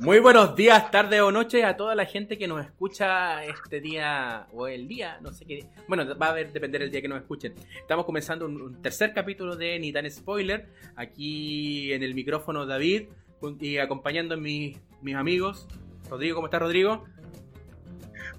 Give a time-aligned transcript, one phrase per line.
[0.00, 4.48] Muy buenos días, tarde o noche a toda la gente que nos escucha este día
[4.52, 5.66] o el día, no sé qué.
[5.86, 7.54] Bueno, va a ver, depender el día que nos escuchen.
[7.80, 10.66] Estamos comenzando un, tercer capítulo de Ni tan spoiler.
[10.96, 13.04] Aquí en el micrófono David
[13.60, 14.76] y acompañando a mis,
[15.14, 15.68] amigos.
[16.10, 17.04] Rodrigo, ¿cómo estás, Rodrigo?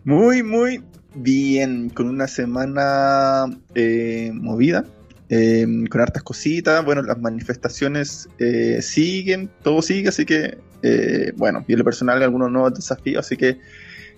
[0.03, 0.83] Muy, muy
[1.15, 1.89] bien.
[1.89, 3.45] Con una semana
[3.75, 4.85] eh, movida.
[5.29, 6.83] Eh, con hartas cositas.
[6.83, 12.21] Bueno, las manifestaciones eh, siguen, todo sigue, así que eh, bueno, y en lo personal
[12.21, 13.57] algunos nuevos desafíos, así que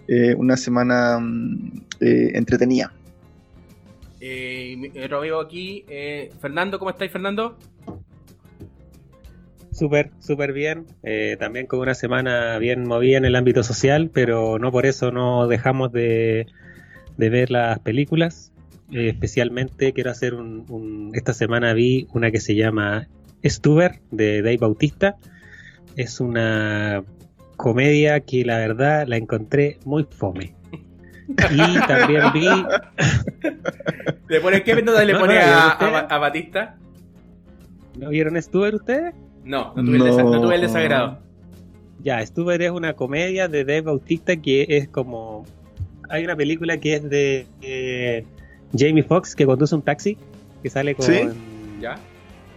[0.07, 2.91] eh, una semana mm, eh, entretenida.
[5.01, 5.85] otro amigo aquí,
[6.41, 7.57] Fernando, ¿cómo estáis Fernando?
[9.71, 10.87] Súper, súper bien.
[11.39, 15.47] también con una semana bien movida en el ámbito social, pero no por eso no
[15.47, 16.47] dejamos de,
[17.15, 18.51] ver las películas.
[18.91, 23.07] especialmente quiero hacer un, Esta semana vi una que se llama
[23.45, 25.15] Stuber de Dave Bautista
[25.97, 27.03] es una
[27.57, 30.55] comedia que la verdad la encontré muy fome.
[31.29, 32.47] Y también vi.
[34.29, 36.77] ¿Le pone qué nota le pone a, Batista?
[37.99, 39.13] ¿No vieron Stuber ustedes?
[39.43, 41.19] No, no tuve, El, desagrado.
[42.01, 45.45] Ya, Stuber es una comedia de Dave Bautista que es como.
[46.09, 48.25] Hay una película que es de eh,
[48.77, 50.17] Jamie Foxx que conduce un taxi
[50.63, 51.05] que sale con.
[51.07, 51.27] ¿Sí?
[51.81, 51.97] ¿Ya?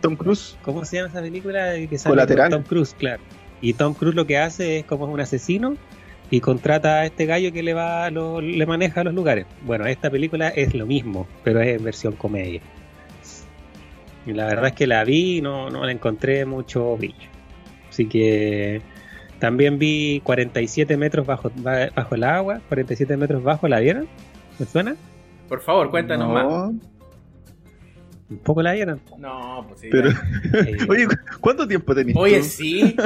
[0.01, 0.56] Tom Cruise.
[0.62, 1.75] ¿Cómo se llama esa película?
[1.89, 3.23] Que sale Con Tom Cruise, claro.
[3.61, 5.77] Y Tom Cruise lo que hace es como un asesino
[6.31, 9.47] y contrata a este gallo que le va le maneja los lugares.
[9.62, 12.61] Bueno, esta película es lo mismo, pero es en versión comedia.
[14.27, 17.28] Y la verdad es que la vi y no, no la encontré mucho brillo.
[17.89, 18.81] Así que
[19.41, 24.06] también vi 47 metros bajo, bajo el agua, 47 metros bajo, ¿la vieron?
[24.59, 24.97] ¿Me suena?
[25.48, 26.73] Por favor, cuéntanos más.
[28.31, 29.00] ¿Un poco la vieron?
[29.19, 29.89] No, pues sí.
[29.91, 30.11] Pero,
[30.89, 31.06] oye,
[31.41, 32.17] ¿cuánto tiempo tenías?
[32.17, 32.97] Oye, sí.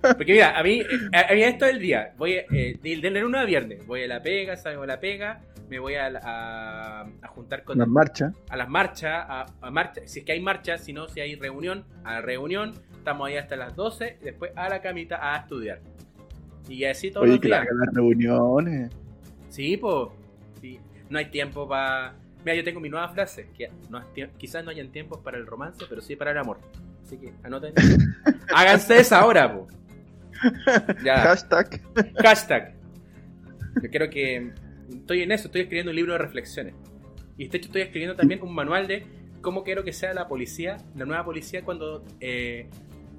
[0.00, 2.14] Porque mira, a mí, eh, a, mí esto es el día.
[2.16, 3.86] Voy eh, del, del lunes a viernes.
[3.86, 7.76] Voy a la pega, salgo a la pega, me voy a, a, juntar con.
[7.76, 8.32] Las marchas.
[8.48, 10.10] A las marchas, a, a marchas.
[10.10, 12.72] Si es que hay marchas, si no, si hay reunión, a la reunión.
[12.96, 15.80] Estamos ahí hasta las 12, después a la camita a estudiar.
[16.68, 17.66] Y así todos Oye, los días.
[17.66, 18.90] Que las reuniones.
[19.50, 20.08] Sí, pues.
[20.62, 20.80] Sí.
[21.10, 22.14] No hay tiempo para
[22.44, 23.70] Mira, yo tengo mi nueva frase, que
[24.38, 26.58] quizás no hayan tiempos para el romance, pero sí para el amor.
[27.04, 27.74] Así que anoten.
[28.54, 29.68] Háganse esa ahora, po.
[31.04, 31.80] Hashtag.
[32.22, 32.74] Hashtag.
[33.82, 34.52] Yo creo que
[34.88, 36.74] estoy en eso, estoy escribiendo un libro de reflexiones.
[37.36, 39.06] Y de hecho estoy escribiendo también un manual de
[39.40, 42.68] cómo quiero que sea la policía, la nueva policía cuando eh,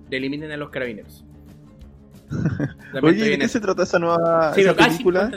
[0.10, 1.26] eliminen a los carabineros.
[3.02, 5.32] Oye, ¿de qué se trata esa nueva película?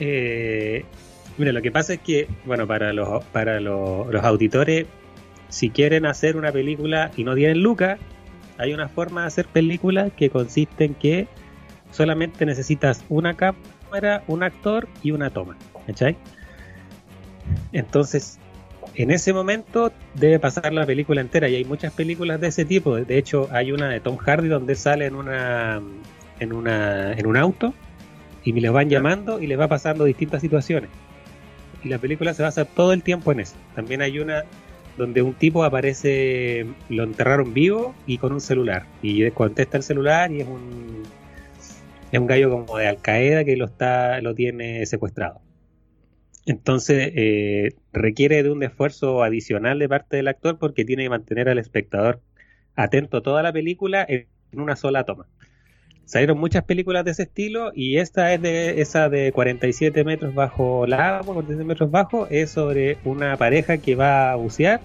[0.00, 0.84] Eh,
[1.38, 4.86] mira, lo que pasa es que, bueno, para los, para los, auditores,
[5.48, 8.00] si quieren hacer una película y no tienen lucas,
[8.58, 11.28] hay una forma de hacer películas que consiste en que
[11.92, 15.56] solamente necesitas una cámara, un actor y una toma.
[15.86, 16.16] ¿Cachai?
[17.72, 18.38] Entonces,
[18.94, 22.96] en ese momento debe pasar la película entera y hay muchas películas de ese tipo.
[22.96, 25.80] De hecho, hay una de Tom Hardy donde sale en una
[26.38, 27.74] en una en un auto
[28.44, 30.90] y me les van llamando y les va pasando distintas situaciones.
[31.82, 33.56] Y la película se basa todo el tiempo en eso.
[33.74, 34.44] También hay una
[34.96, 38.86] donde un tipo aparece, lo enterraron vivo y con un celular.
[39.02, 41.02] Y contesta el celular y es un,
[42.12, 45.40] es un gallo como de Al Qaeda que lo, está, lo tiene secuestrado.
[46.46, 51.48] Entonces eh, requiere de un esfuerzo adicional de parte del actor porque tiene que mantener
[51.48, 52.20] al espectador
[52.76, 55.26] atento toda la película en una sola toma
[56.10, 60.84] salieron muchas películas de ese estilo y esta es de esa de 47 metros bajo
[60.84, 64.80] la agua, 47 metros bajo, es sobre una pareja que va a bucear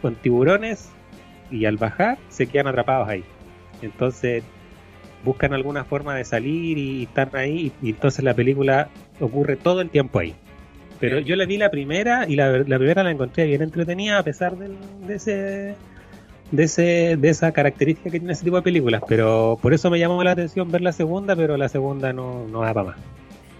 [0.00, 0.88] con tiburones
[1.50, 3.24] y al bajar se quedan atrapados ahí.
[3.82, 4.44] Entonces
[5.24, 9.90] buscan alguna forma de salir y están ahí y entonces la película ocurre todo el
[9.90, 10.36] tiempo ahí.
[11.00, 14.56] Pero yo la vi la primera y la, primera la encontré bien entretenida a pesar
[14.56, 14.76] de
[15.12, 15.74] ese
[16.50, 19.98] de, ese, de esa característica que tiene ese tipo de películas, pero por eso me
[19.98, 22.96] llamó la atención ver la segunda, pero la segunda no, no da para más.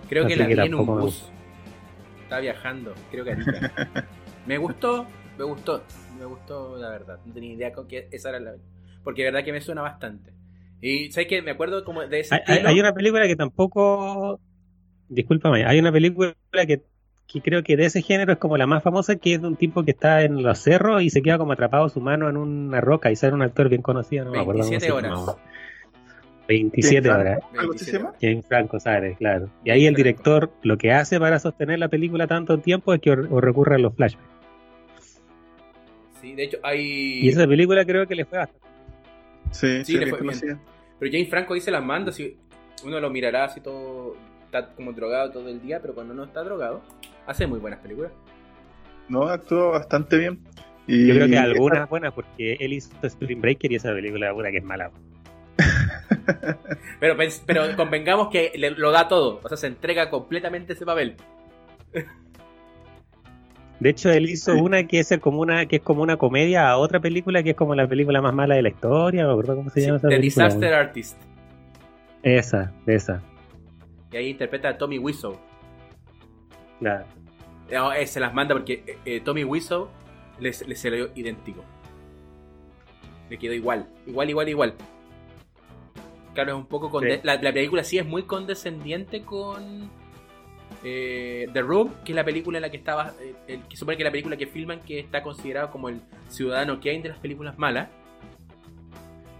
[0.08, 1.30] Creo que la vi en un bus.
[2.22, 3.36] Está viajando, creo que
[4.46, 5.06] me gustó,
[5.38, 5.82] me gustó,
[6.18, 7.18] me gustó la verdad.
[7.24, 8.54] No tenía idea con que esa era la.
[9.04, 10.32] Porque de verdad que me suena bastante.
[10.80, 12.34] Y sabes que me acuerdo como de ese.
[12.34, 14.40] Hay, hay, una película que tampoco.
[15.08, 16.34] Discúlpame, hay una película
[16.66, 16.82] que
[17.28, 19.56] que creo que de ese género es como la más famosa, que es de un
[19.56, 22.80] tipo que está en los cerros y se queda como atrapado su mano en una
[22.80, 25.36] roca y sale un actor bien conocido, no me acuerdo 27 horas.
[26.48, 27.40] 27 horas.
[28.20, 29.50] James Franco sale, claro.
[29.62, 33.14] Y ahí el director lo que hace para sostener la película tanto tiempo es que
[33.14, 34.26] recurre a los flashbacks.
[36.22, 37.20] Sí, de hecho hay...
[37.20, 38.66] Y esa película creo que le fue bastante.
[39.50, 40.58] Sí, Sí, sí, le fue bien.
[40.98, 42.36] Pero James Franco dice las manda, si
[42.84, 44.16] uno lo mirará así todo,
[44.48, 46.82] está como drogado todo el día, pero cuando no está drogado,
[47.26, 48.12] hace muy buenas películas.
[49.08, 50.38] No, actuó bastante bien.
[50.86, 54.50] Y Yo creo que algunas buenas, porque él hizo Spring Breaker y esa película una
[54.50, 54.90] que es mala.
[57.00, 60.86] Pero, pens- pero convengamos que le- lo da todo, o sea, se entrega completamente ese
[60.86, 61.16] papel.
[63.80, 64.60] De hecho, él hizo Sí.
[64.60, 67.56] una que es como una que es como una comedia a otra película que es
[67.56, 69.98] como la película más mala de la historia, no me acuerdo cómo se Sí, llama
[69.98, 70.44] esa The película.
[70.46, 71.16] Disaster Artist.
[72.22, 73.22] Esa, esa.
[74.10, 75.38] Y ahí interpreta a Tommy Wiseau.
[76.80, 77.04] La,
[77.70, 79.88] No, eh, se las manda porque eh, eh, Tommy Wiseau
[80.38, 81.64] le, le se lo dio idéntico.
[83.28, 84.74] Le quedó igual, igual, igual, igual.
[86.34, 87.06] Claro, es un poco Sí.
[87.22, 89.90] la, la película sí es muy condescendiente con
[90.84, 93.96] eh, The Room, que es la película en la que estaba, eh, el, que supone
[93.96, 97.18] que es la película que filman que está considerado como el ciudadano Kane de las
[97.18, 97.88] películas malas.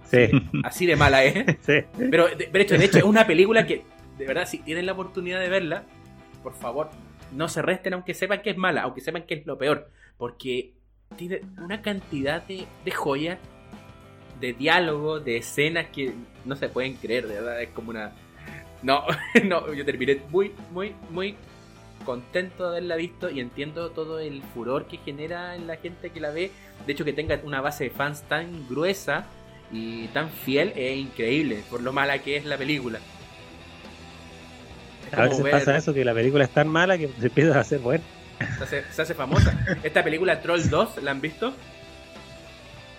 [0.05, 0.29] sí,
[0.65, 1.45] Así de mala es.
[1.61, 1.79] sí.
[2.11, 3.85] Pero de, de hecho, de hecho, es una película que,
[4.19, 5.85] de verdad, si tienen la oportunidad de verla,
[6.43, 6.91] por favor,
[7.33, 10.75] no se resten aunque sepan que es mala, aunque sepan que es lo peor, porque
[11.17, 13.39] tiene una cantidad de, de joyas,
[14.41, 16.13] de diálogos, de escenas que
[16.45, 18.13] no se pueden creer, de verdad, es como una...
[18.83, 19.05] No,
[19.45, 21.37] no, yo terminé muy, muy, muy
[22.05, 26.21] contento de haberla visto y entiendo todo el furor que genera en la gente que
[26.21, 26.51] la ve.
[26.87, 29.27] De hecho, que tenga una base de fans tan gruesa
[29.73, 33.01] y tan fiel es increíble por lo mala que es la película.
[35.17, 37.61] A veces ver- pasa eso, que la película es tan mala que se empieza a
[37.61, 38.05] hacer buena.
[38.59, 39.53] Se hace, se hace famosa.
[39.83, 41.53] Esta película Troll 2, ¿la han visto?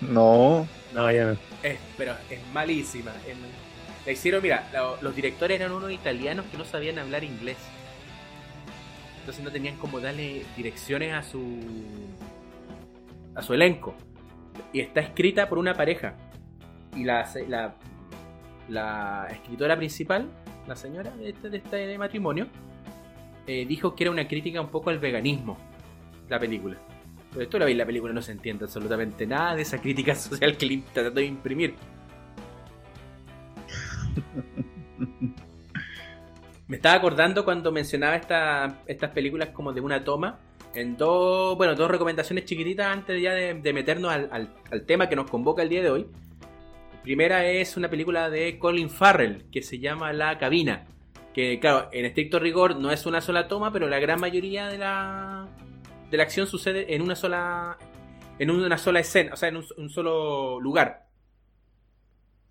[0.02, 1.38] No, No, ya no.
[1.62, 3.12] Es, pero es malísima.
[3.28, 3.38] En-
[4.06, 7.58] la hicieron, mira, lo- los directores eran unos italianos que no sabían hablar inglés.
[9.20, 11.60] Entonces no tenían como darle direcciones a su
[13.36, 13.96] a su elenco.
[14.74, 16.16] Y está escrita por una pareja.
[16.96, 17.76] Y la, la,
[18.68, 20.30] la escritora principal,
[20.70, 22.48] la señora de este, de este matrimonio,
[23.48, 25.58] eh, dijo que era una crítica un poco al veganismo,
[26.30, 26.78] la película.
[27.32, 30.56] Pero esto la veis la película no se entiende absolutamente nada de esa crítica social
[30.58, 31.76] que le trató de imprimir.
[36.68, 40.40] Me estaba acordando cuando mencionaba esta- estas películas como de una toma.
[40.76, 45.64] En dos, bueno, dos recomendaciones chiquititas antes ya de, meternos al tema que nos convoca
[45.64, 46.08] el día de hoy.
[47.04, 50.86] Primera es una película de Colin Farrell que se llama La Cabina.
[51.34, 54.78] Que, claro, en estricto rigor no es una sola toma, pero la gran mayoría de
[54.78, 55.48] la,
[56.10, 57.78] de la acción sucede en una sola
[58.40, 61.08] en una sola escena, o sea, en un, solo lugar.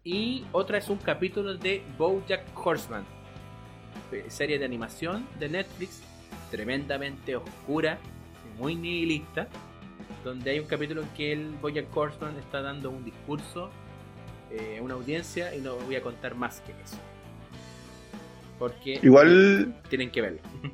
[0.05, 3.05] Y otra es un capítulo de BoJack Horseman,
[4.13, 6.03] eh, serie de animación de Netflix,
[6.51, 7.99] tremendamente oscura,
[8.59, 9.49] muy nihilista,
[10.25, 13.71] donde hay un capítulo en que el BoJack Horseman está dando un discurso
[14.51, 16.97] eh, una audiencia y no voy a contar más que eso.
[18.59, 20.41] Porque igual tienen que verlo.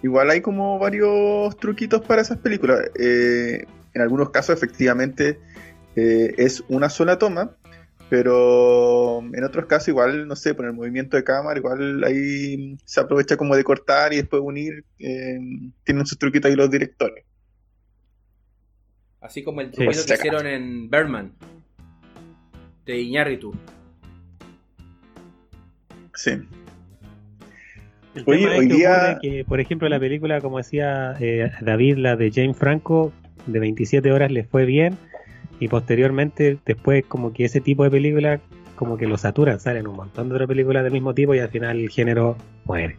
[0.00, 2.88] Igual hay como varios truquitos para esas películas.
[3.00, 3.64] Eh,
[3.94, 5.40] en algunos casos, efectivamente,
[5.96, 7.56] eh, es una sola toma,
[8.08, 13.00] pero en otros casos, igual, no sé, por el movimiento de cámara, igual ahí se
[13.00, 14.84] aprovecha como de cortar y después unir.
[15.00, 15.36] eh,
[15.82, 17.24] tienen sus truquitos ahí los directores.
[19.20, 19.72] Así como el Sí.
[19.72, 21.32] truquito Pues, que hicieron en Berman
[22.92, 23.54] de Iñárritu.
[26.14, 26.30] Sí.
[28.14, 31.50] El Oye, tema es hoy que día- que, por ejemplo, la película, como decía eh,
[31.60, 33.12] David, la de James Franco,
[33.46, 34.96] de 27 horas les fue bien
[35.60, 38.40] y posteriormente, después, como que ese tipo de películas,
[38.76, 41.48] como que lo saturan, salen un montón de otras películas del mismo tipo y al
[41.50, 42.96] final el género muere.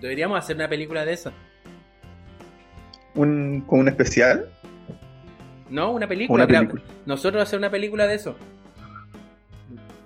[0.00, 1.32] Deberíamos hacer una película de eso.
[3.14, 4.48] Un, con un especial.
[5.72, 6.44] No, una película.
[6.44, 6.82] Una mira, película.
[7.06, 8.36] nosotros hacer una película de eso.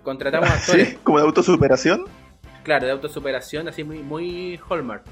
[0.03, 2.05] Contratamos actores, Sí, como de autosuperación.
[2.63, 5.03] claro, de autosuperación, así muy, muy Hallmark.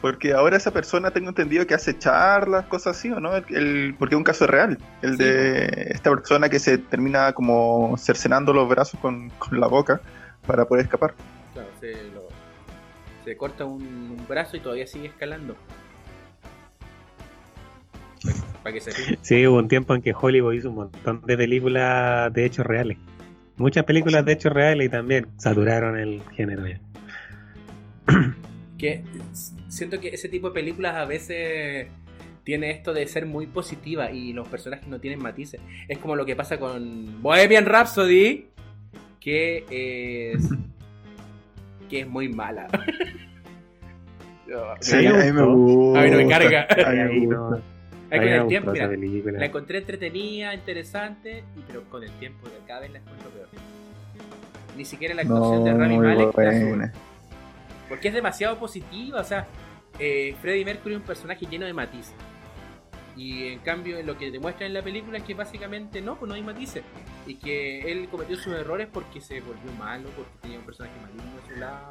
[0.00, 3.36] Porque ahora esa persona tengo entendido que hace charlas, cosas así, ¿o no?
[3.36, 4.78] El- el- porque es un caso real.
[5.00, 5.22] El Sí.
[5.24, 10.00] de esta persona que se termina como cercenando los brazos con, con la boca
[10.46, 11.14] para poder escapar.
[11.52, 12.28] Claro, se, lo-
[13.24, 13.82] se corta un,
[14.18, 15.54] un brazo y todavía sigue escalando.
[18.62, 19.18] Para que se ríe.
[19.22, 22.98] Sí, hubo un tiempo en que Hollywood hizo un montón de películas de hechos reales.
[23.56, 26.80] Muchas películas de hechos reales y también saturaron el género ya.
[28.78, 29.04] que
[29.68, 31.88] siento que ese tipo de películas a veces
[32.44, 35.60] tiene esto de ser muy positiva y los personajes no tienen matices.
[35.88, 38.46] Es como lo que pasa con Bohemian Rhapsody,
[39.20, 39.64] que
[40.34, 40.48] es
[41.88, 42.68] que es muy mala.
[44.80, 46.00] Sí, a mí me gusta.
[46.00, 46.66] A mí no me carga.
[46.70, 47.62] A mí me Ahí gusta.
[48.18, 52.92] Con el tiempo, mira, la encontré entretenida, interesante, pero con el tiempo de cada vez
[52.92, 53.48] la encuentro peor.
[54.76, 56.92] Ni siquiera la actuación No, de Rami Malek la.
[57.88, 59.46] Porque es demasiado positiva, o sea,
[59.98, 62.14] eh, Freddie Mercury es un personaje lleno de matices.
[63.16, 66.34] Y en cambio, lo que demuestra en la película es que básicamente no, pues no
[66.34, 66.82] hay matices.
[67.26, 71.22] Y que él cometió sus errores porque se volvió malo, porque tenía un personaje maligno
[71.44, 71.90] a su lado.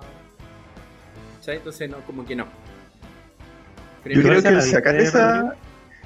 [1.42, 1.60] ¿Sabes?
[1.60, 2.48] Entonces, no, como que no.
[4.02, 5.56] Freddie Yo creo que la sacar esa.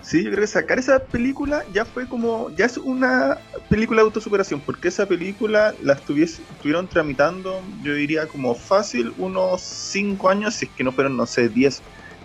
[0.05, 2.51] Sí, yo creo que sacar esa película ya fue como.
[2.55, 3.39] Ya es una
[3.71, 10.29] película de autosuperación, porque esa película la estuvieron tramitando, yo diría como fácil, unos 5
[10.29, 11.81] años, si es que no fueron, no sé, 10.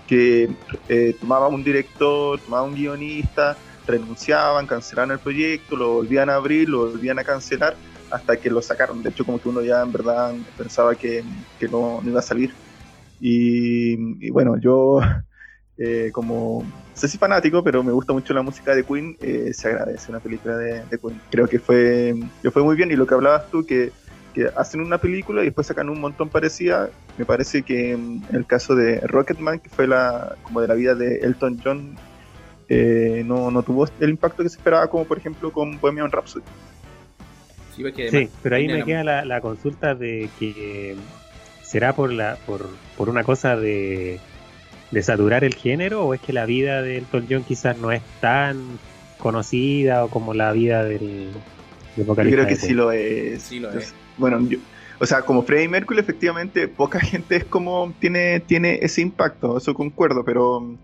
[0.06, 0.50] Que
[0.88, 3.56] eh, tomaba un director, tomaba un guionista,
[3.86, 7.78] renunciaban, cancelaban el proyecto, lo volvían a abrir, lo volvían a cancelar,
[8.10, 9.02] hasta que lo sacaron.
[9.02, 11.24] De hecho, como que uno ya en verdad pensaba que,
[11.58, 12.58] que no, no iba a salir.
[13.18, 15.00] Y bueno, yo
[15.82, 19.52] eh, como no sé si fanático, pero me gusta mucho la música de Queen, eh,
[19.54, 21.18] se agradece una película de, de Queen.
[21.30, 23.90] Creo que fue, que fue muy bien y lo que hablabas tú, que,
[24.34, 28.44] que hacen una película y después sacan un montón parecida, me parece que en el
[28.46, 31.96] caso de Rocketman, que fue la como de la vida de Elton John,
[32.68, 36.44] eh, no, no tuvo el impacto que se esperaba, como por ejemplo con Bohemian Rhapsody.
[38.10, 40.96] Sí, pero ahí me la- queda la, la consulta de que
[41.62, 44.20] será por la por, por una cosa de,
[44.90, 48.02] de saturar el género o es que la vida de Elton John quizás no es
[48.20, 48.78] tan
[49.18, 51.32] conocida o como la vida del,
[51.96, 53.42] del Yo creo que de sí lo es.
[53.42, 53.94] Sí lo es.
[54.16, 54.58] Bueno, yo-
[54.98, 59.72] o sea, como Freddie Mercury, efectivamente, poca gente es como tiene, tiene ese impacto, eso
[59.74, 60.78] concuerdo, pero,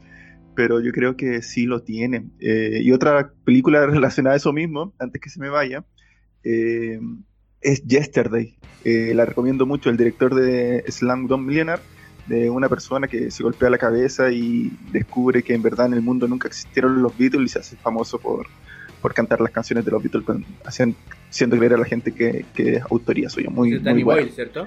[0.55, 2.25] pero yo creo que sí lo tiene.
[2.41, 5.85] Eh, y otra película relacionada a eso mismo, antes que se me vaya,
[6.45, 6.99] eh,
[7.61, 8.57] es Yesterday.
[8.85, 11.83] Eh, la recomiendo mucho, el director de Slam Dunk Millionaire,
[12.27, 16.03] de una persona que se golpea la cabeza y descubre que en verdad en el
[16.03, 18.47] mundo nunca existieron los Beatles y se hace famoso por,
[19.01, 20.25] por cantar las canciones de los Beatles,
[20.65, 23.51] haciendo creer a la gente que, que es autoría suya.
[23.51, 24.03] Muy, muy Danny.
[24.03, 24.67] Boyle, ¿cierto?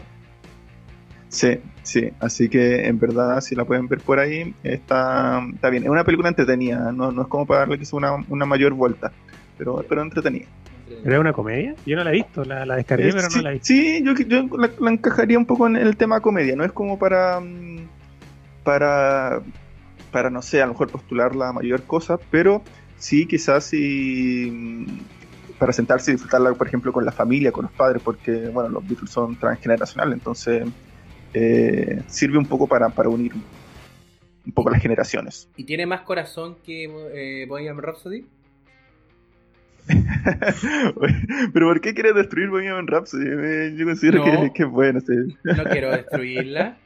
[1.27, 5.83] Sí, sí, así que en verdad si la pueden ver por ahí, está, está bien.
[5.83, 8.73] Es una película entretenida, no, no es como para darle que sea una, una mayor
[8.73, 9.11] vuelta,
[9.57, 10.47] pero, pero entretenida.
[11.03, 11.75] ¿Pero es una comedia?
[11.85, 13.67] Yo no la he visto, la, la descargué Eh, pero sí, no la he visto.
[13.67, 16.97] sí, yo, yo la, la encajaría un poco en el tema comedia, no es como
[16.99, 17.87] para, mm,
[18.63, 19.41] para,
[20.11, 22.61] para no sé, a lo mejor postular la mayor cosa, pero
[22.97, 24.85] sí quizás sí mm,
[25.57, 28.87] para sentarse y disfrutarla, por ejemplo, con la familia, con los padres, porque bueno, los
[28.87, 30.65] Beatles son transgeneracionales, entonces
[31.33, 33.33] eh, sirve un poco para, para unir
[34.45, 35.47] un poco las generaciones.
[35.57, 38.25] ¿Y tiene más corazón que eh, Bohemian Rhapsody?
[41.53, 43.25] Pero ¿por qué quieres destruir Bohemian Rhapsody?
[43.27, 44.41] Eh, Yo considero No.
[44.43, 44.99] que, que es bueno.
[45.01, 45.13] sí.
[45.43, 46.77] No quiero destruirla.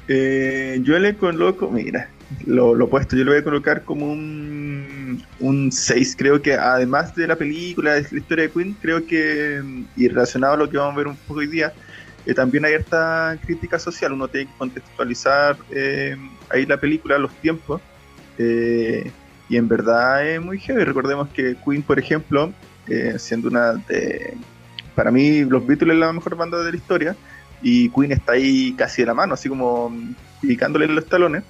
[0.09, 2.09] Eh, yo le coloco, mira,
[2.47, 6.17] lo, lo opuesto, yo le voy a colocar como un, un 6.
[6.17, 10.09] Creo que además de la película, de la historia de Queen, creo que, mm, y
[10.09, 11.73] relacionado a lo que vamos a ver un poco hoy día,
[12.27, 14.13] eh, también hay esta crítica social.
[14.13, 16.17] Uno tiene que contextualizar eh,
[16.51, 17.81] ahí la película, los tiempos.
[18.39, 19.11] eh,
[19.49, 20.83] y en verdad es muy heavy.
[20.85, 22.53] Recordemos que Queen, por ejemplo,
[23.19, 24.35] siendo una de.
[24.95, 27.17] Para mí, los Beatles es la mejor banda de la historia
[27.62, 29.92] y Queen está ahí casi de la mano, así como
[30.40, 31.45] picándole los talones.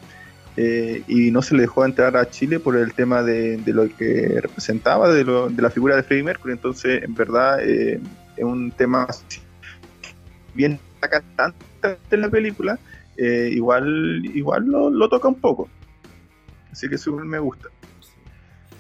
[0.57, 3.89] eh, y no se le dejó entrar a Chile por el tema de, de lo
[3.97, 6.53] que representaba, de, lo- de la figura de Freddie Mercury.
[6.53, 7.99] Entonces, en verdad, eh,
[8.37, 9.07] es un tema
[10.55, 11.57] bien cantante
[12.11, 12.79] en la película,
[13.17, 15.69] eh, igual, igual lo, lo toca un poco.
[16.71, 17.69] Así que eso me gusta.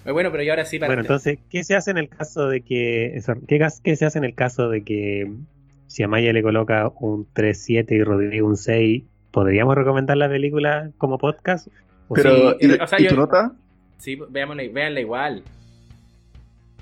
[0.04, 2.60] bueno, pero y ahora sí para Bueno, entonces, ¿qué se hace en el caso de
[2.62, 3.16] que...
[3.16, 5.30] eso, ¿Qué, gas- qué se hace en el caso de que
[5.92, 10.90] si a Maya le coloca un 3-7 y Rodrigo un 6, ¿podríamos recomendar la película
[10.96, 11.68] como podcast?
[12.08, 13.52] ¿O Pero, sí, ¿y, o sea, y yo- tu nota?
[13.98, 15.44] Sí, veámosla, véanla igual.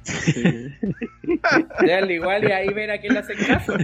[1.82, 3.74] Véanla igual y ahí ven a quién le hacen caso.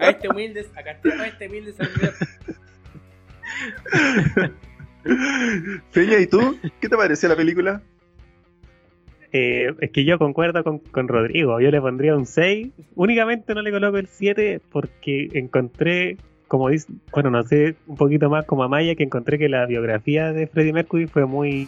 [0.00, 2.12] A este humilde, acá a este humilde servidor.
[5.90, 6.58] Feña, ¿y tú?
[6.80, 7.80] ¿Qué te pareció la película?
[9.36, 12.68] Eh, es que yo concuerdo con, con, Rodrigo, yo le pondría un 6.
[12.94, 18.30] Únicamente no le coloco el 7 porque encontré, como dice, bueno, no sé, un poquito
[18.30, 21.66] más como a Maya, que encontré que la biografía de Freddie Mercury fue muy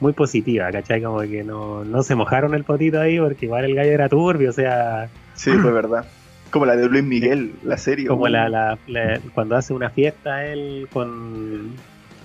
[0.00, 1.02] muy positiva, ¿cachai?
[1.02, 4.50] Como que no, no se mojaron el potito ahí porque igual el gallo era turbio,
[4.50, 5.08] o sea...
[5.32, 6.04] Sí, fue verdad.
[6.50, 8.06] Como la de Luis Miguel, la serie.
[8.06, 11.70] Como la, la, cuando hace una fiesta él con,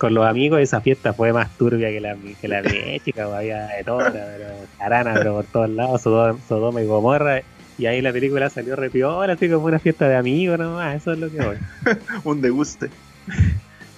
[0.02, 3.68] con los amigos, esa fiesta fue más turbia que la, que la de chica, había
[3.68, 7.42] de todo, pero carana, pero por todos lados, Sodoma, y Gomorra.
[7.78, 11.20] Y ahí la película salió repiola, así como una fiesta de amigos nomás, eso es
[11.20, 11.56] lo que voy.
[12.24, 12.90] Un deguste.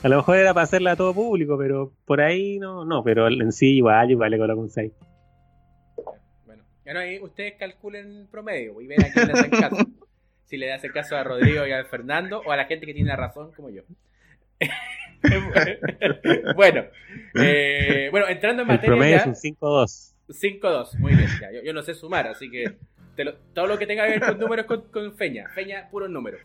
[0.03, 3.27] A lo mejor era para hacerla a todo público, pero por ahí no, no, pero
[3.29, 4.93] en sí igual, igual le coloco un 6.
[6.45, 9.77] Bueno, ahora ahí ustedes calculen promedio y ven a quién le hacen caso.
[10.45, 13.09] si le hacen caso a Rodrigo y a Fernando o a la gente que tiene
[13.09, 13.85] la razón como yo.
[16.57, 16.85] bueno,
[17.35, 18.93] eh, bueno, entrando en materia.
[18.93, 20.15] El promedio es un 5-2.
[20.29, 21.29] 5-2, muy bien.
[21.41, 22.77] Ya, yo, no sé sumar, así que
[23.53, 25.49] todo lo que tenga que ver con números con, con Feña.
[25.55, 26.41] Feña, puros números.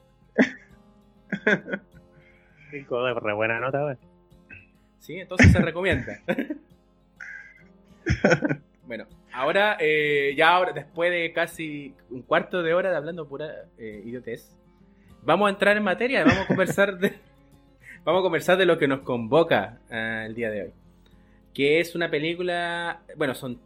[2.71, 3.95] 5 de re buena nota, güey.
[4.99, 6.19] Sí, entonces se recomienda.
[8.85, 13.65] bueno, ahora, eh, ya ahora, después de casi un cuarto de hora de hablando pura
[13.77, 14.55] eh, idiotez,
[15.23, 17.17] vamos a entrar en materia, vamos a conversar de,
[18.03, 20.71] vamos a conversar de lo que nos convoca eh, el día de hoy.
[21.53, 23.59] Que es una película, bueno, son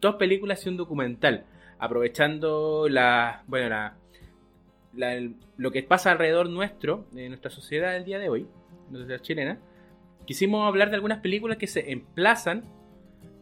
[0.00, 1.44] dos películas y un documental,
[1.78, 8.28] aprovechando la, bueno, la, lo que pasa alrededor nuestro, de nuestra sociedad el día de
[8.28, 8.46] hoy,
[8.90, 9.58] la chilena,
[10.26, 12.64] quisimos hablar de algunas películas que se emplazan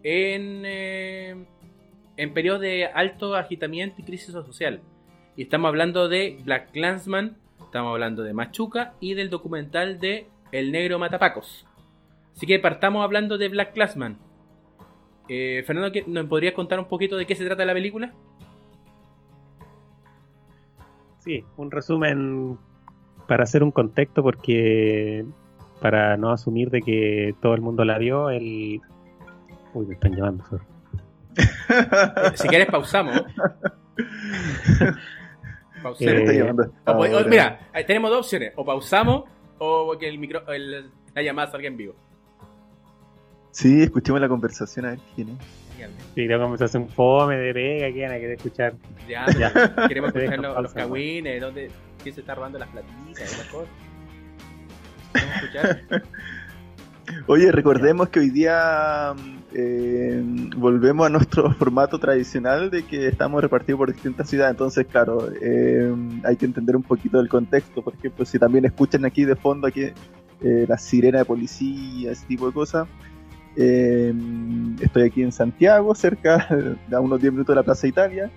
[0.03, 1.47] en, eh,
[2.17, 4.81] en periodos de alto agitamiento y crisis social.
[5.37, 10.73] Y estamos hablando de Black Clansman, estamos hablando de Machuca y del documental de El
[10.73, 11.67] Negro Matapacos.
[12.35, 14.19] Así que partamos hablando de Black Clansman.
[15.29, 18.15] Eh, Fernando, ¿nos podrías contar un poquito de qué se trata la película?
[21.19, 22.59] Sí, un resumen
[23.27, 25.27] para hacer un contexto, porque
[25.81, 28.81] para no asumir de que todo el mundo la vio, el...
[29.75, 30.45] Uy, me están llamando,
[32.35, 33.21] si quieres pausamos.
[35.83, 36.31] pausemos.
[36.31, 39.25] Eh, mira, tenemos dos opciones, o pausamos
[39.59, 41.95] o que el micro, el, la llamada salga en vivo.
[43.51, 45.37] Sí, escuchemos la conversación a ver quién es.
[46.15, 48.75] Sí, la conversación fome de pega, ¿quién hay que escuchar?
[49.09, 49.53] Ya, ya.
[49.87, 51.71] queremos escuchar los, los cagüines, dónde,
[52.03, 53.71] quién se está robando las platitas, esas cosas.
[55.13, 56.03] ¿Queremos escuchar?
[57.27, 59.15] Oye, recordemos que hoy día
[59.55, 60.23] eh,
[60.57, 65.95] volvemos a nuestro formato tradicional de que estamos repartidos por distintas ciudades, entonces claro, eh,
[66.25, 69.67] hay que entender un poquito del contexto, por ejemplo, si también escuchan aquí de fondo
[69.67, 69.85] aquí
[70.41, 72.89] eh, la sirena de policía, ese tipo de cosas,
[73.57, 76.47] estoy aquí en Santiago, cerca
[76.89, 78.31] de a unos 10 minutos de la Plaza Italia.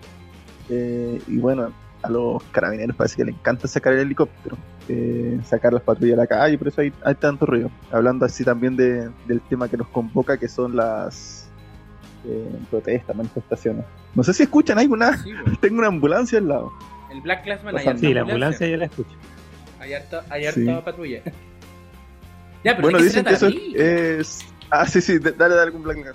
[0.68, 1.72] Y bueno,
[2.02, 4.58] a los carabineros parece que les encanta sacar el helicóptero,
[4.90, 7.72] eh, sacar las patrullas a la calle, por eso hay, tanto ruido.
[7.92, 11.50] Hablando así también de, del tema que nos convoca, que son las
[12.70, 13.84] protestas, manifestaciones.
[14.14, 15.24] No sé si escuchan, hay una.
[15.62, 16.72] Tengo una ambulancia al lado.
[17.12, 19.16] El Black Classman hay Sí, la ambulancia yo la escucho.
[19.80, 20.46] Hay harta, hay
[20.86, 21.24] patrulla.
[22.64, 26.10] ya, pero bueno, dicen que eso es Ah, sí, sí, dale, dale algún blanco.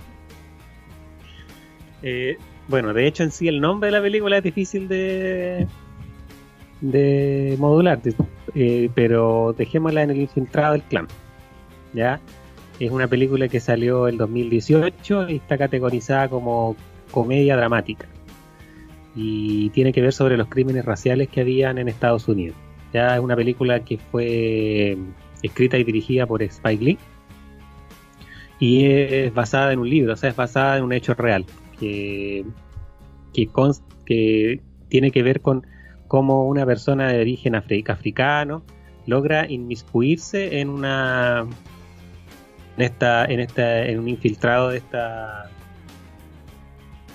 [2.01, 5.67] Eh, bueno, de hecho en sí el nombre de la película es difícil de
[6.81, 7.99] de modular,
[8.55, 11.07] eh, pero dejémosla en el infiltrado del clan.
[11.93, 12.19] ¿Ya?
[12.79, 16.75] Es una película que salió el 2018 y está categorizada como
[17.11, 18.07] comedia dramática.
[19.15, 22.55] Y tiene que ver sobre los crímenes raciales que habían en Estados Unidos.
[22.93, 24.97] Ya es una película que fue
[25.41, 26.97] escrita y dirigida por Spike Lee
[28.59, 31.45] y es basada en un libro, o sea, es basada en un hecho real
[31.79, 32.45] que,
[33.33, 35.65] que tiene que ver con
[36.07, 38.63] cómo una persona de origen africano
[39.05, 41.45] logra inmiscuirse en una
[42.77, 45.49] en esta en esta en un infiltrado de esta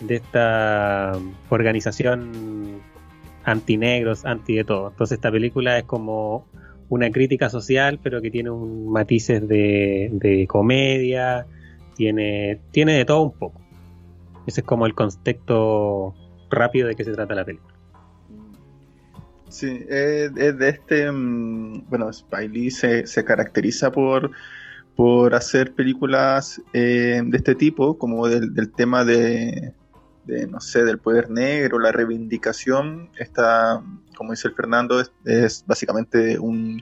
[0.01, 1.13] de esta
[1.49, 2.81] organización
[3.45, 6.47] anti negros anti de todo entonces esta película es como
[6.93, 11.47] una crítica social, pero que tiene un matices de, comedia,
[11.97, 13.63] tiene, tiene de todo un poco.
[14.47, 16.15] Ese es como el contexto
[16.51, 17.72] rápido de qué se trata la película.
[19.53, 24.31] Sí, es de este, mm, bueno, Spiley se, se caracteriza por,
[24.97, 29.75] por hacer películas eh, de este tipo, como del, tema de,
[30.25, 33.83] de, no sé, del poder negro, la reivindicación, está,
[34.17, 36.81] como dice el Fernando, es, básicamente un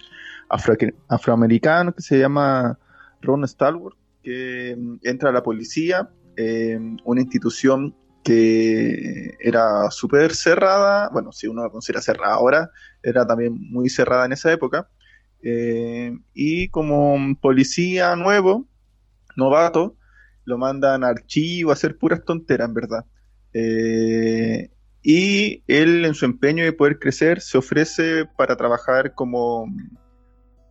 [0.49, 2.79] afroamericano que se llama
[3.21, 11.09] Ron Stalwart, que mm, entra a la policía, eh, una institución que era súper cerrada,
[11.13, 12.71] bueno, si uno la considera cerrada ahora,
[13.03, 14.89] era también muy cerrada en esa época,
[15.43, 18.67] eh, y como policía nuevo,
[19.37, 19.97] novato,
[20.45, 23.05] lo mandan a archivo a hacer puras tonteras, en verdad.
[23.53, 24.71] Eh,
[25.03, 29.67] y él, en su empeño de poder crecer, se ofrece para trabajar como,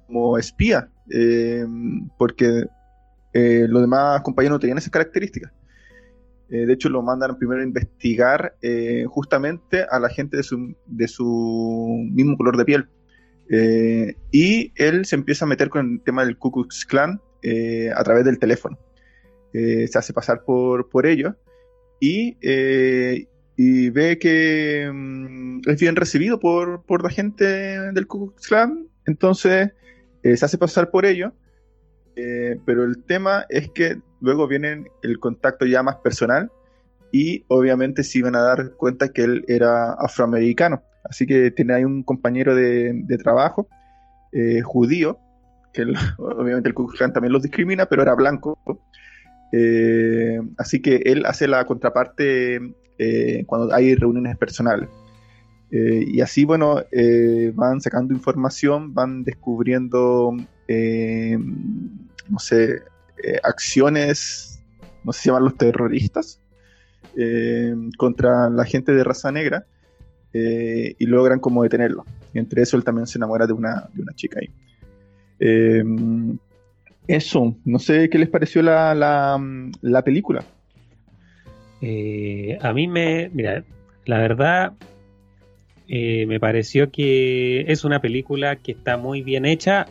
[0.06, 1.66] como espía, eh,
[2.18, 2.66] porque
[3.34, 5.52] los demás compañeros no tenían esas características.
[6.50, 8.56] De hecho, lo mandan primero a investigar
[9.08, 12.90] justamente a la gente de su, de su mismo color de piel.
[13.50, 17.90] Eh, y él se empieza a meter con el tema del Ku Klux Klan eh,
[17.96, 18.78] a través del teléfono.
[19.54, 21.36] Eh, se hace pasar por, por ello
[22.00, 22.38] y,
[23.58, 28.88] y ve que mm, es bien recibido por, por, la gente del Ku Klux Klan,
[29.08, 29.72] entonces
[30.22, 31.34] se hace pasar por ello.
[32.66, 36.52] pero el tema es que luego viene el contacto ya más personal
[37.12, 40.84] y obviamente se iban a dar cuenta que él era afroamericano.
[41.04, 43.68] Así que tiene ahí un compañero de, trabajo
[44.32, 45.18] eh, judío,
[45.74, 45.86] que
[46.18, 48.60] obviamente el Ku también los discrimina, pero era blanco.
[49.52, 52.60] Eh, así que él hace la contraparte
[53.00, 54.90] eh, cuando hay reuniones personales.
[55.72, 56.84] y así, bueno,
[57.54, 60.36] van sacando información, van descubriendo,
[62.28, 62.82] no sé,
[63.44, 64.62] acciones,
[65.04, 66.40] no sé si llaman los terroristas,
[67.98, 69.66] contra la gente de raza negra
[70.34, 72.06] eh, y logran como detenerlo.
[72.34, 74.50] Y entre eso él también se enamora de una, de una chica ahí.
[75.40, 75.84] Eh,
[77.08, 78.94] eso, no sé qué les pareció la,
[79.82, 80.44] la, película.
[81.82, 83.64] Eh, a mí me, mira,
[84.06, 84.74] la verdad
[85.88, 89.88] me pareció que es una película que está muy bien hecha.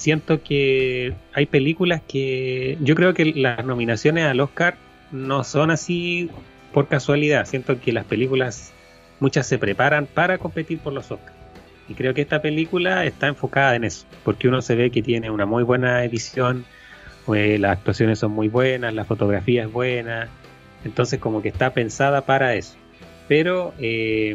[0.00, 4.78] Siento que hay películas que yo creo que las nominaciones al Oscar
[5.12, 6.30] no son así
[6.72, 7.44] por casualidad.
[7.44, 8.72] Siento que las películas
[9.18, 11.36] muchas se preparan para competir por los Oscars.
[11.86, 15.30] Y creo que esta película está enfocada en eso, porque uno se ve que tiene
[15.30, 16.64] una muy buena edición,
[17.34, 20.28] eh, las actuaciones son muy buenas, la fotografía es buena,
[20.82, 22.74] entonces como que está pensada para eso.
[23.28, 24.34] Pero eh,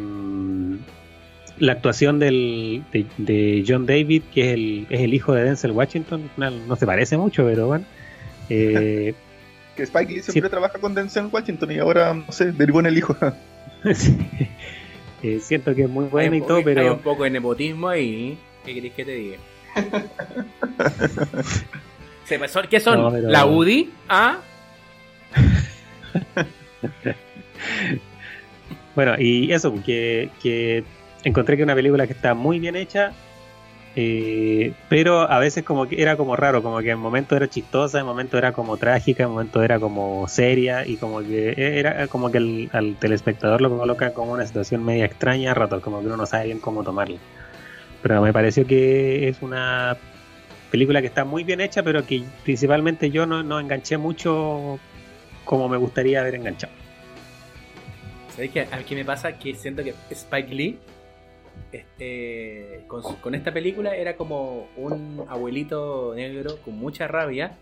[1.60, 2.84] la actuación del,
[3.18, 7.18] de, John David, que es el, es el hijo de Denzel Washington, no, se parece
[7.18, 7.86] mucho, pero bueno.
[8.50, 9.14] Eh,
[9.76, 12.98] que Spike Lee siempre trabaja con Denzel Washington y ahora, no sé, derivó en el
[12.98, 13.16] hijo.
[15.24, 16.82] Eh, siento que es muy bueno y todo, pero.
[16.82, 18.38] Hay un poco de nepotismo ahí.
[18.64, 19.38] ¿Qué querés que te diga?
[22.70, 23.32] ¿Qué son?
[23.32, 23.90] ¿La UDI?
[24.08, 24.38] ¿Ah?
[28.96, 30.84] bueno, y eso, que, que
[31.26, 33.12] encontré que una película que está muy bien hecha,
[33.98, 38.00] eh, pero a veces como que era como raro, como que en momento era chistosa,
[38.00, 42.32] en momento era como trágica, en momento era como seria y como que era como
[42.32, 46.18] que al telespectador lo coloca como una situación media extraña a ratos, como que uno
[46.18, 47.18] no sabe bien cómo tomarla.
[48.04, 49.98] Pero me pareció que es una
[50.70, 54.80] película que está muy bien hecha, pero que principalmente yo no, no enganché mucho
[55.44, 56.74] como me gustaría haber enganchado.
[58.36, 58.62] ¿Sabes qué?
[58.62, 60.78] A qué me pasa que siento que Spike Lee
[61.72, 67.58] este, con, esta película era como un abuelito negro con mucha rabia,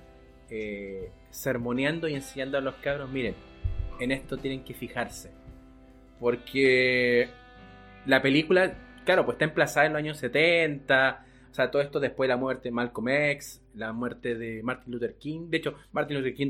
[0.49, 3.35] eh, sermoneando y enseñando a los cabros, miren,
[3.99, 5.31] en esto tienen que fijarse.
[6.19, 7.29] Porque
[8.05, 8.75] la película,
[9.05, 12.37] claro, pues está emplazada en los años 70, o sea, todo esto después de la
[12.37, 15.49] muerte de Malcolm X, la muerte de Martin Luther King.
[15.49, 16.49] De hecho, Martin Luther King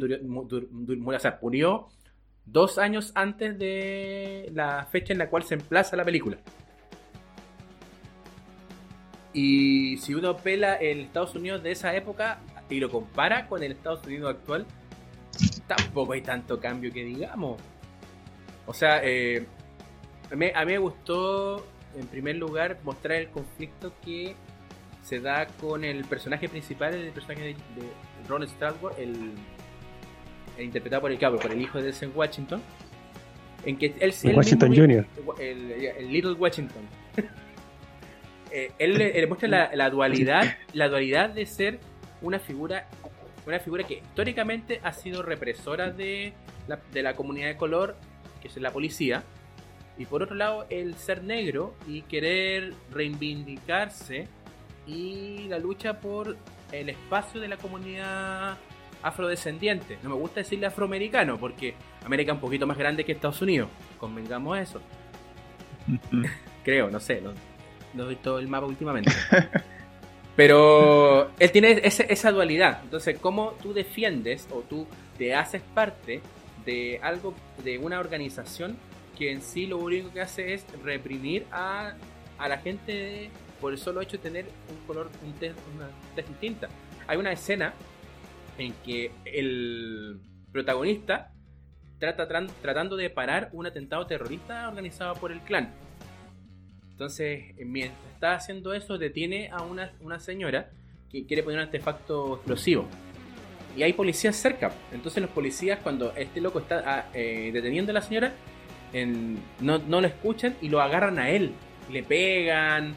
[1.42, 1.90] murió
[2.46, 6.38] dos años antes de la fecha en la cual se emplaza la película.
[9.34, 13.72] Y si uno pela el Estados Unidos de esa época y lo compara con el
[13.72, 14.66] Estados Unidos actual,
[15.68, 17.60] tampoco hay tanto cambio que digamos.
[18.68, 19.46] O sea, eh,
[20.32, 21.66] a, mí, me gustó,
[21.98, 24.36] en primer lugar, mostrar el conflicto que
[25.04, 29.34] se da con el personaje principal, el personaje de, Ron Stallworth, el,
[30.60, 32.62] interpretado por el cabo, por el hijo de Denzel Washington,
[33.66, 35.06] en que él, Washington Jr.
[35.40, 36.84] el Little Washington.
[38.56, 41.80] Eh, él le, muestra la, dualidad, la dualidad de ser
[42.22, 42.88] una figura,
[43.48, 46.34] una figura que históricamente ha sido represora de
[46.68, 47.96] la, de la comunidad de color,
[48.44, 49.24] que es la policía,
[49.98, 54.28] y por otro lado el ser negro y querer reivindicarse
[54.86, 56.38] y la lucha por
[56.72, 58.58] el espacio de la comunidad
[59.02, 59.98] afrodescendiente.
[60.04, 61.74] No me gusta decirle afroamericano porque
[62.06, 63.70] América es un poquito más grande que Estados Unidos.
[63.98, 64.80] Convengamos eso.
[66.64, 67.20] Creo, no sé.
[67.20, 67.34] No,
[67.94, 69.12] no he visto el mapa últimamente.
[70.36, 72.80] Pero él tiene esa dualidad.
[72.84, 76.22] Entonces, ¿cómo tú defiendes o tú te haces parte
[76.66, 78.78] de algo, de una organización
[79.18, 81.94] que en sí lo único que hace es reprimir a,
[82.40, 83.30] a la gente
[83.62, 86.68] por el solo hecho de tener un color, un test, una test distinta?
[87.06, 87.74] Hay una escena
[88.58, 90.20] en que el
[90.52, 91.32] protagonista
[92.00, 95.74] trata tratando de parar un atentado terrorista organizado por el clan.
[96.94, 100.70] Entonces, mientras está haciendo eso, detiene a una, una señora
[101.12, 102.88] que quiere poner un artefacto explosivo.
[103.76, 104.72] Y hay policías cerca.
[104.92, 108.34] Entonces los policías, cuando este loco está ah, eh, deteniendo a la señora,
[109.60, 111.54] no, no, lo escuchan y lo agarran a él.
[111.92, 112.96] le pegan.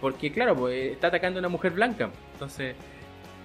[0.00, 2.10] Porque claro, pues, está atacando a una mujer blanca.
[2.34, 2.76] Entonces,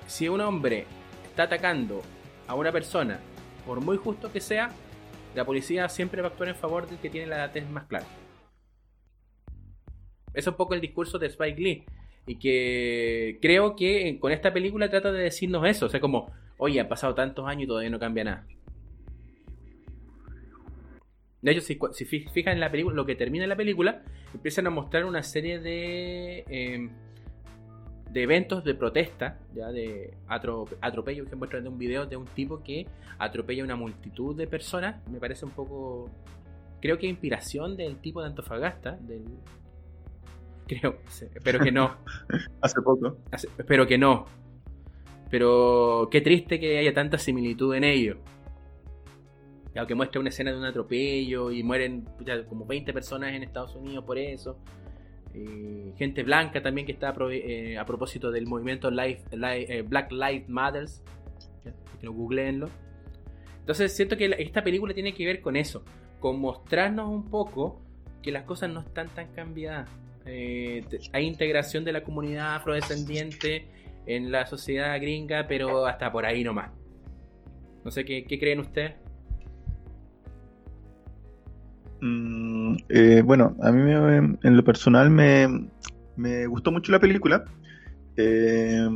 [0.07, 0.85] si un hombre
[1.25, 2.01] está atacando
[2.47, 3.19] a una persona,
[3.65, 4.69] por muy justo que sea,
[5.33, 8.05] la policía siempre va a actuar en favor del que tiene la tez más clara.
[10.33, 11.83] Es un poco el discurso de Spike Lee.
[12.25, 15.87] Y que creo que con esta película trata de decirnos eso.
[15.87, 18.47] O sea, como, oye, han pasado tantos años y todavía no cambia nada.
[21.41, 24.01] De hecho, si, si fijan en la película, lo que termina en la película,
[24.33, 26.89] empiezan a mostrar una serie de, em,
[28.09, 32.63] de eventos de protesta, ya de atropello, que muestran de un video de un tipo
[32.63, 32.87] que
[33.19, 35.05] atropella a una multitud de personas.
[35.09, 36.09] Me parece un poco,
[36.79, 39.25] creo que inspiración del tipo de Antofagasta, del,
[40.67, 40.97] creo.
[41.07, 41.97] Espero que no.
[42.61, 43.17] Hace poco.
[43.31, 44.25] espero que no.
[45.29, 48.17] Pero qué triste que haya tanta similitud en ello.
[49.75, 52.07] Aunque muestra una escena de un atropello y mueren
[52.47, 54.59] como 20 personas en Estados Unidos por eso.
[55.97, 61.03] gente blanca también que está eh, a, propósito del movimiento eh, Black Lives Matters.
[61.99, 62.69] Que lo googleenlo.
[63.61, 65.83] Entonces siento que esta película tiene que ver con eso.
[66.19, 67.81] Con mostrarnos un poco
[68.21, 69.89] que las cosas no están tan cambiadas.
[70.25, 73.67] Eh, hay integración de la comunidad afrodescendiente
[74.05, 76.71] en la sociedad gringa, pero hasta por ahí nomás.
[77.83, 78.93] No sé qué, creen ustedes.
[82.01, 87.45] Mm, eh, bueno, a mí en lo personal me, gustó mucho la película.
[88.15, 88.87] Eh,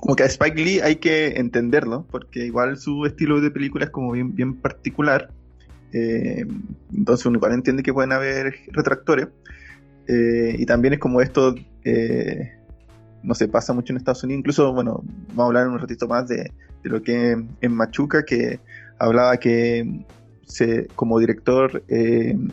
[0.00, 3.90] como que a Spike Lee hay que entenderlo, porque igual su estilo de película es
[3.90, 5.30] como bien, bien particular.
[5.96, 6.44] Eh,
[6.92, 9.28] entonces uno igual entiende que pueden haber retractores.
[10.06, 11.54] Eh, y también es como esto,
[11.84, 12.52] eh,
[13.22, 14.40] no se pasa mucho en Estados Unidos.
[14.40, 18.60] Incluso, bueno, vamos a hablar un ratito más de, lo que en Machuca, que
[18.98, 20.04] hablaba que
[20.44, 21.82] se, como director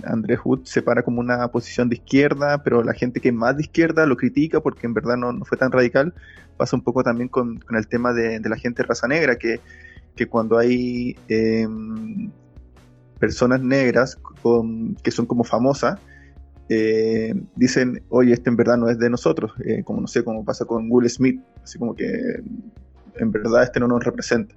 [0.06, 3.56] Andrés Wood se para como una posición de izquierda, pero la gente que es más
[3.56, 6.14] de izquierda lo critica porque en verdad no, fue tan radical.
[6.58, 9.60] Pasa un poco también con, el tema de, la gente raza negra, que,
[10.16, 11.16] que cuando hay
[13.24, 14.20] personas negras
[15.02, 15.98] que son como famosas,
[16.68, 20.44] eh, dicen, oye, este en verdad no es de nosotros, eh, como no sé, como
[20.44, 22.06] pasa con Will Smith, así como que
[23.16, 24.54] en verdad este no nos representa.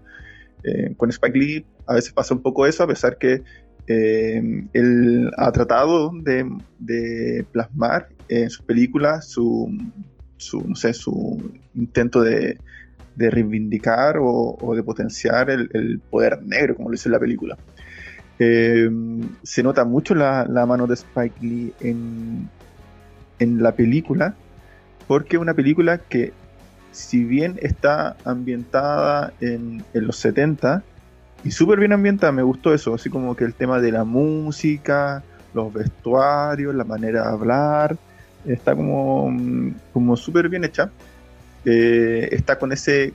[0.65, 3.45] Eh, con Spike Lee a veces pasa un poco eso, a pesar que
[3.87, 9.71] él ha tratado de, plasmar en sus películas su,
[10.67, 12.59] no sé, su intento de,
[13.17, 17.57] reivindicar o, de potenciar el, el, poder negro, como lo dice en la película.
[18.39, 18.91] Eh,
[19.43, 22.49] se nota mucho la, mano de Spike Lee en,
[23.39, 24.35] en la película,
[25.07, 26.33] porque es una película que,
[26.93, 30.83] si bien está ambientada en, los 70,
[31.45, 35.23] y súper bien ambientada, me gustó eso, así como que el tema de la música,
[35.55, 37.97] los vestuarios, la manera de hablar,
[38.45, 39.31] está como,
[39.93, 40.91] como súper bien hecha.
[41.65, 43.13] Eh, está con ese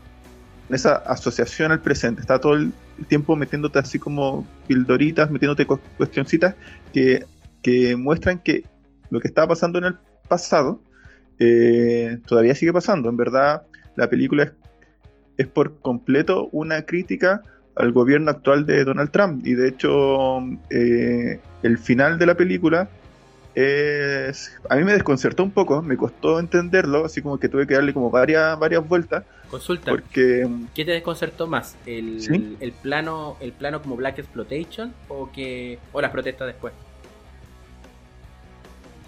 [0.74, 2.74] esa asociación al presente, está todo el
[3.08, 6.56] tiempo metiéndote así como pildoritas, metiéndote cuestioncitas
[6.94, 7.26] que,
[7.62, 8.64] que muestran que
[9.10, 10.82] lo que estaba pasando en el pasado
[11.40, 13.10] eh, todavía sigue pasando.
[13.10, 13.64] En verdad,
[13.96, 14.52] la película es,
[15.38, 17.42] es, por completo una crítica
[17.76, 19.46] al gobierno actual de Donald Trump.
[19.46, 22.90] Y de hecho, eh, el final de la película
[23.56, 27.74] es, a mí me desconcertó un poco, me costó entenderlo, así como que tuve que
[27.74, 29.24] darle como varias, varias vueltas.
[29.50, 29.92] Consulta.
[29.92, 31.76] Porque, ¿Qué te desconcertó más?
[31.86, 36.74] ¿El, el, plano, ¿El plano como Black Exploitation o, que, o las protestas después?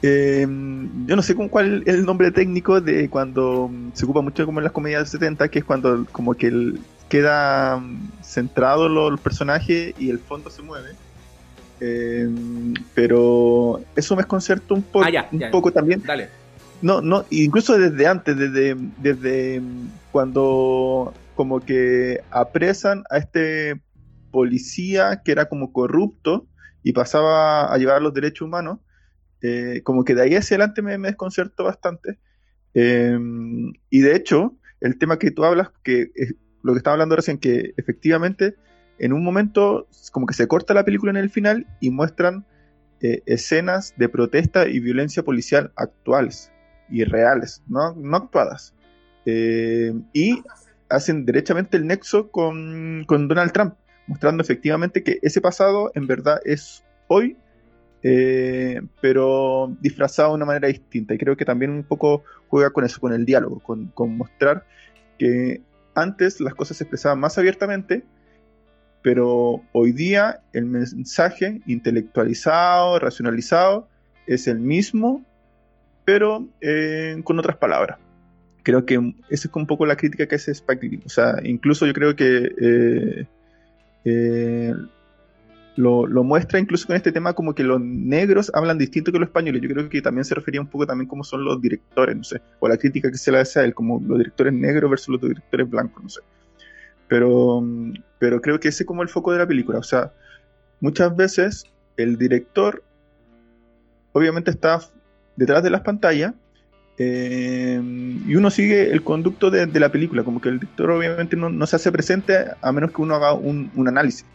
[0.06, 0.46] Eh,
[1.06, 4.60] yo no sé con cuál es el nombre técnico de cuando se ocupa mucho como
[4.60, 7.82] en las comedias de 70, que es cuando como que el, queda
[8.22, 10.90] centrado los personajes y el fondo se mueve.
[11.80, 12.30] Eh,
[12.94, 16.02] pero eso me desconcerta un, poco ah, un poco también.
[16.06, 16.30] Dale.
[16.82, 19.62] No, no, incluso desde antes, desde, desde
[20.12, 23.82] cuando como que apresan a este
[24.32, 26.46] policía que era como corrupto
[26.84, 28.80] y pasaba a llevar los derechos humanos.
[29.42, 32.18] Eh, como que de ahí hacia adelante me, me desconcertó bastante.
[32.74, 33.18] Eh,
[33.90, 37.38] y de hecho, el tema que tú hablas, que es lo que estaba hablando recién,
[37.38, 38.56] que efectivamente
[39.00, 42.46] en un momento como que se corta la película en el final y muestran
[43.02, 46.52] eh, escenas de protesta y violencia policial actuales
[46.90, 48.74] y reales, no, no actuadas.
[49.26, 50.44] y
[50.90, 53.76] hacen derechamente el nexo con, con Donald Trump
[54.08, 57.38] mostrando efectivamente que ese pasado en verdad es hoy,
[58.02, 61.14] eh, pero disfrazado de una manera distinta.
[61.14, 64.66] Y creo que también un poco juega con eso, con el diálogo, con, mostrar
[65.18, 65.62] que
[65.96, 68.04] antes las cosas se expresaban más abiertamente,
[69.04, 73.88] pero hoy día el mensaje intelectualizado, racionalizado,
[74.26, 75.24] es el mismo,
[76.06, 78.00] pero eh, con otras palabras.
[78.64, 78.96] Creo que
[79.30, 81.02] esa es un poco la crítica que hace Spike Lee.
[81.06, 83.28] O sea, incluso yo creo que eh,
[84.06, 84.74] eh,
[85.76, 89.62] lo, muestra incluso con este tema como que los negros hablan distinto que los españoles.
[89.62, 92.42] Yo creo que también se refería un poco también como son los directores, no sé,
[92.60, 95.22] o la crítica que se le hace a él, como los directores negros versus los
[95.22, 96.22] directores blancos, no sé.
[97.14, 97.64] Pero,
[98.18, 99.78] pero creo que ese es como el foco de la película.
[99.78, 100.12] O sea,
[100.80, 101.64] muchas veces
[101.96, 102.82] el director
[104.14, 104.80] obviamente está
[105.36, 106.34] detrás de las pantallas
[106.98, 107.80] eh,
[108.26, 111.76] y uno sigue el conducto de, la película, como que el director obviamente no, se
[111.76, 114.26] hace presente a menos que uno haga un, análisis.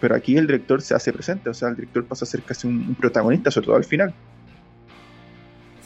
[0.00, 2.68] Pero aquí el director se hace presente, o sea, el director pasa a ser casi
[2.68, 4.14] un, protagonista, sobre todo al final.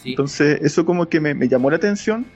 [0.05, 2.27] Entonces, eso como que me, llamó la atención,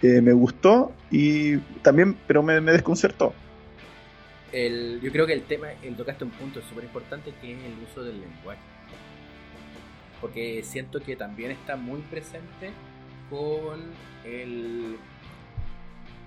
[0.00, 3.34] eh, me gustó y también, pero me, desconcertó.
[4.52, 8.02] Yo creo que el tema, el tocaste un punto súper importante que es el uso
[8.02, 8.60] del lenguaje.
[10.20, 12.70] Porque siento que también está muy presente
[13.30, 13.80] con
[14.24, 14.96] el...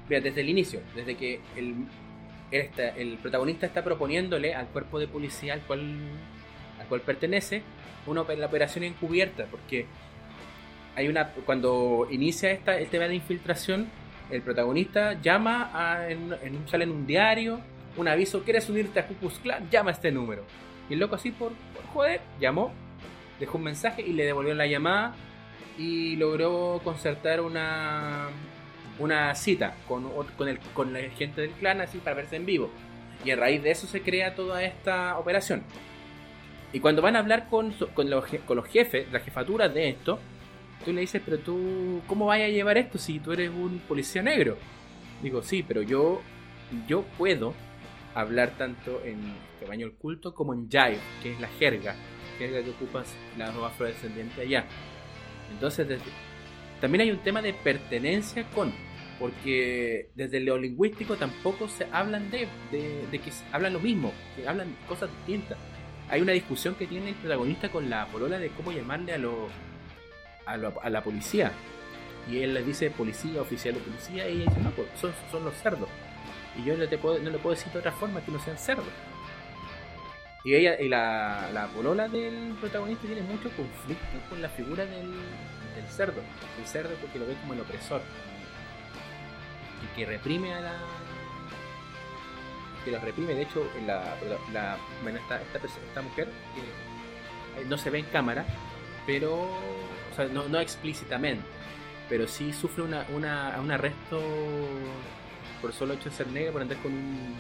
[0.10, 1.76] Mira, desde el inicio, desde que el,
[2.52, 5.96] el protagonista está proponiéndole al cuerpo de policía al cual,
[6.80, 7.64] al cual pertenece
[8.08, 9.86] una la operación encubierta, porque
[10.96, 13.88] hay una cuando inicia esta, el tema de infiltración,
[14.30, 16.36] el protagonista llama a, en,
[16.68, 17.60] sale en un diario
[17.98, 19.70] un aviso, ¿quieres unirte a Ku Clan?
[19.70, 20.44] Llama a este número.
[20.90, 22.72] Y el loco así por, por joder, llamó,
[23.40, 25.16] dejó un mensaje y le devolvió la llamada
[25.78, 28.28] y logró concertar una,
[29.00, 32.70] una cita con, con, el, con la gente del clan así para verse en vivo.
[33.24, 35.64] Y a raíz de eso se crea toda esta operación.
[36.74, 40.20] Y cuando van a hablar con, con, los, con los jefes, la jefatura de esto,
[40.84, 44.22] tú le dices, pero tú, ¿cómo vas a llevar esto si tú eres un policía
[44.22, 44.58] negro?
[45.22, 46.22] Digo, sí, pero yo,
[46.88, 47.54] yo puedo
[48.16, 49.20] hablar tanto en
[49.62, 51.96] español culto como en jive, que es la jerga,
[52.40, 54.66] jerga que ocupas los afrodescendientes allá.
[55.52, 56.00] Entonces,
[56.82, 58.74] también hay un tema de pertenencia con,
[59.20, 64.76] porque desde lo lingüístico tampoco se hablan de, de, que hablan lo mismo, que hablan
[64.88, 65.58] cosas distintas.
[66.10, 69.50] Hay una discusión que tiene el protagonista con la polola de cómo llamarle a, lo,
[70.46, 71.52] a, la policía.
[72.32, 75.44] Y él le dice policía, oficial de policía, y ella dice, no, pues son, son
[75.44, 75.90] los cerdos.
[76.58, 78.58] Y yo no, te puedo, no le puedo decir de otra forma que no sean
[78.58, 78.86] cerdos.
[80.44, 85.12] Y ella, y la, la polola del protagonista tiene mucho conflicto con la figura del,
[85.76, 86.22] del cerdo.
[86.60, 88.02] El cerdo porque lo ve como el opresor.
[89.84, 90.74] Y que reprime a la.
[92.84, 93.34] Que lo reprime.
[93.34, 96.28] De hecho, la, bueno, esta, esta, mujer
[97.58, 98.46] eh, no se ve en cámara,
[99.06, 99.34] pero.
[99.34, 101.44] O sea, no, no explícitamente.
[102.08, 104.22] Pero sí sufre una, una, un arresto
[105.62, 107.36] por solo hecho de ser negra, por andar con un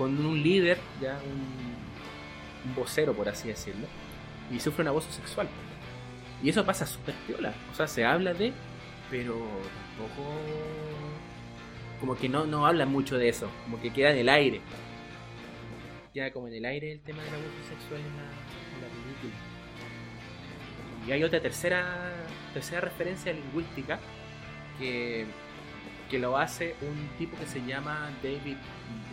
[0.00, 3.86] con un líder, ya un, vocero, por así decirlo,
[4.50, 5.46] y sufre un abuso sexual.
[6.42, 7.52] Y eso pasa súper piola.
[7.70, 8.54] O sea, se habla de,
[9.10, 10.30] pero tampoco.
[12.00, 14.62] Como que no, no habla mucho de eso, como que queda en el aire.
[16.14, 19.34] Queda como en el aire el tema del abuso sexual en la, película.
[21.06, 22.10] Y hay otra tercera,
[22.54, 24.00] tercera referencia lingüística
[24.78, 25.26] que
[26.10, 28.56] que lo hace un tipo que se llama David,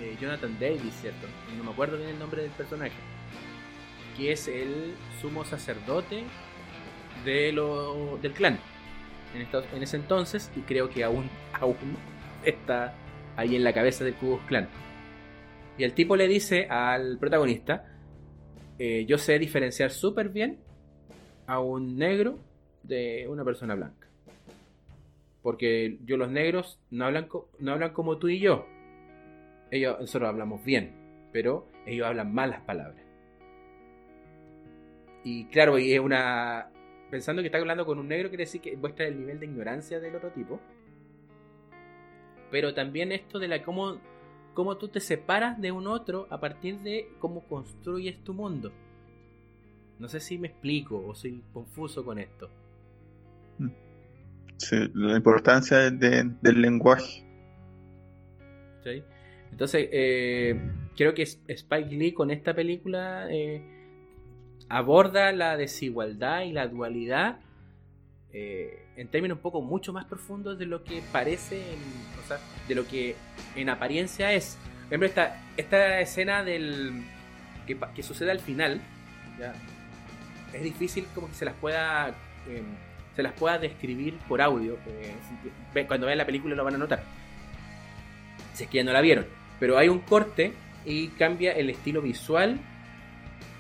[0.02, 1.28] eh, Jonathan Davis, ¿cierto?
[1.56, 2.96] No me acuerdo bien el nombre del personaje.
[4.18, 6.24] Que es el sumo sacerdote
[7.24, 8.60] de lo, del clan
[9.36, 11.76] en, en ese entonces y creo que aún, aún
[12.44, 12.94] está
[13.36, 14.68] ahí en la cabeza del Kubus Clan.
[15.78, 17.86] Y el tipo le dice al protagonista,
[18.80, 20.60] eh, yo sé diferenciar súper bien
[21.46, 22.40] a un negro
[22.82, 24.07] de una persona blanca.
[25.48, 27.30] Porque yo los negros no hablan,
[27.60, 28.66] no hablan como tú y yo.
[29.72, 30.92] Ellos, nosotros hablamos bien,
[31.32, 33.02] pero ellos hablan malas palabras.
[35.24, 36.70] Y claro, y es una...
[37.10, 40.02] Pensando que está hablando con un negro quiere decir que muestra el nivel de ignorancia
[40.02, 40.60] del otro tipo.
[42.52, 44.02] pero también esto de la cómo,
[44.54, 48.74] cómo tú te separas de un otro a partir de cómo construyes tu mundo.
[49.98, 52.50] No sé si me explico o soy confuso con esto.
[54.94, 57.28] La importancia del lenguaje.
[59.52, 60.60] Entonces, eh,
[60.96, 63.62] creo que Spike Lee con esta película eh,
[64.70, 67.40] aborda la desigualdad y la dualidad
[68.34, 71.62] eh, en términos un poco mucho más profundos de lo que parece,
[72.24, 72.38] o sea,
[72.68, 73.16] de lo que
[73.56, 74.58] en apariencia es.
[74.84, 77.04] Por ejemplo, esta, esta escena del
[77.66, 78.80] que, sucede al final,
[80.54, 82.16] es difícil como que se las pueda
[82.48, 82.64] em,
[83.18, 84.78] se las pueda describir por audio.
[85.88, 87.02] cuando vean la película lo van a notar.
[88.54, 89.26] Si es que ya no la vieron.
[89.60, 90.54] Pero hay un corte
[90.86, 92.60] y cambia el estilo visual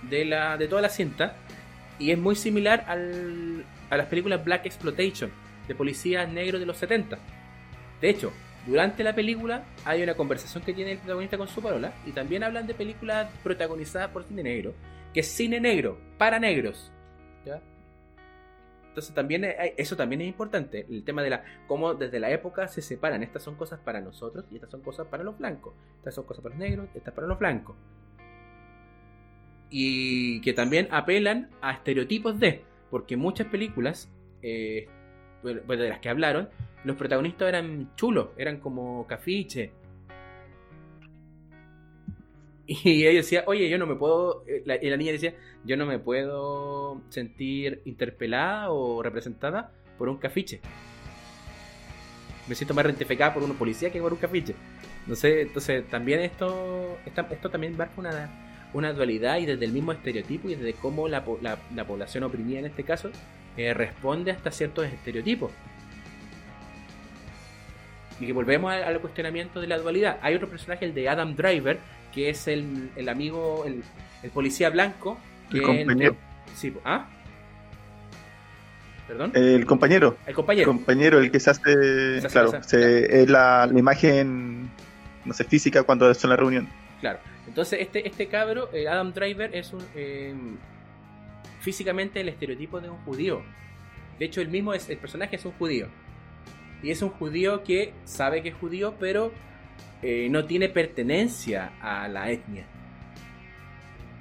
[0.03, 1.37] de, la, de toda la cinta.
[1.97, 5.31] Y es muy similar al, a las películas Black Exploitation
[5.67, 7.17] de policías negros de los 70.
[7.99, 8.31] De hecho,
[8.67, 12.43] durante la película hay una conversación que tiene el protagonista con su parola y también
[12.43, 14.75] hablan de películas protagonizadas por cine negro,
[15.15, 16.91] que es cine negro, para negros.
[18.97, 19.45] Entonces también
[19.77, 23.43] eso también es importante, el tema de la cómo desde la época se separan, estas
[23.43, 26.55] son cosas para nosotros y estas son cosas para los blancos, estas son cosas para
[26.55, 27.75] los negros, estas para los blancos.
[29.69, 34.87] Y que también apelan a estereotipos de, porque muchas películas, eh,
[35.43, 36.49] de las que hablaron,
[36.83, 39.73] los protagonistas eran chulos, eran como cafiche.
[42.69, 45.85] Y ella decía, oye, yo no me puedo, eh, y la niña decía, yo no
[45.85, 50.59] me puedo sentir interpelada o representada por un cafiche.
[52.47, 54.53] Me siento más identificada por un policía que por un cafiche.
[55.05, 59.91] No sé, entonces también esto, esto también marca una, una dualidad y desde el mismo
[59.91, 63.09] estereotipo y desde cómo la, población oprimida en este caso
[63.55, 65.51] eh, responde hasta ciertos estereotipos.
[68.19, 70.19] Y que volvemos al, cuestionamiento de la dualidad.
[70.21, 71.79] Hay otro personaje, el de Adam Driver,
[72.17, 73.83] que es el, amigo, el,
[74.31, 75.19] policía blanco.
[75.51, 76.15] Que el compañero.
[76.55, 77.07] sí, ¿ah?
[79.07, 79.31] ¿Perdón?
[79.35, 80.17] El compañero.
[80.25, 80.71] El compañero.
[80.71, 81.61] El compañero, el que se hace.
[82.31, 84.67] claro, es la, la, imagen,
[85.25, 86.67] no sé, física cuando está en la reunión.
[87.01, 87.19] Claro.
[87.47, 90.33] Entonces, este, este cabro, eh, Adam Driver, es un, eh,
[91.59, 93.43] físicamente el estereotipo de un judío.
[94.17, 95.87] De hecho, el mismo es, el personaje es un judío.
[96.81, 99.31] Y es un judío que sabe que es judío, pero
[100.01, 102.65] eh, no tiene pertenencia a la etnia.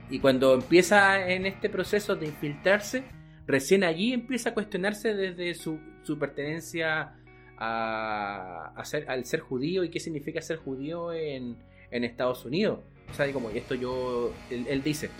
[0.09, 3.05] Y cuando empieza en este proceso de infiltrarse,
[3.47, 7.15] recién allí empieza a cuestionarse desde su, su pertenencia
[7.59, 11.57] a, ser, al ser judío y qué significa ser judío en,
[11.91, 12.81] en Estados Unidos.
[13.11, 15.11] O sea, como esto yo, él, dice,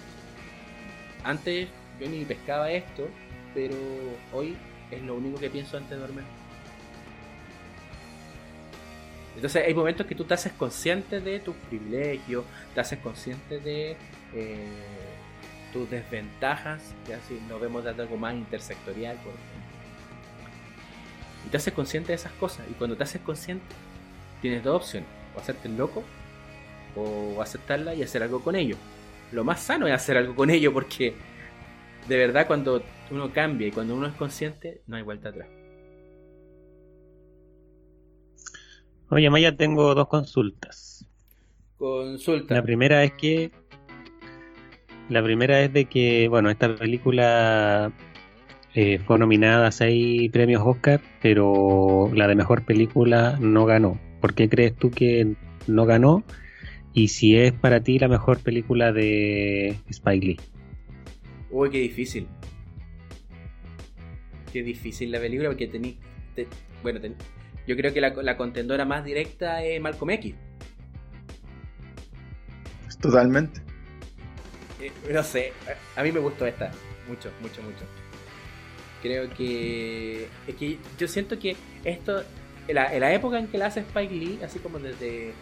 [1.25, 1.69] antes
[2.01, 3.09] yo ni pescaba esto,
[3.55, 3.77] pero
[4.33, 4.57] hoy
[4.91, 6.25] es lo único que pienso antes de dormir.
[9.37, 13.97] Entonces hay momentos que tú te haces consciente de tus privilegios, te haces consciente de
[14.35, 14.67] eh,
[15.73, 19.67] tus desventajas, ya si nos vemos de algo más intersectorial, por ejemplo.
[21.47, 22.67] Y te haces consciente de esas cosas.
[22.71, 23.67] Y cuando te haces consciente,
[24.41, 25.09] tienes dos opciones.
[25.37, 26.03] O hacerte el loco
[26.97, 28.77] o aceptarla y hacer algo con ello.
[29.33, 31.15] Lo más sano es hacer algo con ello porque
[32.09, 35.49] de verdad cuando uno cambia y cuando uno es consciente no hay vuelta atrás.
[39.11, 41.07] Oye, Maya, tengo dos consultas.
[41.79, 42.55] Consulta.
[42.55, 43.53] La primera es que
[45.09, 47.93] la primera es de que, bueno, esta película
[48.75, 54.01] eh, fue nominada a seis premios Oscar, pero la de mejor película no ganó.
[54.21, 55.37] ¿Por qué crees tú que
[55.69, 56.25] no ganó?
[56.93, 60.41] Y si es para ti la mejor película de Spike Lee.
[61.51, 62.27] Uy, qué difícil.
[64.53, 65.99] Qué difícil la película porque tení,
[66.83, 67.01] bueno,
[67.67, 70.35] yo creo que la, contendora más directa es Malcolm X.
[73.01, 73.61] Totalmente.
[74.81, 75.53] Eh, no sé,
[75.97, 76.71] a mí me gustó esta.
[77.09, 77.85] Mucho, mucho, mucho.
[79.03, 80.29] Creo que.
[80.47, 82.23] Es que yo siento que esto.
[82.69, 85.33] En la, en la época en que la hace Spike Lee, así como desde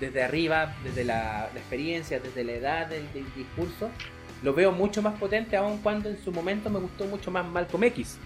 [0.00, 3.90] desde arriba, desde la, experiencia, desde la edad del, discurso,
[4.42, 7.84] lo veo mucho más potente, aun cuando en su momento me gustó mucho más Malcolm
[7.84, 8.18] X.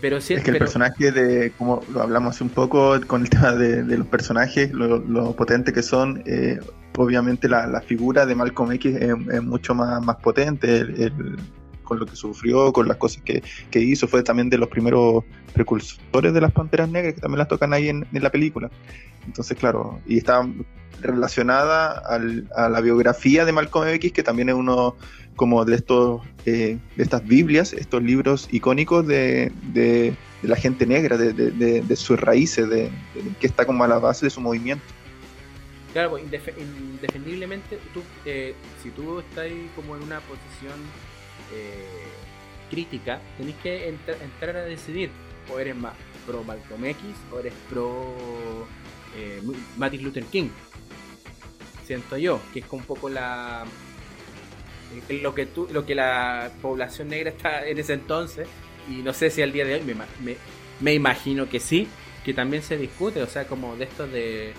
[0.00, 3.30] Pero sí, es que el personaje de, como lo hablamos hace un poco con el
[3.30, 6.58] tema de, los personajes, lo, potente que son, eh,
[6.96, 10.80] obviamente la, figura de Malcolm X es, mucho más, más potente.
[10.80, 11.36] el,
[11.86, 13.42] con lo que sufrió, con las cosas que,
[13.80, 15.24] hizo, fue también de los primeros
[15.54, 18.70] precursores de las Panteras Negras, que también las tocan ahí en, la película.
[19.24, 20.46] Entonces, claro, y está
[21.00, 22.02] relacionada
[22.54, 24.96] a la biografía de Malcolm X, que también es uno
[25.36, 29.52] como de estos eh, de estas Biblias, estos libros icónicos de,
[30.42, 32.90] la gente negra, de, de, de, sus raíces, de,
[33.40, 34.84] que está como a la base de su movimiento.
[35.92, 40.78] Claro, pues, indefendiblemente, tú, eh, si tú estás como en una posición
[41.54, 41.86] eh,
[42.70, 45.10] crítica, tenés que entrar a decidir,
[45.52, 45.94] o eres más
[46.26, 47.00] pro Malcolm X
[47.32, 48.14] o eres pro
[49.16, 49.40] eh,
[49.76, 50.48] Martin Luther King.
[51.84, 53.64] Siento yo, que es como un poco la
[55.22, 58.48] lo que tú, lo que la población negra está en ese entonces,
[58.88, 60.36] y no sé si al día de hoy, me,
[60.80, 61.88] me, imagino que sí,
[62.24, 64.52] que también se discute, o sea, como de esto de,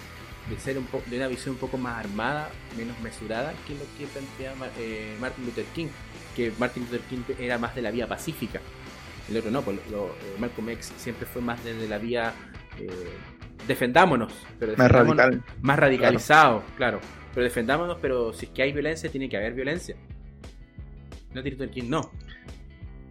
[0.49, 3.85] de ser un poco de una visión un poco más armada, menos mesurada que lo
[3.97, 5.87] que planteaba eh, Martin Luther King,
[6.35, 8.59] que Martin Luther King era más de la vía pacífica.
[9.29, 12.33] El otro no, pues lo, eh, Malcolm X siempre fue más desde la vía
[12.79, 12.87] eh,
[13.67, 15.43] defendámonos, pero más radical.
[15.61, 16.99] Más radicalizado, claro.
[17.33, 19.95] Pero defendámonos, pero si es que hay violencia, tiene que haber violencia.
[21.33, 22.11] No Luther King no.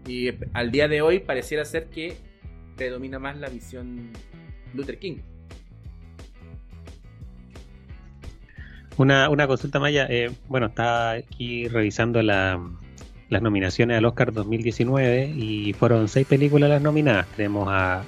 [0.07, 2.17] Y al día de hoy pareciera ser que
[2.77, 4.11] predomina más la visión
[4.75, 5.19] Luther King.
[8.97, 10.07] Una, una consulta, Maya.
[10.09, 12.61] Eh, bueno, está aquí revisando la,
[13.29, 17.27] las nominaciones al Oscar 2019 y fueron seis películas las nominadas.
[17.37, 18.05] Tenemos a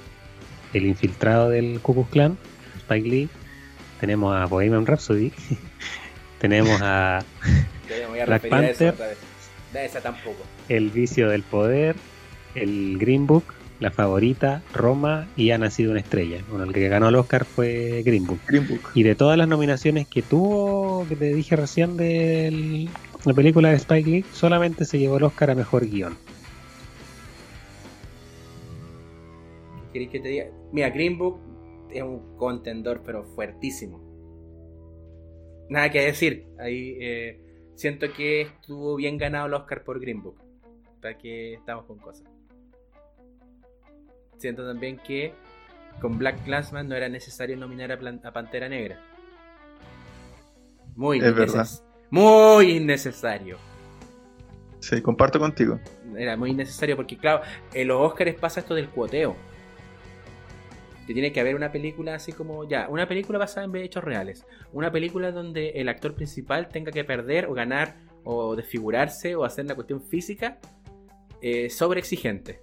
[0.73, 2.37] El infiltrado del Ku Klux Klan,
[2.77, 3.29] Spike Lee.
[3.99, 5.31] Tenemos a Bohemian Rhapsody.
[6.39, 7.23] tenemos a
[8.25, 8.95] Black Panther.
[9.73, 10.43] Esa tampoco.
[10.67, 11.95] El vicio del poder.
[12.55, 13.43] El Green Book.
[13.79, 16.43] La favorita, Roma y Ha nacido una estrella.
[16.49, 18.39] Bueno, el que ganó el Oscar fue Green Book.
[18.45, 18.81] Green Book.
[18.93, 22.89] Y de todas las nominaciones que tuvo, que te dije recién del
[23.25, 26.17] la película de Spike Lee solamente se llevó el Oscar a mejor guion.
[29.91, 30.45] ¿Queréis que te diga?
[30.71, 31.39] Mira, Green Book
[31.91, 33.99] es un contendor, pero fuertísimo.
[35.69, 36.47] Nada que decir.
[36.59, 37.41] Ahí eh,
[37.79, 40.37] siento que estuvo bien ganado el Oscar por Green Book.
[41.01, 42.27] Para que estamos con cosas.
[44.37, 45.33] Siento también que
[46.01, 48.99] con Black Classman no era necesario nominar a, Pantera Negra.
[50.95, 51.67] Muy es verdad.
[52.09, 53.57] Muy innecesario.
[54.79, 55.79] Sí, comparto contigo.
[56.17, 59.37] Era muy innecesario porque, claro, en los Oscars pasa esto del cuoteo.
[61.09, 64.45] Que tiene que haber una película así como, ya, una película basada en hechos reales.
[64.73, 69.65] Una película donde el actor principal tenga que perder o ganar o desfigurarse o hacer
[69.65, 70.59] una cuestión física
[71.41, 72.59] eh, sobre exigente.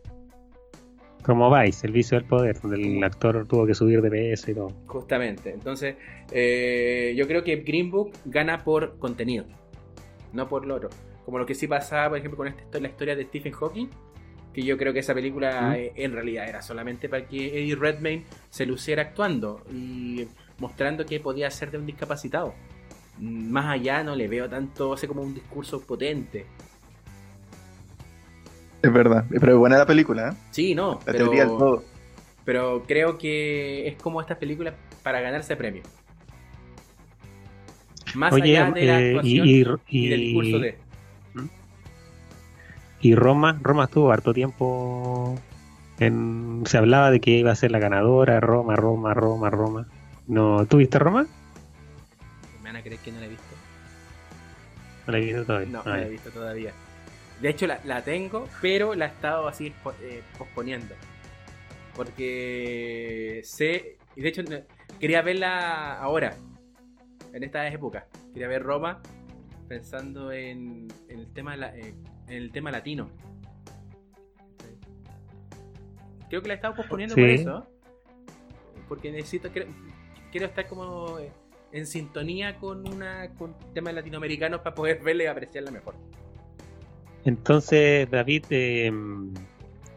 [1.24, 4.54] Como Vice, el vicio del poder, donde el actor tuvo que subir de peso y
[4.54, 4.72] todo.
[4.86, 5.50] Justamente.
[5.50, 5.96] Entonces,
[6.30, 9.44] eh, yo creo que Green Book gana por contenido,
[10.32, 10.90] no por lo otro.
[11.24, 13.88] Como lo que sí pasaba, por ejemplo, con esta, la historia de Stephen Hawking,
[14.56, 18.24] que yo creo que esa película eh, en realidad era solamente para que Eddie Redmayne
[18.48, 20.26] se luciera actuando y
[20.58, 22.54] mostrando que podía ser de un discapacitado.
[23.20, 26.46] Más allá no le veo tanto, hace como un discurso potente.
[28.80, 30.36] Es verdad, pero es buena la película, ¿eh?
[30.52, 31.00] Sí, no.
[31.04, 31.84] La pero, todo.
[32.46, 35.82] Pero creo que es como estas películas para ganarse premio.
[38.14, 40.78] Más allá de la eh, actuación y, del discurso de.
[43.00, 45.38] Y Roma, Roma estuvo harto tiempo.
[45.98, 49.86] En, se hablaba de que iba a ser la ganadora, Roma, Roma, Roma, Roma.
[50.26, 51.26] ¿No tuviste Roma?
[52.62, 53.44] Me van a creer que no la he visto.
[55.06, 55.68] No la he visto todavía.
[55.70, 56.72] No, no la he visto todavía.
[57.40, 59.72] De hecho, la, tengo, pero la he estado así
[60.02, 60.94] eh, posponiendo.
[61.94, 63.98] Porque sé.
[64.16, 64.42] Y de hecho,
[64.98, 66.34] quería verla ahora.
[67.32, 68.06] En esta época.
[68.32, 69.00] Quería ver Roma.
[69.68, 73.10] Pensando en, el, tema eh, en el tema latino.
[76.28, 77.66] Creo que la he estado posponiendo por eso.
[78.88, 79.50] Porque necesito.
[79.50, 79.68] Quiero,
[80.30, 81.18] quiero estar como
[81.72, 85.94] en sintonía con una con temas latinoamericanos para poder verla y apreciarla mejor.
[87.24, 88.92] Entonces, David, eh,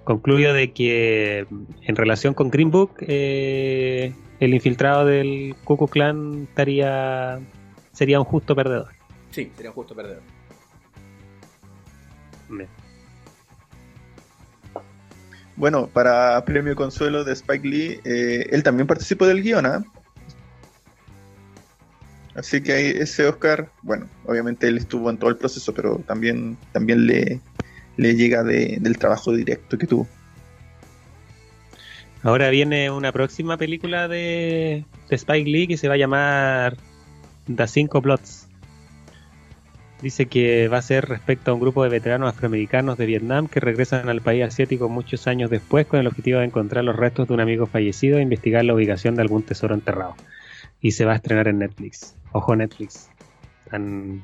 [0.03, 1.45] concluyo de que
[1.83, 7.39] en relación con Green Book, eh, el infiltrado del Cuckoo Clan estaría
[7.91, 8.89] sería un justo perdedor.
[9.29, 10.23] Sí, sería un justo perdedor.
[15.55, 19.83] Bueno, para premio consuelo de Spike Lee, eh, él también participó del guion, ¿ah?
[22.35, 27.05] Así que ese Oscar, bueno, obviamente él estuvo en todo el proceso, pero también, también
[27.05, 27.41] le,
[27.97, 30.07] le llega del trabajo directo que tuvo.
[32.21, 36.77] Ahora viene una próxima película de, Spike Lee que se va a llamar
[37.53, 38.48] The Cinco Plots.
[40.01, 43.59] Dice que va a ser respecto a un grupo de veteranos afroamericanos de Vietnam que
[43.59, 47.33] regresan al país asiático muchos años después con el objetivo de encontrar los restos de
[47.33, 50.15] un amigo fallecido e investigar la ubicación de algún tesoro enterrado.
[50.79, 52.15] Y se va a estrenar en Netflix.
[52.31, 53.09] Ojo Netflix.
[53.69, 54.23] Tan,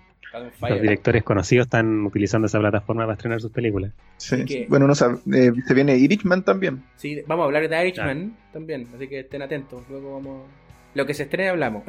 [0.61, 3.91] Los directores conocidos están utilizando esa plataforma para estrenar sus películas.
[4.15, 6.83] Sí, bueno, no sabe, eh, se viene Irishman también.
[6.95, 9.83] Sí, vamos a hablar de Irishman también, así que estén atentos.
[9.89, 10.47] Luego vamos.
[10.93, 11.83] Lo que se estrene hablamos.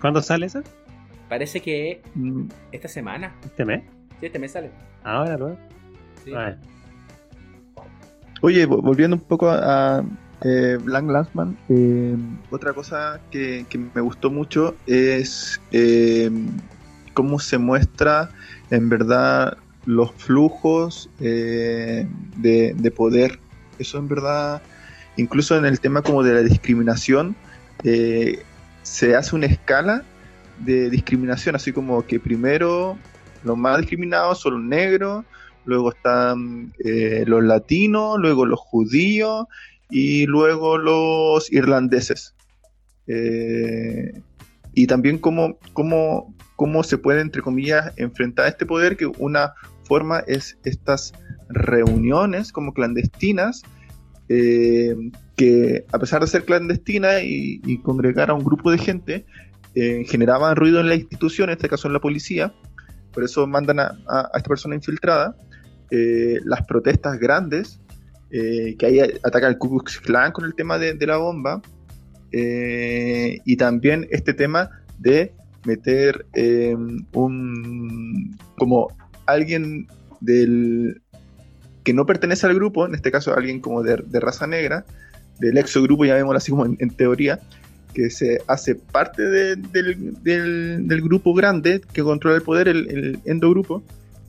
[0.00, 0.64] ¿Cuándo sale esa?
[1.32, 2.42] Parece que mm.
[2.72, 3.34] esta semana.
[3.42, 3.84] ¿Este mes?
[4.20, 4.70] Sí, este mes sale.
[5.02, 5.56] Ahora, luego.
[6.22, 6.30] Sí.
[8.42, 10.04] Oye, volviendo un poco a,
[10.44, 12.14] eh, Blank Landsman, eh,
[12.50, 13.64] otra cosa que,
[13.94, 16.30] me gustó mucho es eh,
[17.14, 18.28] cómo se muestra
[18.68, 19.56] en verdad
[19.86, 22.06] los flujos de,
[22.94, 23.40] poder.
[23.78, 24.60] Eso en verdad,
[25.16, 27.34] incluso en el tema como de la discriminación,
[27.82, 30.04] se hace una escala
[30.64, 32.98] de discriminación, así como que primero
[33.44, 35.24] los más discriminados son los negros,
[35.64, 36.72] luego están
[37.26, 39.46] los latinos, luego los judíos
[39.90, 42.34] y luego los irlandeses.
[43.06, 44.20] Eh,
[44.74, 49.54] y también cómo, cómo, cómo se puede, entre comillas, enfrentar este poder, que una
[49.84, 51.12] forma es estas
[51.48, 53.62] reuniones como clandestinas,
[54.28, 54.96] eh,
[55.36, 59.26] que a pesar de ser clandestinas y, congregar a un grupo de gente,
[59.74, 62.52] eh, generaban ruido en la institución, en este caso en la policía,
[63.12, 63.94] por eso mandan a,
[64.34, 65.36] esta persona infiltrada.
[66.44, 67.82] las protestas grandes
[68.34, 71.60] eh, que ahí ataca al Ku Klux Klan con el tema de, la bomba,
[72.32, 75.34] eh, y también este tema de
[75.66, 76.74] meter eh,
[77.12, 78.88] un como
[79.26, 79.86] alguien
[80.22, 81.02] del
[81.84, 84.86] que no pertenece al grupo, en este caso alguien como de, raza negra,
[85.38, 87.38] del exogrupo, llamémoslo así como en, teoría,
[87.92, 93.82] que se hace parte del, grupo grande que controla el poder, el, el endogrupo,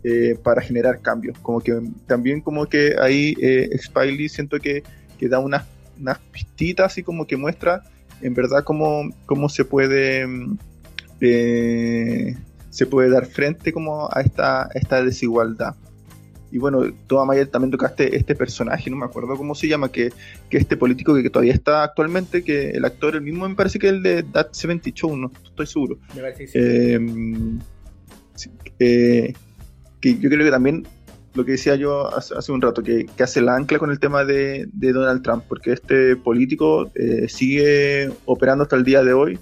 [0.05, 1.37] eh, para generar cambios.
[1.39, 4.83] Como que también como que ahí eh, Spiley siento que,
[5.17, 5.65] que da unas,
[5.97, 7.83] unas pistitas y como que muestra
[8.21, 10.27] en verdad cómo, cómo se puede
[11.21, 12.35] eh,
[12.69, 15.75] se puede dar frente como a esta, esta desigualdad.
[16.53, 20.13] Y bueno, toda Mayer también tocaste este personaje, no me acuerdo cómo se llama, que,
[20.51, 23.89] que este político que, todavía está actualmente, que el actor, el mismo me parece que
[23.89, 25.97] el de That 70 Show, no estoy seguro.
[26.15, 26.99] Me parece que
[28.35, 28.51] sí.
[28.77, 29.33] eh,
[29.99, 30.85] que yo creo que también
[31.33, 34.69] lo que decía yo hace, un rato, que, hace la ancla con el tema de,
[34.73, 39.39] Donald Trump, porque este político eh, sigue operando hasta el día de hoy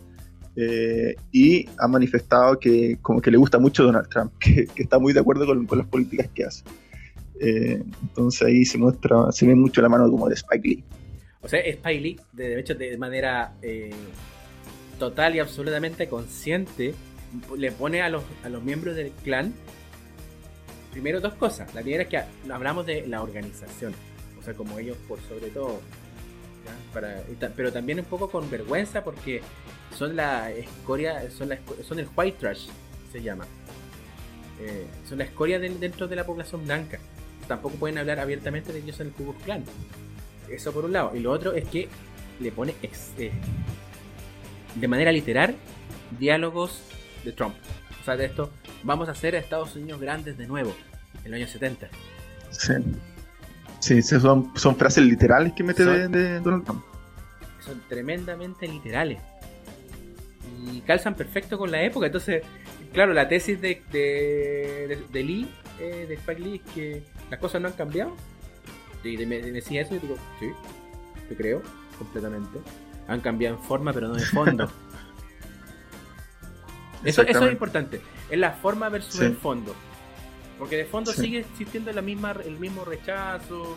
[0.55, 5.14] eh, y ha manifestado que como que le gusta mucho Donald Trump, que, está muy
[5.14, 6.64] de acuerdo con, las políticas que hace.
[7.43, 10.83] Eh, entonces ahí se muestra, se ve mucho la mano como de Spike Lee.
[11.41, 13.55] O sea, Spike Lee, de hecho, de manera
[14.99, 16.93] total y absolutamente consciente,
[17.57, 19.53] le pone a los, a los miembros del clan
[20.91, 21.73] primero dos cosas.
[21.73, 22.21] La primera es que
[22.51, 23.93] hablamos de la organización,
[24.39, 25.81] o sea, como ellos por sobre todo.
[27.55, 29.41] pero también un poco con vergüenza porque
[29.97, 32.67] son la escoria, son, la, son el white trash,
[33.11, 33.45] se llama.
[34.59, 36.99] Eh, son la escoria dentro de la población blanca.
[37.47, 39.69] Tampoco pueden hablar abiertamente de ellos en el Ku Klux
[40.49, 41.15] Eso por un lado.
[41.15, 41.89] Y lo otro es que
[42.39, 42.75] le pone
[43.17, 43.31] eh,
[44.75, 45.55] de manera literal
[46.19, 46.81] diálogos
[47.23, 47.55] de Trump.
[48.01, 48.51] O sea, de esto,
[48.83, 50.73] vamos a hacer a Estados Unidos grandes de nuevo,
[51.23, 51.87] en los años 70.
[52.49, 52.73] Sí.
[53.79, 56.83] Sí, son, son frases literales que mete de, Donald Trump.
[57.59, 59.19] Son tremendamente literales.
[60.71, 62.05] Y calzan perfecto con la época.
[62.05, 62.43] Entonces,
[62.93, 67.67] claro, la tesis de, de, Lee, eh, de Spike Lee, es que las cosas no
[67.67, 68.15] han cambiado.
[69.03, 70.51] Y me, decía eso y digo, sí,
[71.27, 71.61] te creo,
[71.97, 72.59] completamente.
[73.07, 74.71] Han cambiado en forma, pero no en fondo.
[77.03, 77.99] Eso, eso es importante.
[78.29, 79.73] Es la forma versus el fondo.
[80.59, 83.75] Porque de fondo sigue existiendo la misma, el mismo rechazo.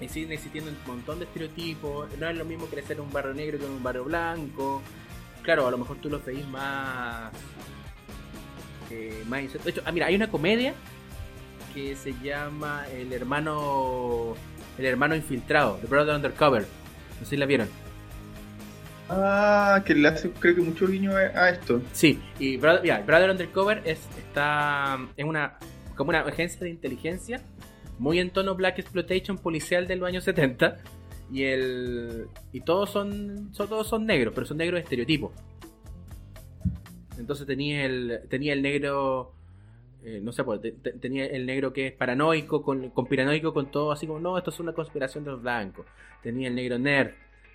[0.00, 2.08] Y siguen existiendo un montón de estereotipos.
[2.18, 4.82] No es lo mismo crecer en un barrio negro que en un barrio blanco.
[5.44, 7.30] Claro, a lo mejor tú lo veis más.
[8.90, 10.74] Eh, más de hecho, ah, mira, hay una comedia
[11.74, 14.34] que se llama El hermano.
[14.78, 16.62] El hermano infiltrado, The Brother Undercover.
[16.62, 17.68] No sé si la vieron.
[19.08, 21.82] Ah, que le hace creo que mucho guiño a esto.
[21.92, 25.58] Sí, y Brother, Brother Undercover es, está, es una,
[25.94, 27.42] como una agencia de inteligencia
[27.98, 30.78] muy en tono Black Exploitation policial de los años 70
[31.34, 35.32] y el y todos son, todos son negros, pero son negros de estereotipo.
[37.18, 39.34] Entonces tenía el tenía el negro
[40.04, 40.60] eh, no sé, pues,
[41.00, 44.50] tenía el negro que es paranoico, con, con piranoico, con todo así como, no, esto
[44.50, 45.86] es una conspiración de los blancos.
[46.22, 47.12] Tenía el negro nerd,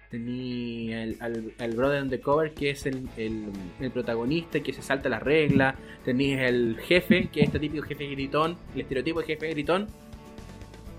[0.10, 5.76] tenía el, al, Brother Undercover, que es el, el, protagonista que se salta la regla.
[6.04, 9.88] Tenía el jefe, que es este típico jefe gritón, el estereotipo de jefe gritón.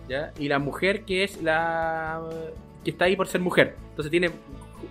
[0.08, 0.32] ¿ya?
[0.38, 2.22] Y la mujer, que es la.
[2.84, 3.76] Que está ahí por ser mujer.
[3.90, 4.30] Entonces tiene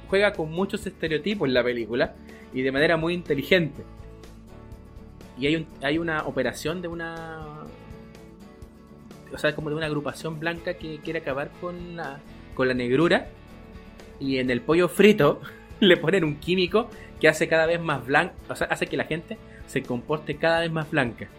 [0.09, 2.15] juega con muchos estereotipos en la película
[2.53, 3.83] y de manera muy inteligente.
[5.37, 7.65] y hay, un, hay una operación de una.
[9.31, 12.19] O sea, como de una agrupación blanca que quiere acabar con la,
[12.55, 13.27] con la negrura.
[14.19, 15.39] Y en el pollo frito
[15.79, 16.89] le ponen un químico
[17.21, 18.33] que hace cada vez más blanco.
[18.49, 19.37] O sea, hace que la gente
[19.67, 21.29] se comporte cada vez más blanca.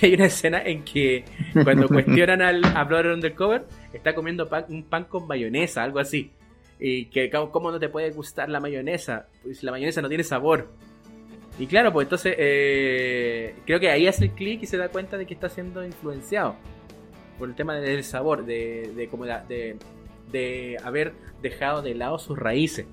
[0.00, 1.24] Y hay una escena en que
[1.64, 6.30] cuando cuestionan al a Brother Undercover, está comiendo pan- un pan con mayonesa, algo así.
[6.78, 10.68] Y que cómo no te puede gustar la mayonesa, pues la mayonesa no tiene sabor.
[11.58, 15.16] Y claro, pues entonces eh, creo que ahí hace el clic y se da cuenta
[15.18, 16.56] de que está siendo influenciado
[17.38, 19.76] por el tema del sabor, de, de, como la- de,
[20.32, 21.12] de haber
[21.42, 22.86] dejado de lado sus raíces.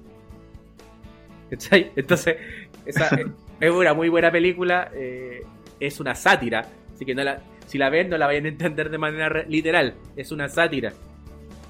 [1.49, 1.91] ¿Cachai?
[1.95, 2.37] Entonces,
[2.85, 3.09] esa
[3.59, 5.41] es una muy buena película, eh,
[5.79, 6.67] es una sátira,
[6.99, 9.93] así que no la, si la ven no la vayan a entender de manera literal,
[10.17, 10.91] es una sátira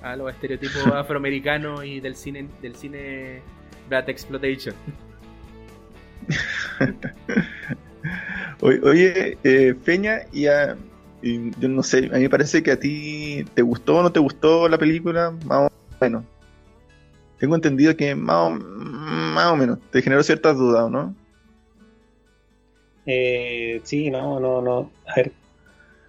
[0.02, 3.44] a los estereotipos afroamericanos y del cine del cine
[3.88, 4.74] Black Exploitation.
[8.62, 10.76] Oye, eh, Peña, y, a-
[11.22, 14.12] y yo no sé, a mí me parece que a ti te gustó o no
[14.12, 15.72] te gustó la película, más o
[16.02, 16.24] menos.
[17.38, 21.14] Tengo entendido que más o, más o menos te generó ciertas dudas, ¿o ¿no?
[23.06, 24.92] Eh, sí, no, no, no.
[25.08, 25.32] A ver,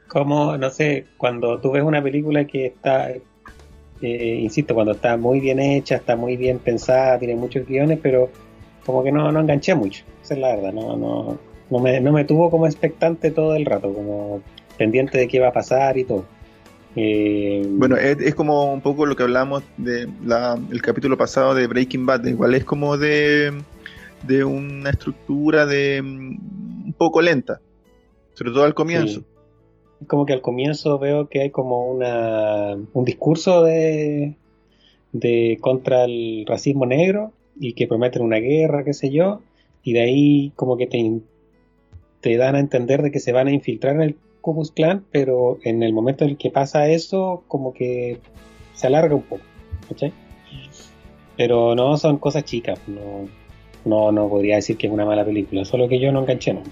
[0.08, 5.40] como, no sé, cuando tú ves una película que está, eh, insisto, cuando está muy
[5.40, 8.28] bien hecha, está muy bien pensada, tiene muchos guiones, pero
[8.84, 11.38] como que no, no enganché mucho, esa es la verdad, no, no,
[11.70, 14.42] no me, no me tuvo como expectante todo el rato, como
[14.76, 16.24] pendiente de qué va a pasar y todo.
[16.96, 21.54] Eh, Bueno, es, es como un poco lo que hablamos de la, el capítulo pasado
[21.54, 23.52] de Breaking Bad, igual es como de,
[24.26, 26.02] de una estructura de
[27.00, 27.62] poco lenta,
[28.34, 29.20] sobre todo al comienzo.
[29.20, 30.06] Sí.
[30.06, 34.36] Como que al comienzo veo que hay como una, un discurso de,
[35.12, 39.40] de contra el racismo negro y que prometen una guerra, qué sé yo,
[39.82, 41.20] y de ahí como que te,
[42.20, 45.06] te dan a entender de que se van a infiltrar en el Ku Klux Klan,
[45.10, 48.18] pero en el momento en el que pasa eso, como que
[48.74, 49.42] se alarga un poco.
[51.38, 53.26] Pero no son cosas chicas, no,
[53.86, 56.62] no, no podría decir que es una mala película, solo que yo no enganché, ¿no?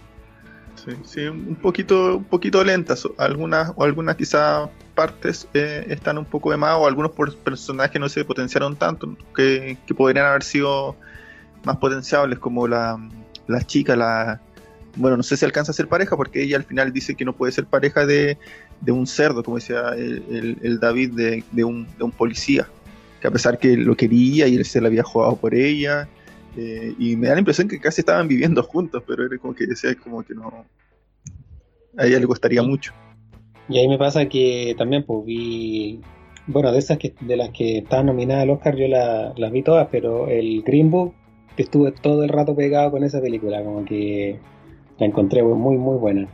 [1.05, 3.07] Sí, un poquito, un poquito lentas.
[3.19, 7.13] Algunas, o algunas quizás partes eh, están un poco de más, o algunos
[7.45, 10.97] personajes no se potenciaron tanto, que, que podrían haber sido
[11.65, 12.99] más potenciables, como la,
[13.47, 14.41] la chica, la
[14.97, 17.33] bueno, no sé si alcanza a ser pareja, porque ella al final dice que no
[17.33, 18.37] puede ser pareja de,
[18.81, 22.69] de un cerdo, como decía el David, de, de un, de un policía,
[23.21, 26.09] que a pesar que lo quería y él se la había jugado por ella,
[26.57, 29.67] eh, y me da la impresión que casi estaban viviendo juntos, pero era como que
[29.67, 30.67] decía como que no.
[31.99, 32.93] A ella le costaría mucho.
[33.69, 36.01] Y ahí me pasa que también pues vi,
[36.47, 39.63] bueno, de esas que, de las que estaban nominadas al Oscar yo la- las vi
[39.63, 41.13] todas, pero el Green Book
[41.57, 44.39] estuve todo el rato pegado con esa película, como que
[44.99, 46.29] la encontré muy muy buena.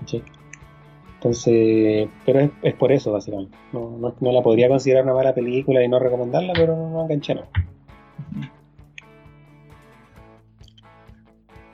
[1.15, 3.57] Entonces, pero es, es por eso básicamente.
[3.73, 7.03] No, no, no la podría considerar una mala película y no recomendarla, pero no, no
[7.05, 7.43] enganché no.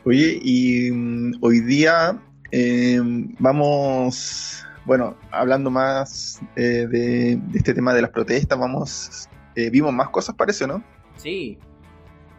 [0.05, 2.19] Oye, y mm, hoy día
[2.53, 3.01] eh,
[3.39, 9.93] vamos, bueno, hablando más eh, de, de este tema de las protestas, vamos, eh, vimos
[9.93, 10.83] más cosas, parece, ¿no?
[11.17, 11.59] Sí,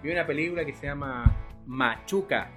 [0.04, 1.36] vi una película que se llama
[1.66, 2.50] Machuca.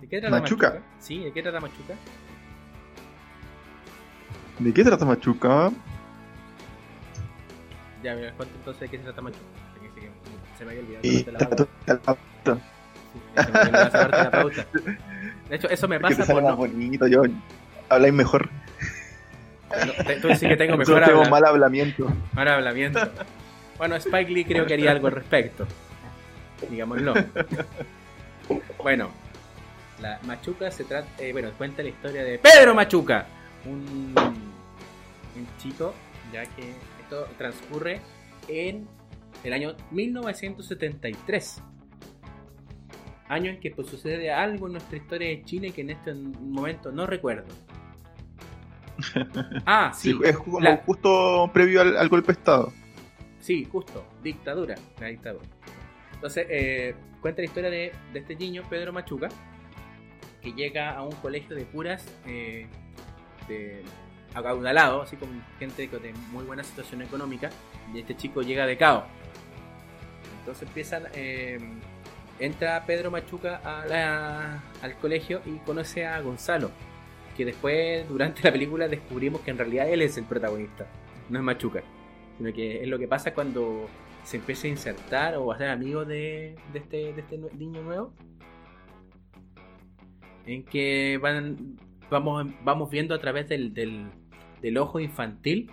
[0.00, 0.68] ¿De qué trata Machuca.
[0.68, 0.86] Machuca?
[0.98, 1.94] Sí, ¿de qué trata Machuca?
[4.58, 5.70] ¿De qué trata Machuca?
[8.02, 9.44] Ya, me cuento entonces de qué se trata Machuca.
[9.94, 10.10] que
[10.58, 11.06] Se me había olvidado.
[11.06, 12.58] Y de la pauta.
[13.14, 14.66] Sí, me había olvidado la pauta.
[15.48, 17.22] De hecho, eso me pasa te por más bonito, yo
[17.88, 18.48] habláis mejor.
[20.22, 22.12] Tú decís que tengo mejor tenemos habla- mal hablamiento.
[22.32, 23.00] mal hablamiento.
[23.78, 25.66] Bueno, Spike Lee creo que haría algo al respecto.
[26.70, 27.14] Digámoslo.
[28.82, 29.10] Bueno,
[30.00, 33.26] la Machuca se trata, eh, bueno, cuenta la historia de Pedro Machuca,
[33.64, 35.94] un, un chico,
[36.32, 36.70] ya que
[37.02, 38.00] esto transcurre
[38.48, 38.86] en
[39.44, 41.62] el año 1973.
[43.28, 46.92] Año en que pues, sucede algo en nuestra historia de Chile que en este momento
[46.92, 47.46] no recuerdo.
[49.66, 50.12] Ah, sí.
[50.12, 52.72] Sí, es como la- justo previo al, al golpe de Estado.
[53.40, 55.44] Sí, justo, dictadura, la dictadura.
[56.14, 59.28] Entonces, eh, cuenta la historia de, de este niño, Pedro Machuca,
[60.42, 62.66] que llega a un colegio de curas eh,
[63.48, 63.82] de
[64.34, 67.50] acaudalado, así como gente de muy buena situación económica,
[67.94, 69.06] y este chico llega de cao.
[70.40, 71.58] Entonces empiezan, eh,
[72.38, 76.70] entra Pedro Machuca a al colegio y conoce a Gonzalo,
[77.36, 80.86] que después, durante la película, descubrimos que en realidad él es el protagonista,
[81.28, 81.82] no es Machuca
[82.36, 83.88] sino que es lo que pasa cuando
[84.24, 88.12] se empieza a insertar o a ser amigo de, de este, de este niño nuevo.
[90.44, 91.78] en que van
[92.10, 94.06] vamos, vamos viendo a través del, del,
[94.60, 95.70] del ojo infantil,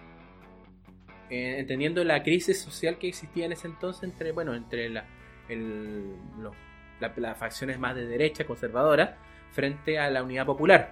[1.30, 4.89] eh, entendiendo la crisis social que existía en ese entonces entre, bueno, entre
[5.50, 6.16] el,
[7.00, 9.12] la- las facciones más de derecha, conservadoras,
[9.52, 10.91] frente a la unidad popular.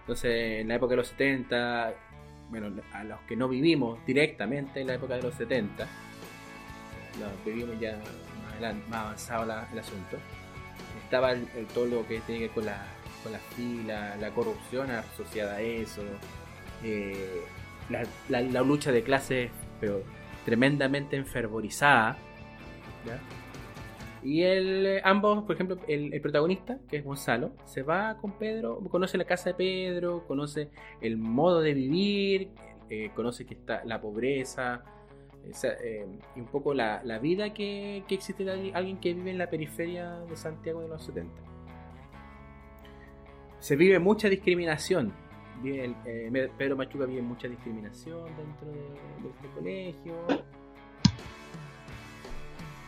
[0.00, 1.94] Entonces, en la época de los 70,
[2.50, 5.86] bueno, a los que no vivimos directamente en la época de los 70,
[7.20, 9.42] los vivimos ya más, adelante, más avanzado
[9.72, 10.16] el asunto,
[11.04, 11.34] estaba
[11.74, 12.84] todo lo que tiene que ver con la,
[13.22, 16.02] con la fila, la corrupción asociada a eso,
[16.82, 17.42] eh,
[18.28, 19.50] la lucha de clases,
[19.80, 20.02] pero
[20.44, 22.16] tremendamente enfervorizada.
[24.24, 28.78] Y el, eh, ambos, por ejemplo, el, protagonista, que es Gonzalo, se va con Pedro,
[28.90, 32.50] conoce la casa de Pedro, conoce el modo de vivir,
[32.88, 34.84] eh, conoce que está la pobreza,
[35.82, 39.38] eh, y un poco la, la vida que, que existe de alguien- que vive en
[39.38, 41.34] la periferia de Santiago de los 70.
[43.58, 45.12] Se vive mucha discriminación.
[45.62, 45.94] Vive
[46.58, 50.14] Pedro Machuca vive mucha discriminación dentro de- del colegio.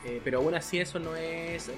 [0.05, 1.70] Eh, pero aún así eso no es,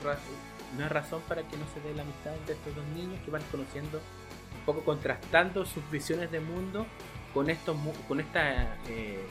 [0.77, 3.43] no razón para que no se dé la amistad entre estos dos niños que van
[3.53, 6.87] conociendo, un poco contrastando sus visiones de mundo
[7.33, 7.77] con estos
[8.09, 9.25] con esta eh,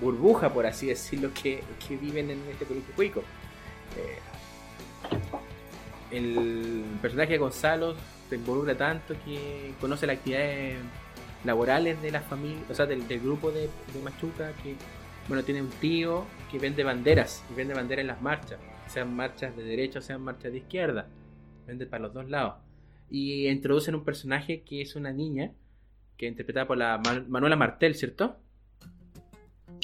[0.00, 3.22] burbuja, por así decirlo, que, que viven en este colegio cuico.
[3.98, 4.18] Eh,
[6.10, 7.96] el personaje de Gonzalo
[8.28, 10.78] se involucra tanto que conoce las actividades
[11.44, 14.76] laborales de la familia, o sea, del, del grupo de, de Machuca, que
[15.28, 19.56] bueno, tiene un tío que vende banderas, y vende banderas en las marchas, sean marchas
[19.56, 21.08] de derecha o sean marchas de izquierda,
[21.66, 22.54] vende para los dos lados.
[23.10, 25.52] Y introducen un personaje que es una niña,
[26.16, 28.36] que es interpretada por la Man- Manuela Martel, ¿cierto?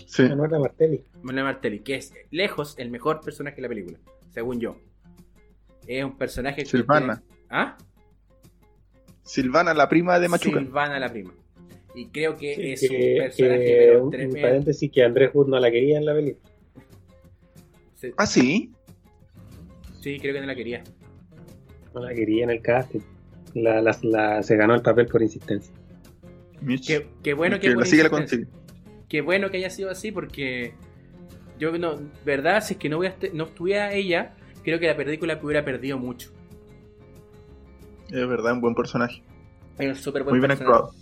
[0.07, 0.23] Sí.
[0.25, 1.05] Manuela Martelli.
[1.23, 3.99] Manuela Martelli, que es lejos el mejor personaje de la película,
[4.31, 4.77] según yo.
[5.87, 7.23] Es un personaje que Silvana.
[7.27, 7.77] tiene- ¿Ah?
[9.23, 10.59] Silvana, la prima de Machuca.
[10.59, 11.33] Silvana la prima.
[11.95, 14.41] Y creo que Sí, es que- un personaje que- pero un tremendo.
[14.41, 16.51] paréntesis que Andrés Wood no la quería en la película.
[17.97, 18.73] Sí, Ah, sí.
[20.01, 20.83] sí, creo que no la quería.
[21.95, 23.01] No la quería en el casting.
[23.55, 25.75] La, la- la- se ganó el papel por insistencia.
[26.87, 27.75] Qué, qué bueno que.
[29.09, 30.73] Qué bueno que haya sido así porque
[31.59, 35.39] yo no, verdad, si es que no, hubiera no estuviera ella, creo que la película
[35.43, 36.31] hubiera perdido mucho.
[38.09, 39.23] Es verdad, un buen personaje.
[39.79, 40.77] Es un súper buen Muy bien personaje.
[40.85, 41.00] actuado.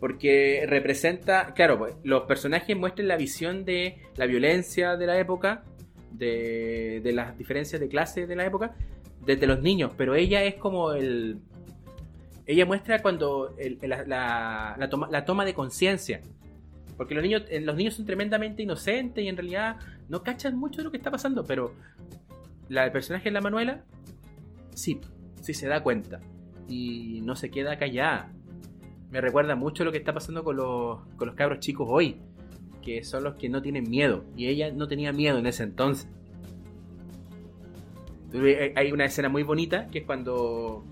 [0.00, 5.62] Porque representa, claro, pues, los personajes muestran la visión de la violencia de la época,
[6.10, 8.74] de, de las diferencias de clase de la época,
[9.24, 11.38] desde los niños, pero ella es como el...
[12.46, 16.20] Ella muestra cuando la, toma, la toma de conciencia.
[16.96, 19.76] Porque los niños, los niños son tremendamente inocentes y en realidad
[20.08, 21.74] no cachan mucho de lo que está pasando, pero
[22.68, 23.84] la, personaje de la Manuela,
[24.74, 25.00] sí,
[25.40, 26.20] sí se da cuenta.
[26.68, 28.32] Y no se queda callada
[29.10, 32.20] me recuerda mucho lo que está pasando con los, con los cabros chicos hoy,
[32.82, 36.08] que son los que no tienen miedo, y ella no tenía miedo en ese entonces.
[38.76, 40.84] Hay- una escena muy bonita que es cuando,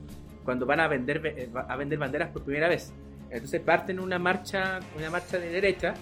[0.44, 2.92] cuando van a vender, eh, a vender banderas por primera vez.
[3.30, 5.94] Entonces parten una marcha, una marcha de derecha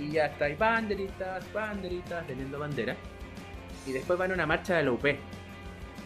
[0.00, 2.96] y ya está, hay banderitas, banderitas, teniendo banderas.
[3.86, 5.04] Y después van a una marcha de la UP.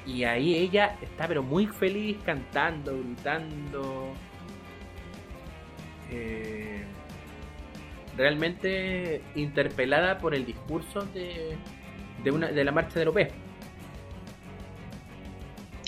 [0.04, 4.12] Y ahí ella está pero muy feliz cantando, gritando.
[6.12, 6.82] Eh,
[8.16, 11.56] realmente interpelada por el discurso de,
[12.22, 13.16] de, una, de la marcha de UP.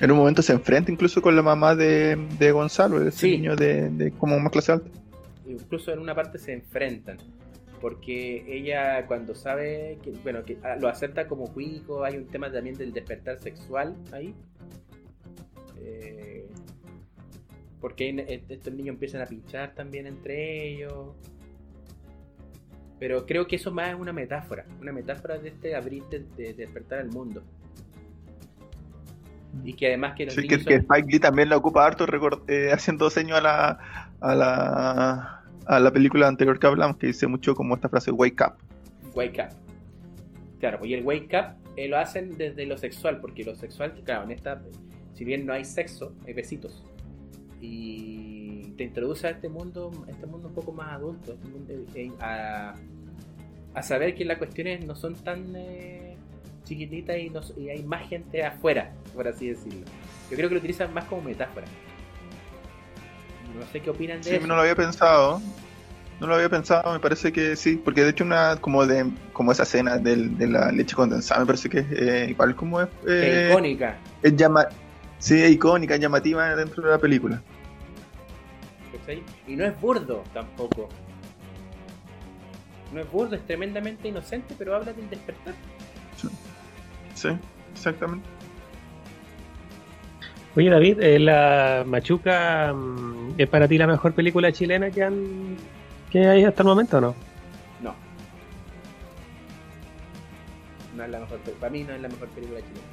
[0.00, 3.30] En un momento se enfrenta incluso con la mamá de, de Gonzalo, ese Sí.
[3.38, 4.88] niño de, de como más clase alta.
[5.46, 7.18] incluso en una parte se enfrentan.
[7.80, 12.50] Porque ella cuando sabe que, bueno, que ah, lo acepta como cuico, hay un tema
[12.50, 14.34] también del despertar sexual ahí.
[15.82, 16.48] Eh,
[17.84, 21.14] porque estos niños empiezan a pinchar también entre ellos.
[22.98, 26.54] Pero creo que eso más es una metáfora, una metáfora de este abrir, de, de
[26.54, 27.42] despertar al mundo.
[29.62, 31.84] Y que además que los Sí, que, niños que son- Spike Lee también la ocupa
[31.84, 36.96] harto record- eh, haciendo seño a la, a la a la película anterior que hablamos,
[36.96, 38.54] que dice mucho como esta frase wake up.
[39.14, 39.54] Wake Up.
[40.58, 44.24] Claro, y el Wake Up eh, lo hacen desde lo sexual, porque lo sexual, claro,
[44.24, 44.62] en esta,
[45.12, 46.82] si bien no hay sexo, hay besitos.
[47.66, 51.72] Y te introduce a este mundo, este mundo un poco más adulto, a, este mundo,
[51.94, 52.74] eh, a,
[53.74, 56.16] a saber que las cuestiones no son tan eh,
[56.64, 59.80] chiquititas y, no- y hay más gente afuera, por así decirlo.
[60.30, 61.66] Yo creo que lo utilizan más como metáfora.
[63.58, 64.46] No sé qué opinan de Sí, eso.
[64.46, 65.40] no lo había pensado.
[66.20, 69.50] No lo había pensado, me parece que sí, porque de hecho una como de como
[69.52, 72.88] esa escena del- de la leche condensada, me parece que es eh, igual como es
[73.08, 73.98] eh, icónica.
[74.22, 74.68] es llama-
[75.18, 77.42] Sí, es icónica, llamativa dentro de la película.
[79.04, 79.22] ¿Cachai?
[79.46, 80.88] Y no es burdo tampoco.
[82.92, 85.54] No es burdo, es tremendamente inocente, pero habla del despertar.
[87.14, 87.28] Sí,
[87.72, 88.28] exactamente.
[90.56, 95.56] Oye David, eh, la Machuca mm, es para ti la mejor película chilena que han
[96.10, 97.14] que hay hasta el momento o no?
[97.82, 97.94] No.
[100.96, 102.86] No es la mejor Para mí no es la mejor película chilena.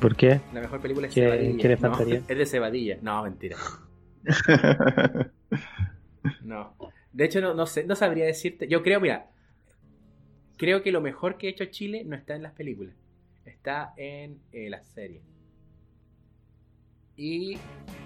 [0.00, 0.40] ¿Por qué?
[0.52, 1.62] La mejor película es ¿Qué- Cebadilla.
[1.62, 2.98] qué le No, es de Cebadilla.
[3.00, 3.56] No, mentira.
[6.42, 6.74] No.
[7.12, 8.68] De hecho, no, no sé, no sabría decirte.
[8.68, 9.30] Yo creo, mira,
[10.56, 12.94] creo que lo mejor que ha hecho Chile no está en las películas,
[13.44, 15.22] está en eh, las series.
[17.16, 17.58] Y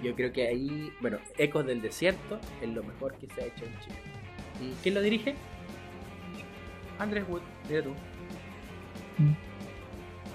[0.03, 3.65] yo creo que ahí, bueno, Ecos del Desierto es lo mejor que se ha hecho
[3.65, 3.97] en Chile.
[4.61, 5.35] ¿Y quién lo dirige?
[6.99, 7.95] Andrés Wood, mira tú.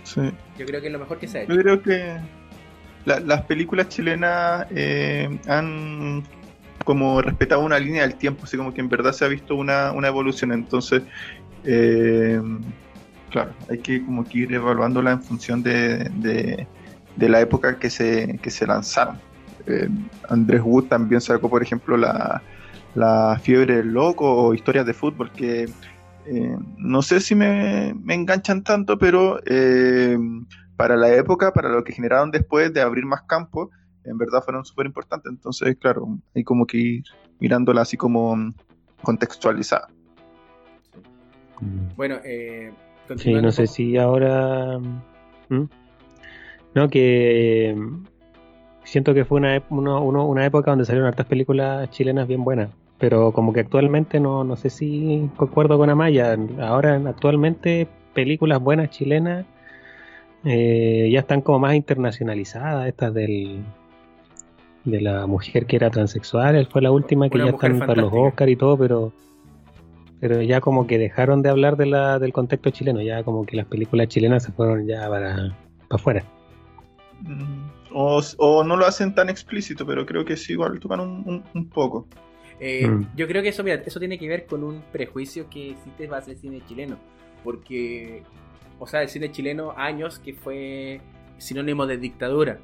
[0.04, 0.22] sí.
[0.58, 1.54] Yo creo que es lo mejor que se ha hecho.
[1.54, 2.20] Yo creo que
[3.08, 6.24] la- las películas chilenas eh, han
[6.84, 9.92] como respetado una línea del tiempo, así como que en verdad se ha visto una,
[9.94, 10.52] una evolución.
[10.52, 11.04] Entonces,
[11.64, 12.40] eh,
[13.32, 16.68] claro, hay que como que ir evaluándola en función de, de-
[17.30, 19.18] la época que se, que se lanzaron.
[19.66, 19.90] Eh,
[20.30, 22.42] Andrés Wood también sacó, por ejemplo, la,
[22.94, 25.66] la fiebre del loco o historias de fútbol que
[26.78, 29.40] no sé si me, me enganchan tanto, pero
[30.78, 33.70] para la época, para lo que generaron después de abrir más campos,
[34.06, 35.30] en verdad fueron súper importantes.
[35.32, 37.04] Entonces, claro, hay como que ir
[37.40, 38.54] mirándola así como mm,
[39.04, 39.90] contextualizada.
[41.96, 42.72] Bueno, eh,
[43.18, 44.80] Sí, no sé si ahora...
[45.50, 45.64] ¿Mm?
[46.76, 48.06] No, que mm,
[48.84, 52.70] siento que fue una, uno- una época donde salieron hartas películas chilenas bien buenas,
[53.00, 56.38] pero como que actualmente no, no sé si concuerdo con Amaya.
[56.62, 59.46] Ahora, actualmente, películas buenas chilenas
[60.46, 63.64] eh, ya están como más internacionalizadas, estas del
[64.86, 68.12] de la mujer que era transexual, fue la última que Una ya están para los.
[68.14, 69.12] Oscar y todo, pero
[70.20, 73.56] pero ya como que dejaron de hablar de la, del contexto chileno, ya como que
[73.58, 75.56] las películas chilenas se fueron ya para, para
[75.92, 76.24] afuera.
[77.22, 81.24] Mm, O, o no lo hacen tan explícito, pero creo que sí, igual tocan un,
[81.26, 82.08] un- un poco.
[82.60, 83.08] Eh, Mm.
[83.16, 86.32] Yo creo que eso, mira, eso tiene que ver con un prejuicio que existe base
[86.32, 86.98] del cine chileno.
[87.44, 88.24] Porque,
[88.80, 91.02] o sea, el cine chileno, años que fue
[91.38, 92.60] sinónimo de dictadura.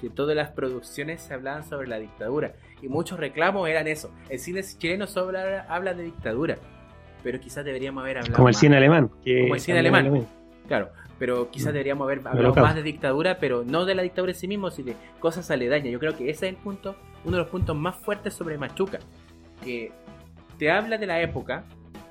[0.00, 2.52] Que todas las producciones se hablaban sobre la dictadura.
[2.82, 4.12] Y muchos reclamos eran eso.
[4.28, 5.38] El cine chileno solo
[5.68, 6.58] habla, de dictadura.
[7.22, 8.60] Pero quizás deberíamos haber hablado Como el más.
[8.60, 9.10] cine alemán.
[9.24, 10.26] que Como el cine alemán.
[10.68, 11.72] Claro, pero quizás Mm.
[11.72, 14.88] deberíamos haber hablado más de dictadura, pero no de la dictadura en sí mismo, sino
[14.88, 15.90] de cosas aledañas.
[15.92, 16.94] Yo creo que ese es el punto,
[17.24, 18.98] uno de los puntos más fuertes sobre Machuca,
[19.64, 19.92] que
[20.58, 21.64] te habla de la época,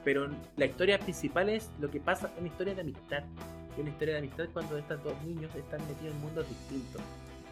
[0.06, 3.24] pero la historia principal es lo que pasa, una historia de amistad.
[3.74, 7.02] Es una historia de amistad cuando estos dos niños están metidos en mundos distintos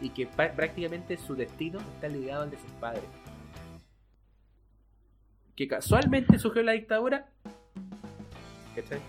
[0.00, 3.02] y que prácticamente su destino está ligado al de sus padres.
[5.56, 7.26] Que casualmente surgió la dictadura.
[8.76, 9.00] ¿Cachai?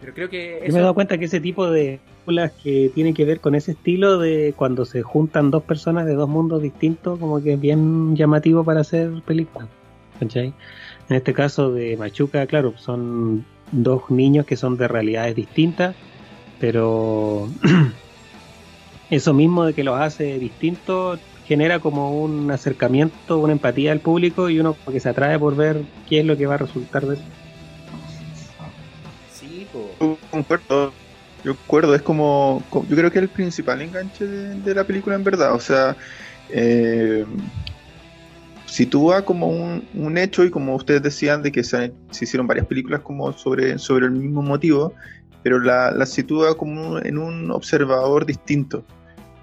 [0.00, 3.14] Pero creo que Yo me he dado cuenta que ese tipo de películas que tienen
[3.14, 7.18] que ver con ese estilo de cuando se juntan dos personas de dos mundos distintos,
[7.18, 9.68] como que es bien llamativo para hacer películas.
[10.22, 10.54] ¿cachai?
[11.08, 15.96] En este caso de Machuca, claro, son dos niños que son de realidades distintas,
[16.58, 17.48] pero
[19.10, 24.48] eso mismo de que los hace distintos genera como un acercamiento, una empatía al público
[24.48, 27.04] y uno como que se atrae por ver qué es lo que va a resultar
[27.06, 27.24] de eso.
[29.28, 29.68] Sí.
[30.00, 30.94] Yo concuerdo,
[31.44, 34.84] yo concuerdo, es como, co- yo creo que es el principal enganche de, de la
[34.84, 35.96] película en verdad, o sea,
[36.48, 37.24] eh,
[38.72, 43.00] sitúa como un, un hecho y como ustedes decían de que se, hicieron varias películas
[43.02, 44.94] como sobre, sobre el mismo motivo,
[45.42, 48.82] pero la, la sitúa como en un observador distinto.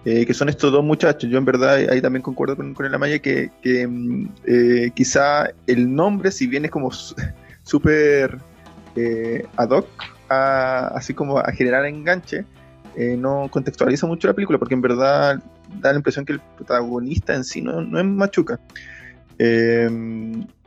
[0.06, 2.96] eh, que son estos dos muchachos, yo en verdad ahí también concuerdo con, con el
[2.96, 6.90] Amaya que, que, mm, eh, quizá el nombre, si bien es como
[7.64, 8.40] súper
[8.96, 9.88] eh, ad hoc,
[10.30, 12.46] a- así como a generar enganche,
[12.96, 17.36] eh, no contextualiza mucho la película, porque en verdad da la impresión que el protagonista
[17.36, 18.60] en sí no, no es Machuca.
[19.40, 19.90] Eh,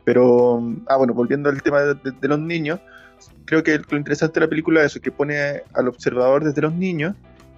[0.03, 2.79] pero, ah, bueno, volviendo al tema de, los niños,
[3.45, 6.73] creo que lo interesante de la película es eso, que pone al observador desde los
[6.73, 7.15] niños,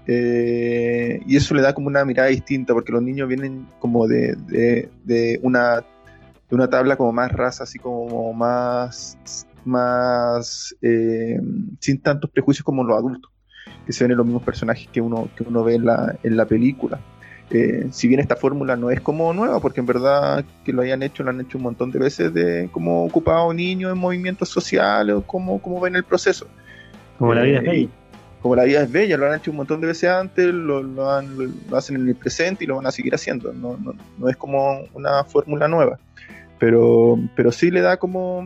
[0.07, 4.36] eh, y eso le da como una mirada distinta, porque los niños vienen como de,
[4.47, 9.18] de- de una, de una tabla como más raza, así como más,
[9.63, 11.39] más eh,
[11.80, 13.32] sin tantos prejuicios como los adultos,
[13.88, 16.38] que se ven en los mismos personajes que uno, que uno ve en la, en
[16.38, 16.99] la película.
[17.52, 21.04] Eh, si bien esta fórmula no es como nueva, porque en verdad que lo hayan
[21.04, 25.16] hecho, lo han hecho un montón de veces de cómo ocupado niños en movimientos sociales
[25.16, 26.48] o cómo, cómo ven el proceso.
[27.20, 27.89] Como la vida es Eh, bella.
[28.41, 31.10] como la vida es bella, lo han hecho un montón de veces antes, lo, lo,
[31.10, 33.54] hacen en el presente y lo van a seguir haciendo.
[33.54, 36.00] No, no, no es como una fórmula nueva.
[36.58, 38.43] Pero, pero sí le da como,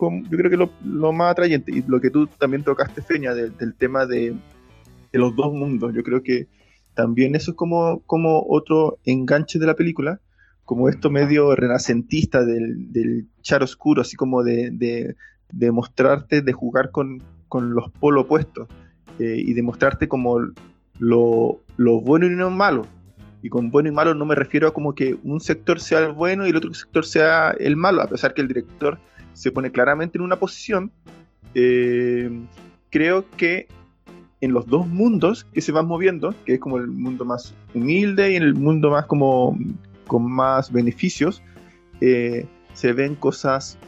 [0.00, 3.74] yo creo que lo, lo, más atrayente, y lo que tú también tocaste, Feña, del
[3.74, 4.34] tema de,
[5.12, 6.46] de, los dos mundos, yo creo que
[6.96, 10.18] también eso es como, como otro enganche de la película,
[10.64, 15.14] como esto medio renacentista del, del char oscuro, así como de, de,
[15.52, 18.66] de mostrarte, de jugar con, con los polos opuestos
[19.18, 20.40] eh, y demostrarte como
[20.98, 22.86] lo, lo, bueno y no malo.
[23.42, 26.12] Y con bueno y malo no me refiero a como que un sector sea el
[26.12, 28.98] bueno y el otro sector sea el malo, a pesar que el director
[29.34, 30.90] se pone claramente en una posición.
[31.54, 32.30] Eh,
[32.88, 33.68] creo que
[34.40, 38.32] en los dos mundos que se van moviendo, que es como el mundo más humilde
[38.32, 39.58] y el mundo más como
[40.06, 41.42] con más beneficios,
[42.00, 43.78] eh, se ven cosas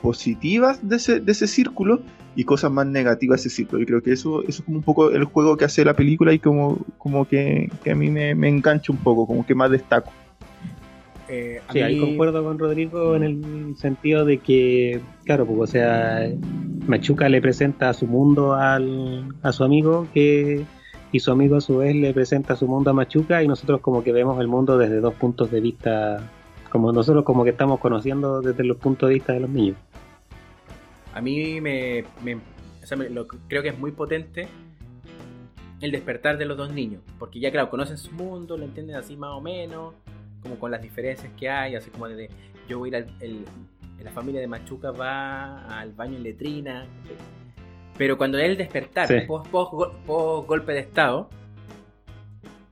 [0.00, 2.02] positivas de ese, de ese círculo
[2.36, 3.78] y cosas más negativas ese ciclo.
[3.78, 6.32] Yo creo que eso, eso es como un poco el juego que hace la película
[6.32, 10.12] y como, como que, a mí me, me, engancha un poco, como que más destaco.
[11.28, 16.30] Eh, sí, ahí concuerdo con Rodrigo en el sentido de que, claro, pues, o sea,
[16.86, 20.64] Machuca le presenta a su mundo al, a su amigo que
[21.14, 24.02] y su amigo a su vez le presenta su mundo a Machuca y nosotros como
[24.02, 26.28] que vemos el mundo desde dos puntos de vista,
[26.70, 29.76] como nosotros como que estamos conociendo desde los puntos de vista de los niños.
[31.14, 32.04] A mí me,
[33.10, 34.48] lo, creo que es muy potente
[35.80, 39.16] el despertar de los dos niños, porque ya claro, conocen su mundo, lo entienden así
[39.16, 39.94] más o menos,
[40.44, 42.30] como con las diferencias que hay, así como de
[42.68, 43.44] yo voy a ir al,
[44.02, 46.86] la familia de Machuca va al baño en letrina,
[47.98, 49.50] pero cuando él despertar, post,
[50.06, 51.28] golpe de estado,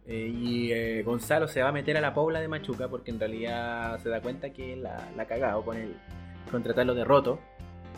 [0.06, 3.18] eh, y eh, Gonzalo se va a meter a la pobla de Machuca porque en
[3.18, 5.96] realidad se da cuenta que la, la ha cagado con el
[6.50, 7.38] contratarlo de roto.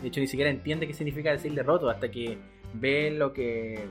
[0.01, 2.37] De hecho, ni siquiera entiende qué significa decirle roto hasta que
[2.73, 3.85] ve lo que.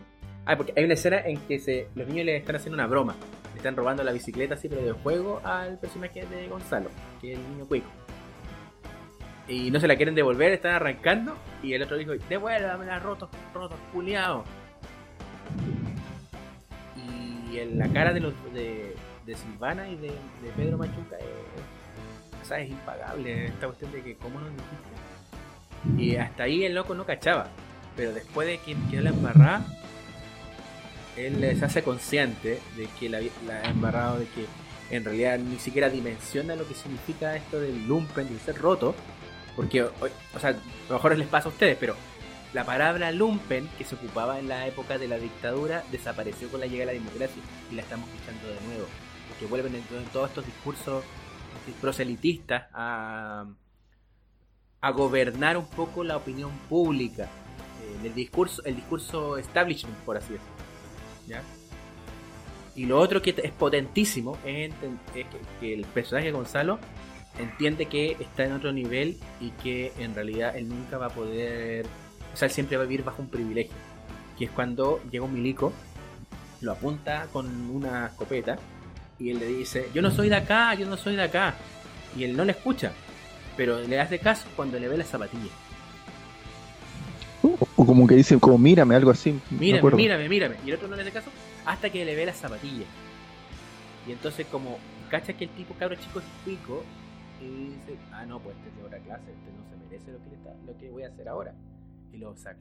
[0.47, 3.17] Ah, porque hay una escena en que se, los niños le están haciendo una broma.
[3.65, 7.49] Están robando la bicicleta así, pero de juego al personaje de Gonzalo, que es el
[7.49, 7.89] niño cuico.
[9.49, 11.35] Y no se la quieren devolver, están arrancando.
[11.63, 14.45] Y el otro dijo: Devuélvamela, roto, roto, culiao.
[17.51, 18.95] Y en la cara de los de,
[19.35, 24.51] Silvana y de, de Pedro Machuca es, es impagable esta cuestión de que, ¿cómo nos
[24.51, 26.03] dijiste?
[26.03, 27.49] Y hasta ahí el loco no cachaba.
[27.97, 29.65] Pero después de que quedó la embarrada,
[31.17, 34.47] él se hace consciente de que la, ha embarrado, de que
[34.91, 38.95] en realidad ni siquiera dimensiona lo que significa esto del lumpen y ser roto.
[39.57, 40.55] Porque, o sea, a
[40.89, 41.95] lo mejor les pasa a ustedes, pero
[42.53, 46.67] la palabra lumpen, que se ocupaba en la época de la dictadura, desapareció con la
[46.67, 48.87] llegada de la democracia y la estamos escuchando de nuevo.
[49.29, 51.05] Porque vuelven en todos estos discursos
[51.81, 53.47] proselitistas a
[54.85, 60.35] a gobernar un poco la opinión pública, eh, el discurso, el discurso establishment, por así
[60.35, 60.64] decirlo.
[62.77, 64.73] Y lo otro que es potentísimo es,
[65.61, 66.79] que, el personaje de Gonzalo
[67.39, 71.87] entiende que está en otro nivel y que en realidad él nunca va a poder,
[72.33, 73.75] o sea, él siempre va a vivir bajo un privilegio,
[74.39, 75.73] que es cuando llega un milico,
[76.61, 78.57] lo apunta con una escopeta
[79.19, 81.55] y él le dice, yo no soy de acá, yo no soy de acá,
[82.17, 82.93] y él no le escucha,
[83.57, 85.51] pero le hace caso cuando le ve la zapatilla.
[87.77, 89.39] O como que dice, como mírame, algo así.
[89.51, 90.57] Mírame, mírame, mírame.
[90.65, 91.31] Y el otro no le hace caso
[91.65, 92.85] hasta que le ve la zapatilla.
[94.07, 94.79] Y entonces como
[95.11, 96.83] cacha que el tipo cabro chico es pico
[97.41, 100.19] y dice, ah no, pues este es de otra clase, este no se merece lo
[100.19, 101.55] que, le está, lo que voy a hacer ahora.
[102.13, 102.61] Y lo saca.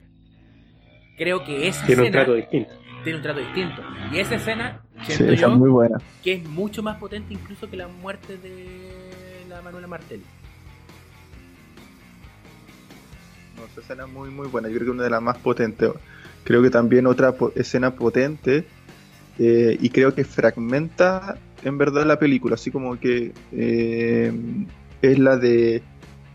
[1.16, 2.72] Creo que esa tiene un trato distinto.
[3.04, 3.82] Tiene un trato distinto.
[4.12, 5.98] Y esa escena, siento yo, muy buena.
[6.22, 10.24] que es mucho más potente incluso que la muerte de la Manuela Martelli.
[13.70, 14.68] Esa escena es muy, muy buena.
[14.68, 15.90] Yo creo que una de las más potentes.
[16.44, 18.66] Creo que también otra escena potente
[19.38, 24.32] eh, y creo que fragmenta en verdad la película, así como que eh,
[25.02, 25.82] es la de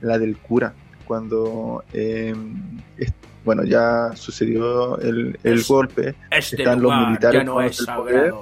[0.02, 0.74] la del cura,
[1.06, 2.34] cuando eh,
[3.46, 5.38] bueno ya sucedió el,
[5.68, 8.34] golpe, este están los militares no es poder.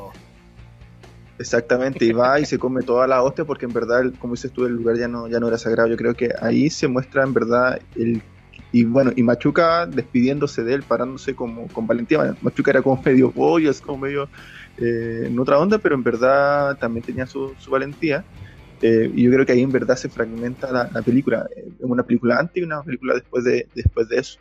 [1.39, 4.65] Exactamente, y va y se come toda la hostia porque en verdad, como dices tú,
[4.65, 5.87] el lugar ya no, ya no era sagrado.
[5.87, 8.23] Yo creo que ahí se muestra en verdad el
[8.71, 12.35] y bueno, y Machuca despidiéndose de él, parándose como con valentía.
[12.41, 14.29] Machuca era como medio es como medio
[14.77, 18.25] eh, en otra onda, pero en verdad también tenía su, valentía.
[18.81, 21.47] Eh, y yo creo que ahí en verdad se fragmenta la, película.
[21.55, 24.39] Es una película antes y una película después de, después de eso.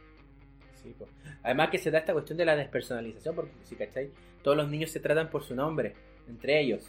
[1.43, 4.11] Además que se da esta cuestión de la despersonalización, porque si cacháis,
[4.43, 5.95] todos los niños se tratan por su nombre,
[6.29, 6.83] entre ellos.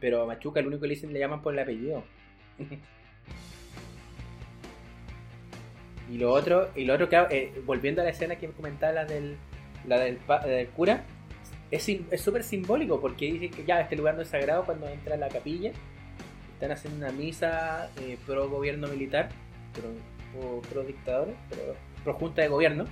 [0.00, 2.02] Pero a Machuca el único que le dicen le llaman por el apellido.
[6.12, 9.04] Y lo otro, y lo otro que eh, volviendo a la escena que comentaba la
[9.04, 9.36] del
[9.86, 11.04] la del, del cura,
[11.70, 11.90] es
[12.20, 15.28] súper simbólico porque dice que ya este lugar no es sagrado cuando entra a la
[15.28, 15.72] capilla.
[16.54, 19.30] Están haciendo una misa eh, pro gobierno militar,
[19.72, 21.74] pro, pro dictadores, pro,
[22.04, 22.84] pro junta de gobierno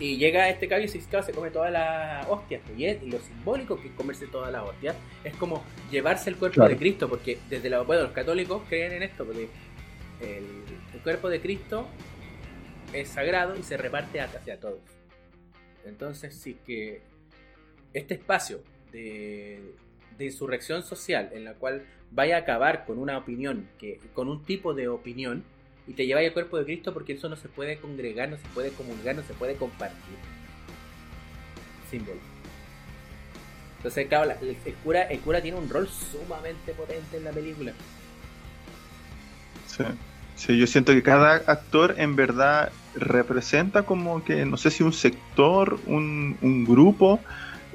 [0.00, 1.00] y llega este cabio y se,
[1.34, 2.62] come todas las hostias.
[2.76, 4.94] Y, lo simbólico que es comerse todas las hostias
[5.24, 9.02] es como llevarse el cuerpo de Cristo, porque desde la, bueno, los católicos creen en
[9.02, 9.48] esto, porque
[10.20, 10.67] el,
[11.00, 11.88] cuerpo de Cristo
[12.92, 14.80] es sagrado y se reparte hacia todos.
[15.84, 17.02] Entonces, sí que
[17.92, 18.62] este espacio
[18.92, 19.74] de,
[20.16, 24.42] de insurrección social en la cual vaya a acabar con una opinión, que, con un
[24.44, 25.44] tipo de opinión,
[25.86, 28.46] y te lleváis al cuerpo de Cristo porque eso no se puede congregar, no se
[28.48, 30.16] puede comulgar, no se puede compartir.
[31.90, 32.20] Símbolo.
[33.78, 37.72] Entonces, claro, el, cura, el cura tiene un rol sumamente potente en la película.
[39.66, 39.84] Sí.
[40.38, 44.92] Sí, yo siento que cada actor en verdad representa como que, no sé si un
[44.92, 47.20] sector, un, un grupo,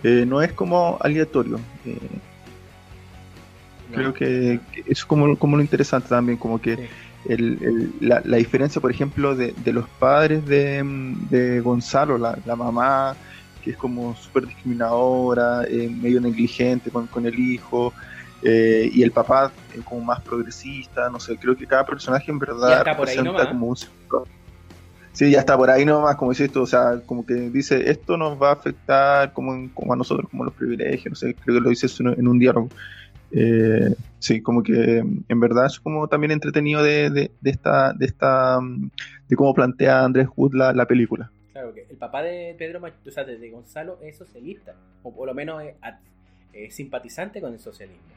[0.04, 1.60] eh, no es como aleatorio.
[1.86, 1.98] Eh,
[3.94, 6.90] creo que, es como, como lo interesante también, como que
[7.30, 10.84] el, la, la, diferencia, por ejemplo, de, de los padres de,
[11.30, 13.16] de Gonzalo, la, la, mamá,
[13.64, 17.94] que es como súper discriminadora, eh, medio negligente con, con el hijo,
[18.44, 22.40] eh, y el papá eh, como más progresista, no sé, creo que cada personaje en
[22.40, 23.78] verdad representa como un...
[25.14, 28.18] Sí, ya está por ahí nomás, como dice esto, o sea, como que dice, esto
[28.18, 31.62] nos va a afectar como, como a nosotros, como los privilegios, no sé, creo que
[31.62, 32.70] lo dice en un diálogo.
[33.32, 34.98] Eh, sí, como que
[35.28, 38.60] en verdad es como también entretenido de, de, esta, de esta,
[39.28, 41.32] de cómo plantea Andrés Wood la, la, película.
[41.52, 45.34] Claro, que el papá de Pedro, o sea, de Gonzalo es socialista, o por lo
[45.34, 45.76] menos es,
[46.70, 48.14] simpatizante con el socialismo.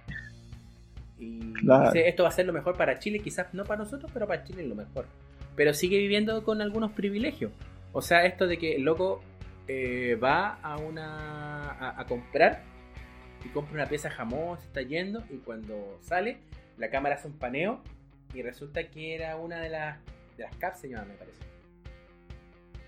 [1.18, 4.26] Y dice, esto va a ser lo mejor para Chile, quizás no para nosotros, pero
[4.26, 5.06] para Chile es lo mejor.
[5.54, 7.52] Pero sigue viviendo con algunos privilegios.
[7.92, 9.22] O sea, esto de que el loco
[9.68, 12.62] eh, va a una a, a comprar
[13.44, 16.38] y compra una pieza de jamón, se está yendo y cuando sale,
[16.76, 17.80] la cámara hace un paneo
[18.34, 19.98] y resulta que era una de las,
[20.36, 21.42] de las cápsulas, me parece.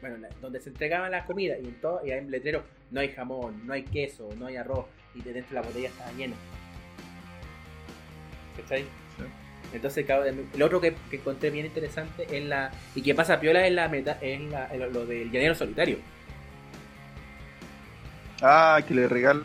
[0.00, 3.08] Bueno, donde se entregaban las comidas y en todo, y hay un letrero, no hay
[3.08, 6.36] jamón, no hay queso, no hay arroz, y de dentro la botella estaba llena.
[8.56, 8.86] ¿Cachai?
[9.72, 10.06] Entonces,
[10.54, 12.70] el otro que, encontré bien interesante es la.
[12.94, 15.98] y que pasa piola es la meta, es la, lo del llanero solitario
[18.40, 19.42] Ah, que le regala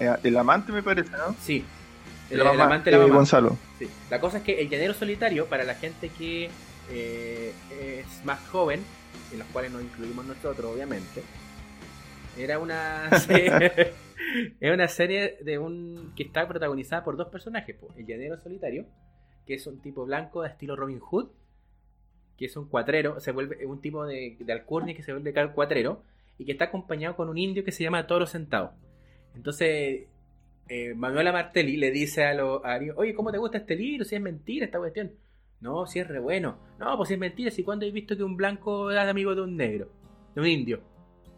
[0.00, 1.34] eh, el amante, me parece, ¿no?
[1.40, 1.64] Sí.
[2.30, 3.56] El, amante de Gonzalo.
[3.78, 3.88] Sí.
[4.10, 6.50] La cosa es que el llanero solitario, para la gente que
[6.90, 8.82] eh, es más joven,
[9.32, 11.22] en los cuales nos incluimos nosotros, obviamente,
[12.38, 13.92] era una serie,
[14.60, 18.86] era una serie de un que está protagonizada por dos personajes, el llanero solitario,
[19.46, 21.28] que es un tipo blanco de estilo Robin Hood,
[22.36, 26.02] que es un cuatrero, se vuelve un tipo de, de alcurnia que se vuelve cuatrero,
[26.38, 28.72] y que está acompañado con un indio que se llama Toro Sentado.
[29.34, 30.06] Entonces,
[30.68, 32.62] eh, Manuela Martelli le dice a los
[32.96, 34.04] oye, ¿cómo te gusta este libro?
[34.04, 35.12] Si es mentira esta cuestión.
[35.60, 36.58] No, si es re bueno.
[36.78, 39.42] No, pues si es mentira, si cuando he visto que un blanco es amigo de
[39.42, 39.88] un negro,
[40.34, 40.80] de un indio.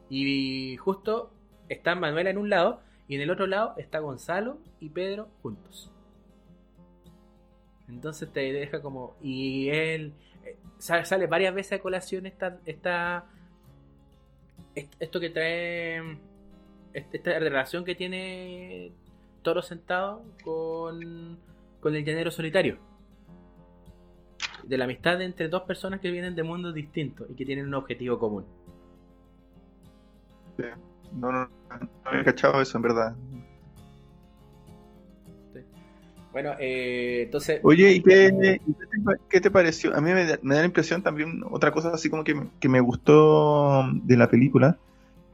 [0.08, 1.32] Y justo
[1.68, 5.92] está Manuela en un lado y en el otro lado está Gonzalo y Pedro juntos.
[7.88, 9.16] Entonces te deja como...
[9.22, 10.12] Y él
[10.44, 13.26] eh, sale varias veces a colación esta, esta
[15.00, 16.18] esto que trae
[16.92, 18.92] esta relación que tiene
[19.42, 21.38] Toro sentado con,
[21.80, 22.78] con el llanero solitario.
[24.64, 27.74] De la amistad entre dos personas que vienen de mundos distintos y que tienen un
[27.74, 28.44] objetivo común.
[31.12, 33.14] No, no, no, había cachado eso en verdad.
[36.36, 37.60] Bueno, eh, entonces.
[37.62, 38.60] Oye, ¿y qué,
[39.30, 39.96] qué, te pareció?
[39.96, 43.88] A mí me da, la impresión también, otra cosa así como que, que me gustó
[43.90, 44.76] de la película,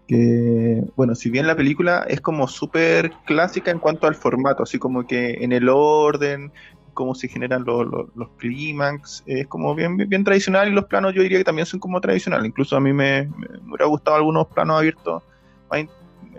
[0.06, 4.78] que, bueno, si bien la película es como súper clásica en cuanto al formato, así
[4.78, 6.52] como que en el orden,
[6.94, 11.38] cómo se generan los, los, clímax, es como bien, tradicional y los planos yo diría
[11.38, 12.46] que también son como tradicionales.
[12.46, 15.22] Incluso a mí me, me, hubiera gustado algunos planos abiertos,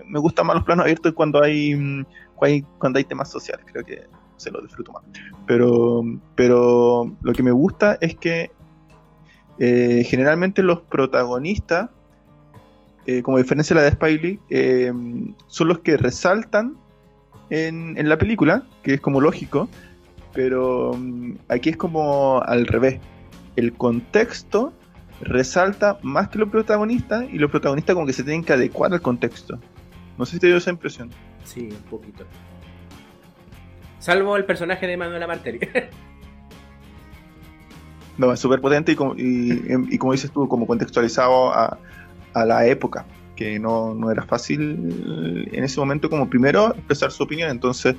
[0.07, 1.73] me gustan más los planos abiertos cuando hay,
[2.35, 4.03] cuando hay, cuando hay temas sociales, creo que
[4.37, 5.03] se lo disfruto más.
[5.47, 6.03] Pero,
[6.35, 8.51] pero lo que me gusta es que
[9.59, 11.89] eh, generalmente los protagonistas,
[13.05, 14.91] eh, como diferencia de la de Spiley, eh,
[15.47, 16.77] son los que resaltan
[17.49, 19.69] en, la película, que es como lógico,
[20.33, 22.99] pero mm, aquí es como al revés.
[23.55, 24.73] El contexto
[25.21, 29.01] resalta más que los protagonistas y los protagonistas como que se tienen que adecuar al
[29.01, 29.59] contexto.
[30.17, 31.09] No sé si te dio esa impresión.
[31.43, 32.25] Sí, un poquito.
[33.99, 35.59] Salvo el personaje de Manuela Martelli.
[38.17, 41.77] no, es súper potente y como, y, como, dices tú, como contextualizado a,
[42.33, 43.05] a la época,
[43.35, 47.95] que no, no, era fácil en ese momento como primero expresar su opinión, entonces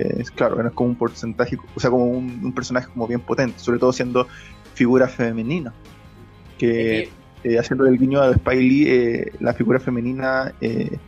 [0.00, 3.78] es claro, era como un porcentaje, o sea, como un, personaje como bien potente, sobre
[3.78, 4.26] todo siendo
[4.74, 5.72] figura femenina,
[6.58, 7.10] que
[7.44, 10.98] eh, haciendo el guiño a Spy Lee, eh, la figura femenina, eh,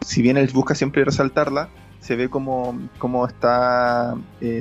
[0.00, 1.68] si bien él busca siempre resaltarla,
[2.00, 4.14] se ve como, como está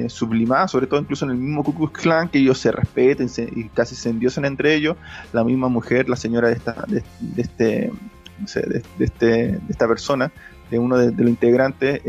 [0.08, 3.66] sublimada, sobre todo incluso en el mismo Ku Klux Klan, que ellos se respeten y
[3.66, 4.98] casi se endiosan entre ellos.
[5.32, 7.04] La misma mujer, la señora de esta, de,
[7.38, 7.92] este,
[8.40, 10.32] no sé, de, este, de esta persona,
[10.72, 12.02] de uno de, los integrantes,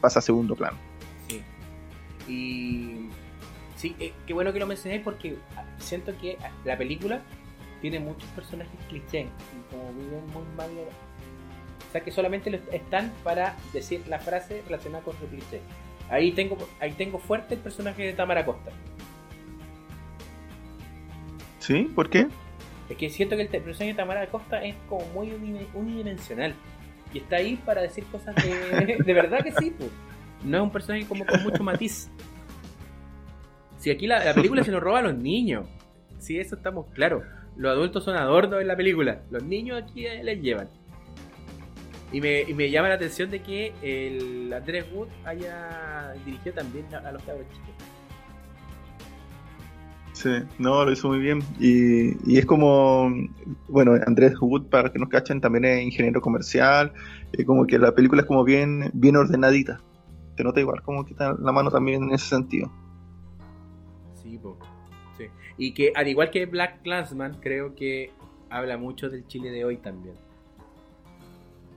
[0.00, 0.78] pasa a segundo plano.
[2.30, 3.08] Y
[3.74, 5.36] sí, eh, qué bueno que lo mencioné porque
[5.78, 7.22] siento que la película
[7.80, 10.70] tiene muchos personajes clichés y como viven muy mal.
[11.88, 15.60] O sea que solamente están para decir la frase relacionada con su cliché.
[16.08, 18.70] Ahí tengo, ahí tengo fuerte el personaje de Tamara Costa.
[21.58, 21.90] ¿Sí?
[21.94, 22.28] ¿Por qué?
[22.88, 25.32] Es que siento que el personaje de Tamara Costa es como muy
[25.74, 26.54] unidimensional.
[27.12, 29.90] Y está ahí para decir cosas de, de verdad que sí, pues
[30.44, 32.10] no es un personaje como con mucho matiz.
[33.78, 35.66] Si aquí la, película se nos roba a los niños.
[36.18, 37.24] Si eso estamos claros.
[37.56, 39.22] Los adultos son adornos en la película.
[39.30, 40.68] Los niños aquí les llevan.
[42.12, 47.12] Y me, me llama la atención de que el Andrés Wood haya dirigido también a,
[47.12, 47.70] los cabros chicos.
[50.12, 51.38] Sí, no, lo hizo muy bien.
[51.58, 53.10] Y, y, es como,
[53.68, 56.92] bueno, Andrés Wood, para que nos cachen, también es ingeniero comercial.
[57.32, 59.80] y como que la película es como bien, bien ordenadita
[60.44, 62.70] nota igual como que está la mano también en ese sentido.
[64.14, 64.38] Sí,
[65.16, 65.26] sí.
[65.56, 68.10] Y que al igual que Black Clansman, creo que
[68.50, 70.14] habla mucho del Chile de hoy también.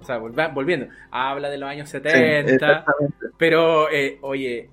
[0.01, 2.83] O sea, volviendo, habla de los años 70,
[3.37, 4.69] pero eh, oye,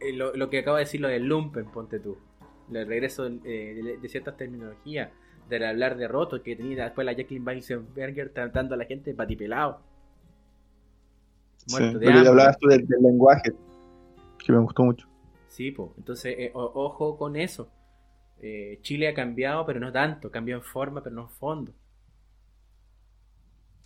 [0.00, 2.18] eh, lo, que acabo de decir, lo del Lumpen, ponte tú,
[2.72, 5.10] el regreso eh, de, ciertas terminologías,
[5.48, 9.80] del hablar de roto que tenía después la Jacqueline Weissenberger tratando a la gente patipelado
[11.70, 13.52] Muerto hablabas tú del, lenguaje,
[14.44, 15.06] que me gustó mucho.
[15.48, 17.68] Sí, pues, entonces, eh, ojo con eso.
[18.40, 20.30] Eh, Chile ha cambiado, pero no tanto.
[20.30, 21.72] Cambió en forma, pero no en fondo.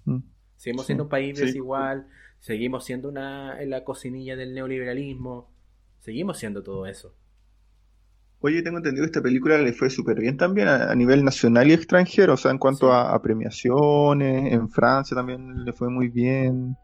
[0.05, 0.19] Mm.
[0.57, 2.07] Seguimos siendo un país desigual,
[2.41, 5.51] seguimos siendo una, en la cocinilla del neoliberalismo,
[6.01, 7.15] seguimos siendo todo eso.
[8.41, 11.73] Oye, tengo entendido que esta película le fue súper bien también a, nivel nacional y
[11.73, 16.77] extranjero, o sea, en cuanto a, premiaciones, en Francia también le fue muy bien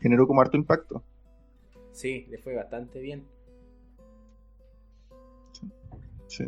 [0.00, 1.02] generó como harto impacto.
[1.92, 3.24] Sí, le fue bastante bien.
[6.26, 6.44] Sí.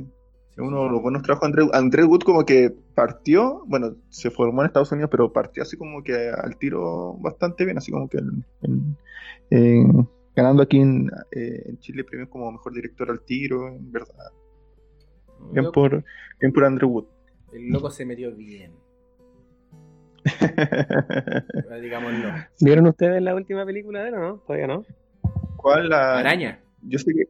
[0.59, 4.67] Uno de los buenos trabajos André, André Wood como que partió, bueno, se formó en
[4.67, 8.19] Estados Unidos, pero partió así como que al tiro bastante bien, así como que
[10.35, 14.33] ganando aquí eh, en, Chile premios como mejor director al tiro, en verdad.
[15.53, 16.05] Bien por,
[16.41, 17.07] bien por Andrew Wood.
[17.53, 18.73] El loco se metió bien.
[21.81, 22.33] Digámoslo.
[22.61, 24.37] ¿Vieron ustedes la última película de él o no?
[24.39, 24.85] Todavía no.
[25.57, 25.89] ¿Cuál?
[25.89, 26.61] La Araña.
[26.83, 27.25] Yo sé que.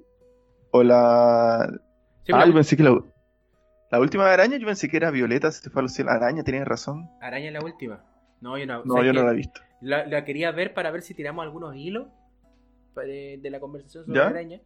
[0.70, 1.62] O la.
[1.62, 3.02] ah, yo pensé que la.
[3.90, 6.66] La última de Araña, yo pensé que era Violeta, se fue a los Araña, tienes
[6.66, 7.08] razón.
[7.22, 8.04] Araña es la última.
[8.40, 8.84] No, yo no.
[8.84, 9.60] No, yo no la he visto.
[9.80, 12.08] La, quería ver para ver si tiramos algunos hilos
[12.94, 14.60] de, la conversación sobre Araña,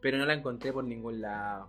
[0.00, 1.68] pero no la encontré por ningún lado.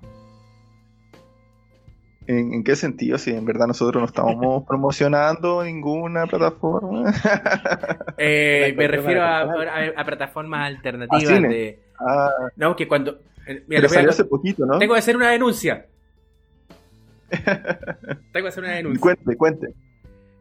[2.27, 3.17] ¿En, qué sentido?
[3.17, 7.13] Si en verdad nosotros no estamos promocionando ninguna plataforma.
[8.17, 11.41] Eh, me refiero a, plataformas alternativas.
[11.41, 11.79] De...
[11.99, 12.29] Ah.
[12.55, 13.19] no, que cuando.
[13.47, 14.77] Eh, mira, salió hace poquito, ¿no?
[14.77, 15.87] Tengo que hacer una denuncia.
[18.31, 19.01] tengo que hacer una denuncia.
[19.01, 19.73] Cuente, cuente.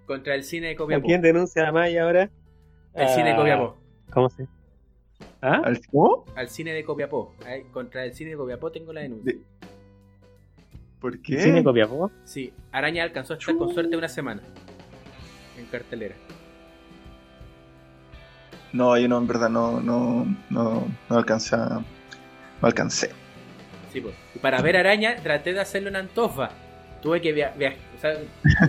[0.07, 1.07] Contra el cine de Copiapó.
[1.07, 2.31] quién denuncia a Maya ahora?
[2.95, 3.77] El cine de Copiapó.
[4.11, 4.47] ¿Cómo se?
[5.41, 5.63] ¿Ah?
[5.65, 6.27] ¿Al, cómo?
[6.37, 7.35] Al cine de Copiapó.
[7.73, 9.35] Contra el cine de Copiapó tengo la denuncia.
[11.03, 11.41] ¿Por qué?
[11.41, 12.13] ¿Cine Copiapó?
[12.25, 14.41] Sí, Araña alcanzó a estar con suerte una semana
[15.59, 16.15] en cartelera.
[18.73, 21.57] No, yo no, en verdad no, no, no, no alcancé.
[21.57, 21.85] No
[22.63, 23.11] alcancé.
[23.93, 24.15] Sí, pues.
[24.37, 26.51] Y para ver Araña traté de hacerlo en Antofa.
[27.03, 28.15] Tuve que viajar, o sea,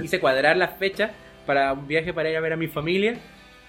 [0.03, 1.11] hice cuadrar las fechas
[1.45, 3.15] para un viaje para ir a ver a mi familia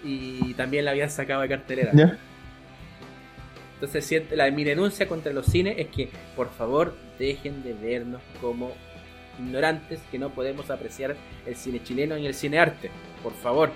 [0.02, 1.90] y también la habían sacado de cartelera.
[1.92, 2.16] ¿Ya?
[3.74, 8.72] Entonces, la, mi denuncia contra los cines es que, por favor, dejen de vernos como
[9.38, 12.90] ignorantes que no podemos apreciar el cine chileno y el cine arte.
[13.22, 13.70] Por favor.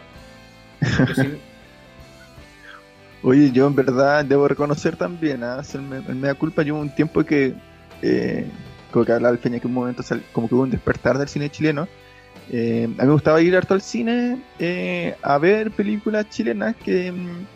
[3.23, 5.61] Oye, yo en verdad debo reconocer también, ¿ah?
[5.75, 7.53] en media culpa, yo un tiempo que,
[8.01, 8.47] eh,
[8.93, 11.51] como que hablaba el Peña que un momento como que hubo un despertar del cine
[11.51, 11.89] chileno.
[12.51, 17.11] Eh, a mí me gustaba ir harto al cine eh, a ver películas chilenas que,
[17.11, 17.47] mm,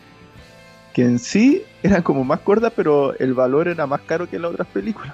[0.93, 4.51] que en sí eran como más cortas, pero el valor era más caro que las
[4.51, 5.13] otras películas.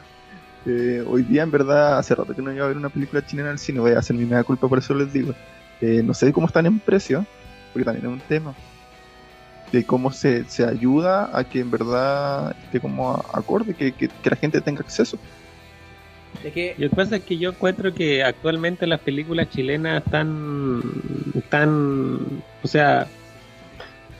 [0.65, 3.49] Eh, hoy día, en verdad, hace rato que no iba a ver una película chilena
[3.49, 5.33] al cine, voy a hacer mi media culpa, por eso les digo.
[5.79, 7.25] Eh, no sé cómo están en precio,
[7.71, 8.53] porque también es un tema.
[9.71, 14.29] De cómo se, se ayuda a que en verdad esté como acorde, que, que, que
[14.29, 15.17] la gente tenga acceso.
[16.43, 16.75] Es que...
[16.77, 20.81] Lo que pasa es que yo encuentro que actualmente las películas chilenas están,
[21.35, 23.07] están, o sea,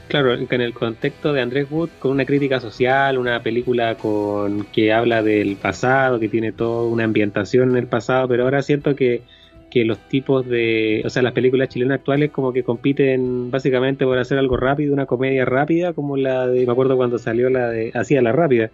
[0.10, 4.92] claro, en el contexto de Andrés Wood, con una crítica social, una película con que
[4.92, 9.22] habla del pasado, que tiene toda una ambientación en el pasado, pero ahora siento que,
[9.70, 14.18] que los tipos de, o sea, las películas chilenas actuales como que compiten básicamente por
[14.18, 17.92] hacer algo rápido, una comedia rápida, como la de, me acuerdo cuando salió la de,
[17.94, 18.72] hacía la rápida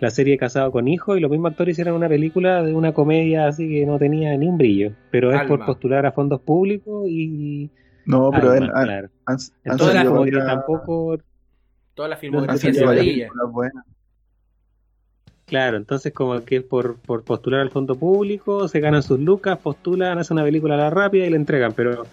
[0.00, 3.46] la serie Casado con Hijo y los mismos actores hicieron una película de una comedia
[3.46, 7.70] así que no tenía ni un brillo, pero es por postular a fondos públicos y...
[8.04, 9.08] No, pero Alma, han, claro.
[9.26, 11.18] han, como que tampoco...
[11.94, 13.28] Toda la filmografía de Badilla.
[15.46, 19.58] Claro, entonces como que es por, por postular al fondo público, se ganan sus lucas,
[19.58, 22.06] postulan, hacen una película a la rápida y la entregan, pero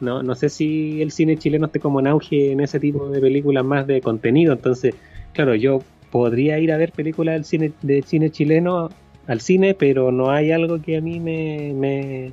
[0.00, 3.20] no, no sé si el cine chileno esté como en auge en ese tipo de
[3.20, 4.94] películas más de contenido, entonces,
[5.34, 8.88] claro, yo podría ir a ver películas del cine, de cine chileno
[9.26, 12.32] al cine, pero no hay algo que a mí me, me,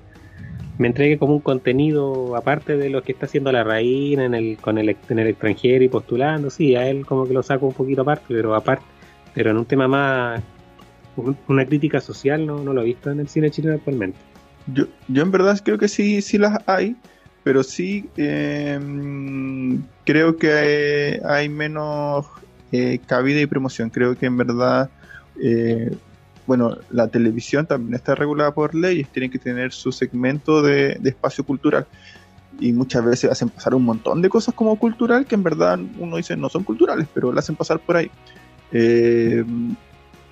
[0.78, 4.58] me entregue como un contenido aparte de lo que está haciendo la reina en el,
[4.58, 6.50] con el, en el extranjero y postulando.
[6.50, 8.86] Sí, a él como que lo saco un poquito aparte, pero aparte,
[9.34, 10.41] pero en un tema más,
[11.48, 14.18] una crítica social no, no lo he visto en el cine chileno actualmente.
[14.68, 16.95] Yo, yo en verdad creo que sí, sí las hay,
[17.44, 18.80] pero sí eh,
[20.06, 22.26] creo que hay, hay menos
[22.72, 23.90] eh, cabida y promoción.
[23.90, 24.90] Creo que en verdad,
[25.41, 25.91] eh,
[26.45, 31.44] bueno, la televisión también está regulada por leyes, tienen que tener su segmento de, espacio
[31.44, 31.88] cultural.
[32.60, 36.18] Y muchas veces hacen pasar un montón de cosas como cultural que en verdad uno
[36.18, 38.11] dice no son culturales, pero la hacen pasar por ahí.
[38.72, 39.44] Eh,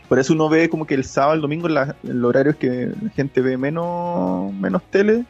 [0.07, 2.91] por eso uno ve como que el sábado, el domingo, la, en los horarios que
[3.01, 5.25] la gente ve menos, menos tele,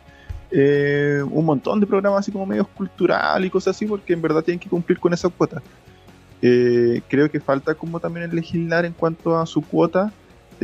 [0.51, 4.59] un montón de programas así como medios cultural y cosas así, porque en verdad tienen
[4.59, 5.61] que cumplir con esa cuota.
[6.41, 10.11] Eh, creo que falta como también el legislar en cuanto a su cuota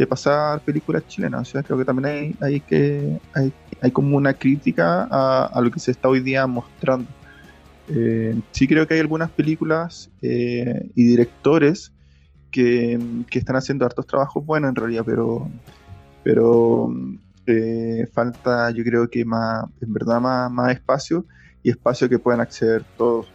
[0.01, 1.41] de pasar películas chilenas.
[1.41, 3.51] O sea, creo que también hay, hay que hay,
[3.81, 7.09] hay, como una crítica a, a, lo que se está hoy día mostrando.
[7.89, 11.91] Eh, sí creo que hay algunas películas eh, y directores
[12.51, 12.99] que,
[13.29, 15.49] que, están haciendo hartos trabajos buenos en realidad, pero
[16.23, 16.93] pero
[17.47, 21.25] eh, falta yo creo que más, en verdad más, más espacio
[21.63, 23.27] y espacio que puedan acceder todos,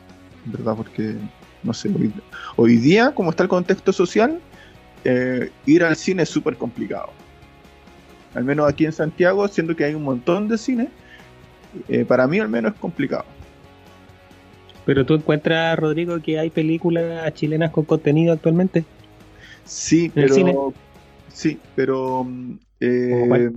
[0.46, 1.16] en verdad, porque
[1.62, 2.12] no sé, hoy,
[2.56, 4.40] hoy día, como está el contexto social,
[5.04, 7.10] eh, ir al cine es súper complicado.
[8.34, 10.88] Al menos aquí en Santiago, siendo que hay un montón de cine,
[11.88, 13.24] eh, para mí al menos es complicado.
[14.84, 18.84] Pero tú encuentras, Rodrigo, que hay películas chilenas con contenido actualmente.
[19.64, 20.74] Sí, pero.
[21.28, 22.26] Sí, pero.
[22.80, 23.50] Eh,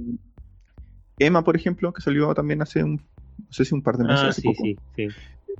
[1.17, 3.01] Emma, por ejemplo, que salió también hace un.
[3.38, 4.23] No sé si un par de meses.
[4.23, 5.07] Ah, sí, sí, sí.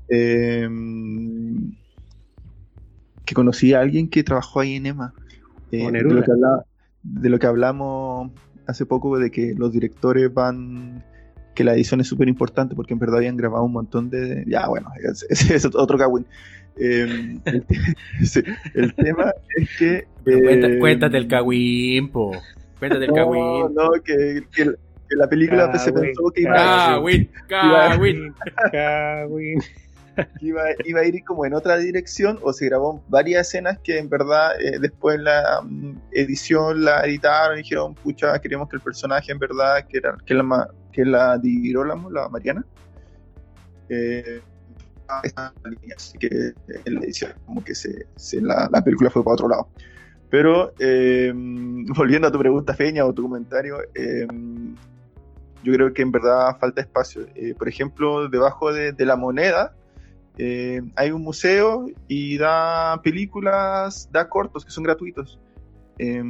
[0.10, 0.70] Eh,
[3.26, 5.14] que conocí a alguien que trabajó ahí en EMA.
[5.72, 6.66] Eh, de, lo que hablaba,
[7.04, 8.32] de, lo que hablamos
[8.68, 11.04] hace poco, de que los directores van,
[11.54, 14.44] que la edición es súper importante porque en verdad habían grabado un montón de...
[14.48, 14.90] Ya, bueno,
[15.30, 16.26] ese es, otro cagüín.
[16.78, 17.64] Eh, el,
[18.24, 18.42] sí,
[18.74, 20.08] el, tema es que...
[20.26, 22.32] Eh, cuéntate, el cagüín, po.
[22.80, 23.76] Cuéntate el no, cagüín.
[23.76, 26.96] No, que, que, que la película se pensó que iba a...
[26.96, 28.34] Cagüín, cagüín.
[28.72, 29.60] Cagüín
[30.42, 34.10] iba, iba, a ir como en otra dirección o se grabó varias escenas que en
[34.10, 39.32] verdad eh, después la um, edición la editaron y dijeron, pucha, queremos que el personaje
[39.32, 42.66] en verdad, que, era, que, la, que la Girolamo, la Mariana,
[43.90, 44.42] eh,
[45.96, 46.54] así que
[46.86, 49.68] en la edición como que se, se la, la, película fue para otro lado.
[50.30, 51.32] Pero eh,
[51.96, 54.28] volviendo a tu pregunta, Feña, o tu comentario, eh,
[55.64, 57.26] yo creo que en verdad falta espacio.
[57.36, 59.74] Eh, por ejemplo, debajo de, de, la moneda
[60.38, 65.40] eh, hay un museo y da películas, da cortos que son gratuitos,
[65.98, 66.22] eh,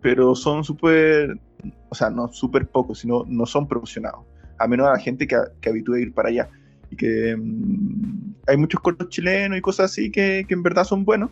[0.00, 1.38] pero son súper,
[1.88, 4.24] o sea, no súper pocos, sino no son promocionados,
[4.58, 6.48] a menos a la gente que, que habitúa a ir para allá.
[6.90, 11.04] Y que um, hay muchos cortos chilenos y cosas así que, que en verdad son
[11.04, 11.30] buenos,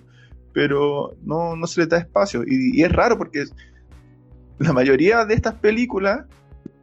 [0.54, 2.44] pero no, no, se les da espacio.
[2.46, 3.44] Y, y, es raro porque
[4.58, 6.24] la mayoría de estas películas,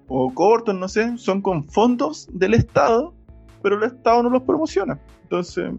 [0.09, 3.15] o cortos, no sé, son con fondos del Estado,
[3.63, 4.99] pero el Estado no los promociona.
[5.27, 5.71] Entonces,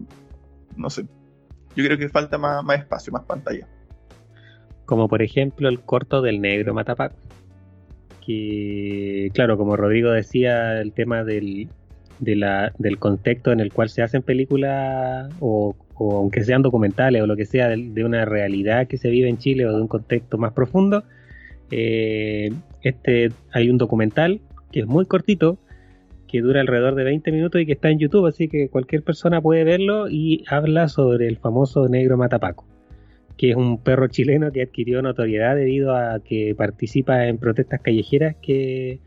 [0.77, 1.05] no sé.
[1.75, 3.67] Yo creo que falta más, espacio, más pantalla.
[4.85, 7.13] Como por ejemplo el corto del negro Matapac.
[8.23, 11.67] Que, claro, como Rodrigo decía, el tema del,
[12.19, 17.35] del contexto en el cual se hacen películas o, o aunque sean documentales o lo
[17.35, 20.37] que sea de, de, una realidad que se vive en Chile o de un contexto
[20.37, 21.03] más profundo,
[21.71, 22.51] eh,
[22.83, 25.57] este hay un documental que es muy cortito,
[26.29, 29.41] que dura alrededor de 20 minutos y que está en YouTube, así que cualquier persona
[29.41, 32.65] puede verlo y habla sobre el famoso negro matapaco,
[33.35, 38.35] que es un perro chileno que adquirió notoriedad debido a que participa en protestas callejeras
[38.41, 38.99] que,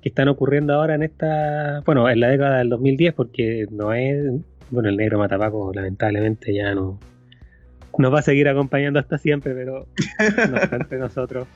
[0.00, 4.32] que están ocurriendo ahora en esta, bueno, en la década del 2010, porque no es,
[4.70, 6.98] bueno, el negro matapaco lamentablemente ya no
[7.98, 9.86] nos va a seguir acompañando hasta siempre, pero
[10.50, 11.46] no obstante nosotros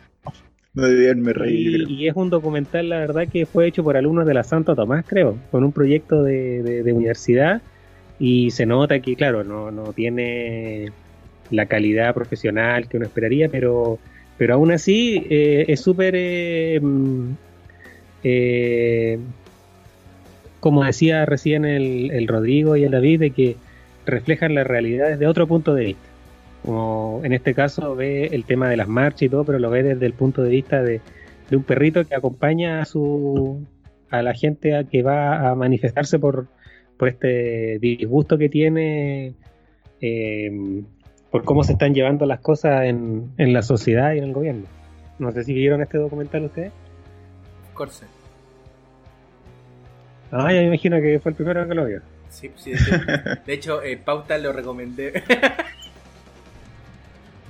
[0.77, 1.87] No debían reír.
[1.89, 5.05] y, es un documental, la verdad, que fue hecho por alumnos de la Santo Tomás,
[5.07, 7.63] creo, con un proyecto de, de- universidad.
[8.19, 10.87] Y se nota que, claro, no, no tiene
[11.51, 13.99] la calidad profesional que uno esperaría, pero,
[14.37, 16.15] pero aún así eh, es súper.
[16.17, 17.33] eh, mm,
[18.23, 19.19] eh,
[20.61, 23.57] como decía recién el, el Rodrigo y el David, de que
[24.07, 26.14] reflejan la realidad desde otro punto de vista
[26.65, 29.83] como en este caso ve el tema de las marchas y todo, pero lo ve
[29.83, 31.01] desde el punto de vista de,
[31.51, 33.67] de un perrito que acompaña a su
[34.11, 36.47] a la gente a que va a manifestarse por,
[36.97, 39.35] por este disgusto que tiene
[40.01, 40.51] eh,
[41.31, 44.67] por cómo se están llevando las cosas en, en la sociedad y en el gobierno.
[45.19, 46.73] No sé si vieron este documental ustedes.
[47.73, 48.07] Corse.
[50.31, 52.01] Ah, ya me imagino que fue el primero que lo vio.
[52.29, 52.97] Sí, sí, de hecho,
[53.47, 55.23] de hecho, eh, Pauta lo recomendé.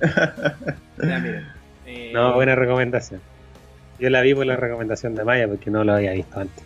[1.01, 1.45] Ya,
[1.85, 3.21] eh, No, buena recomendación.
[3.99, 6.63] Yo la vi por la recomendación de Maya porque no lo había visto antes.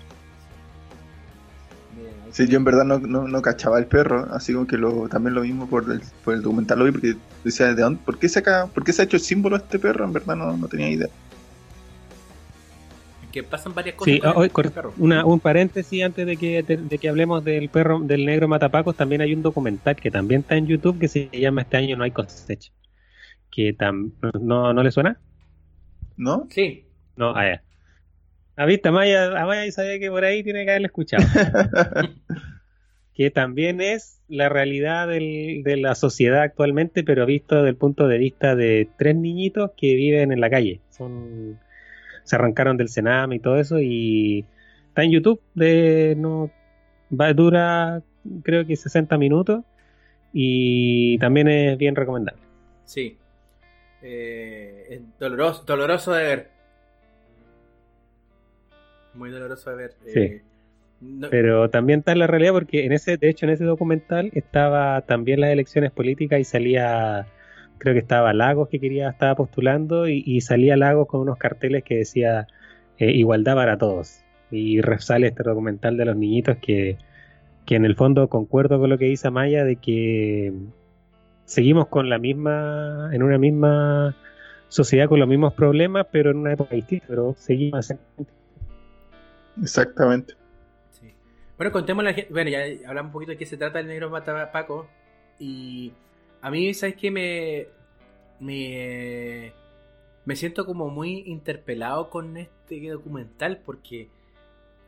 [2.32, 5.34] Sí, yo en verdad no, no, no cachaba el perro, así como que lo, también
[5.34, 8.00] lo mismo por el, por el documental lo vi porque decía, ¿de dónde?
[8.06, 10.06] ¿Por qué, saca, ¿por qué se ha hecho el símbolo este perro?
[10.06, 11.08] En verdad no, no tenía idea.
[13.32, 14.14] Que pasan varias cosas.
[14.14, 14.94] Sí, con hoy, el cor- perro.
[14.98, 18.96] una, un paréntesis antes de que, de, de que hablemos del perro, del negro matapacos,
[18.96, 22.04] también hay un documental que también está en YouTube que se llama Este año no
[22.04, 22.72] hay cosecha.
[23.52, 24.12] Que tam,
[24.42, 25.20] no, ¿No le suena?
[26.18, 26.48] ¿No?
[26.50, 26.86] Sí,
[27.16, 27.64] No, ah, ya.
[28.56, 31.24] Ah, viste, Maya, a Maya sabía que por ahí tiene que haberle escuchado.
[33.14, 38.08] que también es la realidad del- de la sociedad actualmente, pero visto desde el punto
[38.08, 40.80] de vista de tres niñitos que viven en la calle.
[40.90, 41.60] Son
[42.24, 44.46] se arrancaron del Sename y todo eso y
[44.90, 46.52] está en YouTube de no
[47.12, 48.04] va dura
[48.44, 49.64] creo que 60 minutos
[50.32, 52.42] y también es bien recomendable.
[52.86, 53.18] sí.
[54.02, 56.50] Eh, es doloroso, doloroso de ver.
[59.14, 59.92] Muy doloroso de ver.
[60.06, 60.42] eh,
[61.02, 64.32] no- Pero también está en la realidad porque en ese, de hecho, en ese documental
[64.34, 67.26] estaba también las elecciones políticas y salía,
[67.78, 71.84] creo que estaba Lagos que quería, estaba postulando y, y salía Lagos con unos carteles
[71.84, 72.48] que decía
[72.98, 74.24] eh, igualdad para todos.
[74.52, 76.98] Y sale este documental de los niñitos que,
[77.66, 80.54] que en el fondo concuerdo con lo que dice Amaya de que
[81.50, 84.16] seguimos con la misma, en una misma
[84.68, 87.92] sociedad con los mismos problemas, pero en una época distinta, pero seguimos
[89.60, 90.36] Exactamente.
[90.92, 91.12] Sí.
[91.58, 92.32] Bueno, contemos la gente.
[92.32, 94.88] Bueno, ya hablamos un poquito de qué se trata el negro matapaco.
[95.40, 95.92] Y
[96.42, 97.10] a mí, ¿sabes qué?
[97.10, 97.68] Me.
[98.40, 99.52] Me.
[100.24, 104.10] Me siento como muy interpelado con este documental porque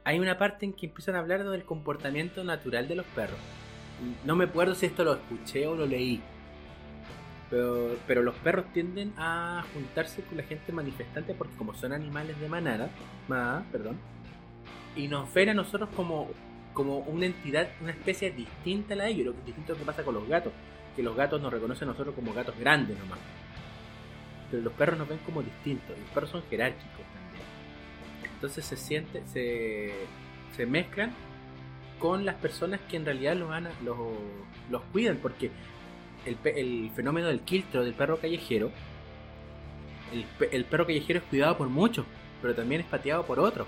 [0.03, 3.39] hay una parte en que empiezan a hablar del comportamiento natural de los perros.
[4.25, 6.21] No me acuerdo si esto lo escuché o lo leí.
[7.51, 12.39] Pero, pero los perros tienden a juntarse con la gente manifestante porque como son animales
[12.39, 12.89] de manada,
[13.27, 13.97] ma- perdón,
[14.95, 16.29] y nos ven a nosotros como,
[16.73, 19.83] como una entidad, una especie distinta a la de ellos, lo que es distinto que
[19.83, 20.53] pasa con los gatos,
[20.95, 23.19] que los gatos nos reconocen a nosotros como gatos grandes nomás.
[24.49, 28.33] Pero los perros nos ven como distintos, los perros son jerárquicos también.
[28.33, 29.93] Entonces se siente, se,
[30.55, 31.11] se mezclan
[31.99, 33.49] con las personas que en realidad los,
[33.83, 33.97] los,
[34.69, 35.51] los cuidan, porque
[36.25, 38.71] el, fenómeno del quiltro, del perro callejero,
[40.13, 42.05] el, el perro callejero es cuidado por muchos,
[42.41, 43.67] pero también es pateado por otros.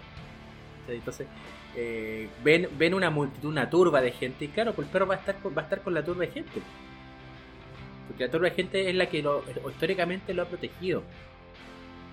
[0.88, 1.28] Entonces,
[1.76, 5.16] eh, ven, ven una multitud, una turba de gente, y claro, pues el perro va
[5.16, 6.62] a estar, va a estar con la turba de gente.
[8.08, 9.24] Porque la turba de gente es la que
[9.70, 11.04] históricamente lo ha protegido.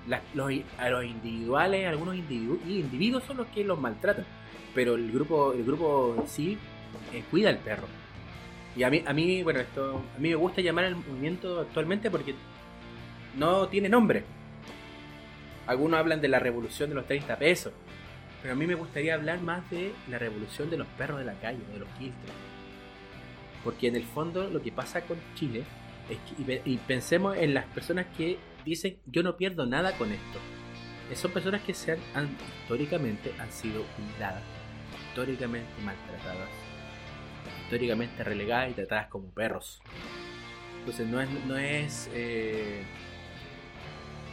[0.08, 4.24] La- los, a los individuales, algunos individu- individuos son los que los maltratan.
[4.74, 6.56] Pero el grupo, el grupo en sí
[7.12, 7.88] eh, cuida al perro.
[8.76, 12.10] Y a mí, a mí, bueno, esto, a mí me gusta llamar al movimiento actualmente
[12.10, 12.34] porque
[13.36, 14.24] no tiene nombre.
[15.66, 17.72] Algunos hablan de la revolución de los 30 pesos.
[18.42, 21.34] Pero a mí me gustaría hablar más de la revolución de los perros de la
[21.34, 22.32] calle, de los quiltros.
[23.62, 25.64] Porque en el fondo lo que pasa con Chile
[26.08, 29.92] es que, y, pe- y pensemos en las personas que dicen yo no pierdo nada
[29.98, 30.38] con esto.
[31.10, 34.42] Eh, Son personas que se han- históricamente han sido cuidadas,
[35.08, 36.48] históricamente maltratadas,
[37.70, 39.80] históricamente relegadas y tratadas como perros.
[40.80, 42.82] Entonces no es, no es eh,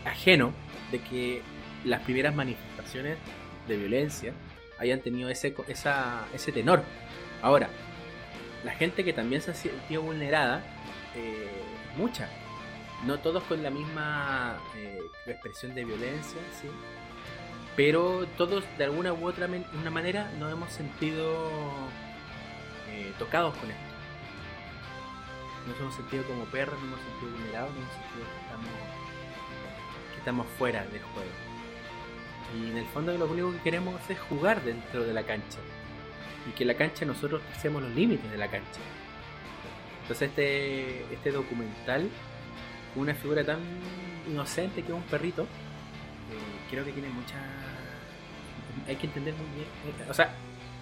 [0.06, 0.54] ajeno
[0.92, 1.44] de que
[1.86, 3.20] las primeras manifestaciones
[3.68, 4.34] de violencia
[4.80, 5.54] hayan tenido ese,
[6.34, 6.84] ese tenor.
[7.44, 7.70] Ahora,
[8.64, 10.64] la gente que también se sentido vulnerada,
[11.16, 11.48] eh,
[11.96, 12.28] mucha.
[13.06, 14.98] No todos con la misma eh,
[15.28, 16.68] expresión de violencia, ¿sí?
[17.76, 19.48] pero todos de alguna u otra
[19.80, 21.48] una manera nos hemos sentido
[22.90, 23.84] eh, tocados con esto.
[25.68, 28.26] Nos hemos sentido como perros, nos hemos sentido vulnerados, nos hemos sentido
[30.14, 31.30] que estamos, fuera del juego.
[32.58, 35.60] Y en el fondo lo único que queremos es jugar dentro de la cancha.
[36.48, 38.80] Y que la cancha nosotros hacemos los límites de la cancha.
[40.02, 42.10] Entonces este, este documental,
[42.96, 43.60] una figura tan
[44.30, 47.36] inocente que es un perrito, eh, creo que tiene mucha...
[48.88, 50.10] Hay que entender muy bien.
[50.10, 50.34] O sea,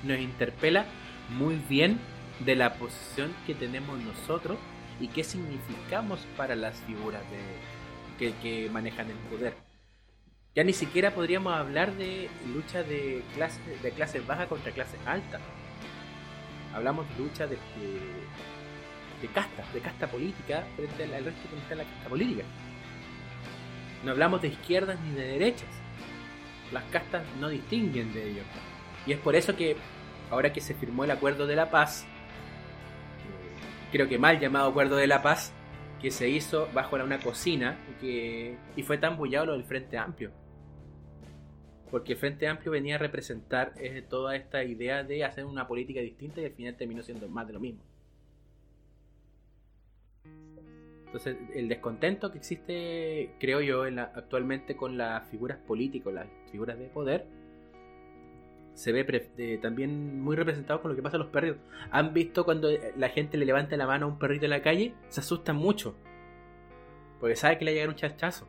[0.04, 0.86] nos interpela
[1.30, 2.00] muy bien
[2.40, 4.58] de la posición que tenemos nosotros
[5.00, 7.22] y qué significamos para las figuras
[8.18, 9.56] de, que, manejan el poder.
[10.56, 15.42] Ya ni siquiera podríamos hablar de lucha de clases de clases bajas contra clases altas.
[16.74, 17.58] Hablamos de lucha de,
[19.22, 22.44] de, casta, de casta política frente al resto que está la casta política.
[24.04, 25.70] No hablamos de izquierdas ni de derechas.
[26.72, 28.46] Las castas no distinguen de ellos.
[29.06, 29.76] Y es por eso que
[30.30, 32.06] ahora que se firmó el acuerdo de la paz,
[33.96, 35.54] creo que mal llamado Acuerdo de la Paz,
[36.02, 39.98] que se hizo bajo una cocina y, que, y fue tan bullado lo del Frente
[39.98, 40.32] Amplio.
[41.90, 46.02] Porque el Frente Amplio venía a representar eh, toda esta idea de hacer una política
[46.02, 47.84] distinta y al final terminó siendo más de lo mismo.
[51.06, 56.88] Entonces, el descontento que existe, creo yo, actualmente con las figuras políticas, las figuras de
[56.88, 57.26] poder,
[58.76, 61.60] se ve también muy representado con lo que pasa a los perritos.
[61.92, 64.94] ¿Han visto cuando la gente le levanta la mano a un perrito en la calle?
[65.08, 65.96] Se asustan mucho.
[67.20, 68.48] Porque sabe que le va a llegar un chachazo.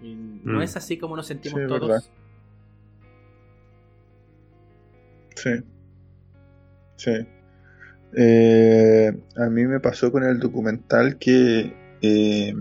[0.00, 0.62] no mm.
[0.62, 2.10] es así como nos sentimos todos.
[5.34, 5.50] Sí.
[6.96, 7.26] Sí.
[8.16, 12.54] Eh, a mí me pasó con el documental que eh,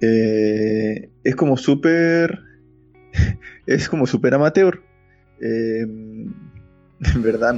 [0.00, 2.40] eh, es como súper.
[3.66, 4.82] Es como súper amateur.
[5.42, 7.54] Eh, en verdad,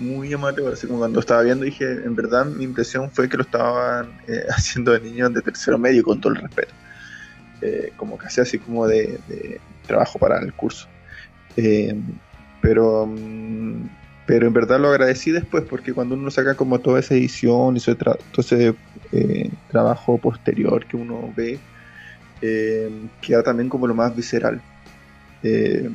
[0.00, 0.72] muy, amateur.
[0.72, 4.44] Así como cuando estaba viendo, dije, en verdad, mi impresión fue que lo estaban eh,
[4.50, 6.74] haciendo de niños de tercero medio, con todo el respeto.
[7.96, 10.88] como casi así como de, trabajo para el curso.
[12.60, 13.06] pero.
[13.06, 13.88] Mm,
[14.24, 17.80] pero en verdad lo agradecí después porque cuando uno saca como toda esa edición y
[17.80, 18.74] todo ese
[19.68, 21.58] trabajo posterior que uno ve,
[22.42, 22.90] eh,
[23.20, 24.60] queda también como lo más visceral.
[25.44, 25.88] Eh,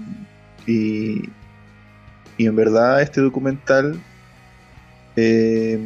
[0.65, 1.29] y,
[2.37, 3.99] en verdad este documental,
[5.15, 5.79] eh,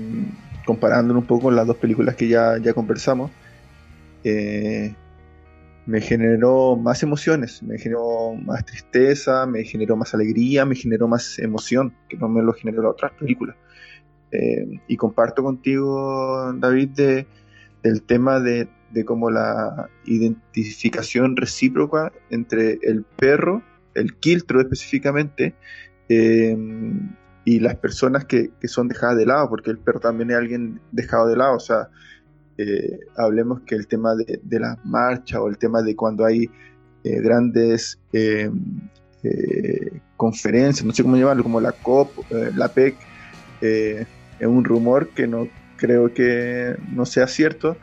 [0.65, 3.31] comparándolo un poco con las dos películas que ya, ya conversamos,
[4.23, 11.39] me generó más emociones, me generó más tristeza, me generó más alegría, me generó más
[11.39, 13.55] emoción, que no me lo generó las otras películas.
[14.87, 17.27] y comparto contigo, David, de,
[17.81, 23.63] del tema de, de cómo la identificación recíproca entre el perro,
[23.93, 25.55] el quiltro específicamente,
[26.09, 26.57] eh,
[27.43, 31.27] y las personas que, son dejadas de lado, porque el perro también es alguien dejado
[31.27, 31.89] de lado, o sea,
[32.57, 36.49] eh, hablemos que el tema de, de las marchas o el tema de cuando hay
[37.03, 37.99] eh, grandes
[40.17, 42.11] conferencias, no sé cómo llamarlo, como la COP,
[42.55, 42.95] la PEC,
[43.61, 44.07] es
[44.47, 45.47] un rumor que no
[45.77, 47.75] creo que no sea cierto,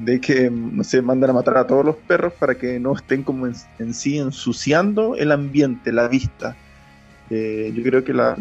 [0.00, 3.22] de que no sé, mandan a matar a todos los perros para que no estén
[3.22, 6.56] como en, sí ensuciando el ambiente, la vista.
[7.28, 8.34] Eh, yo creo que la,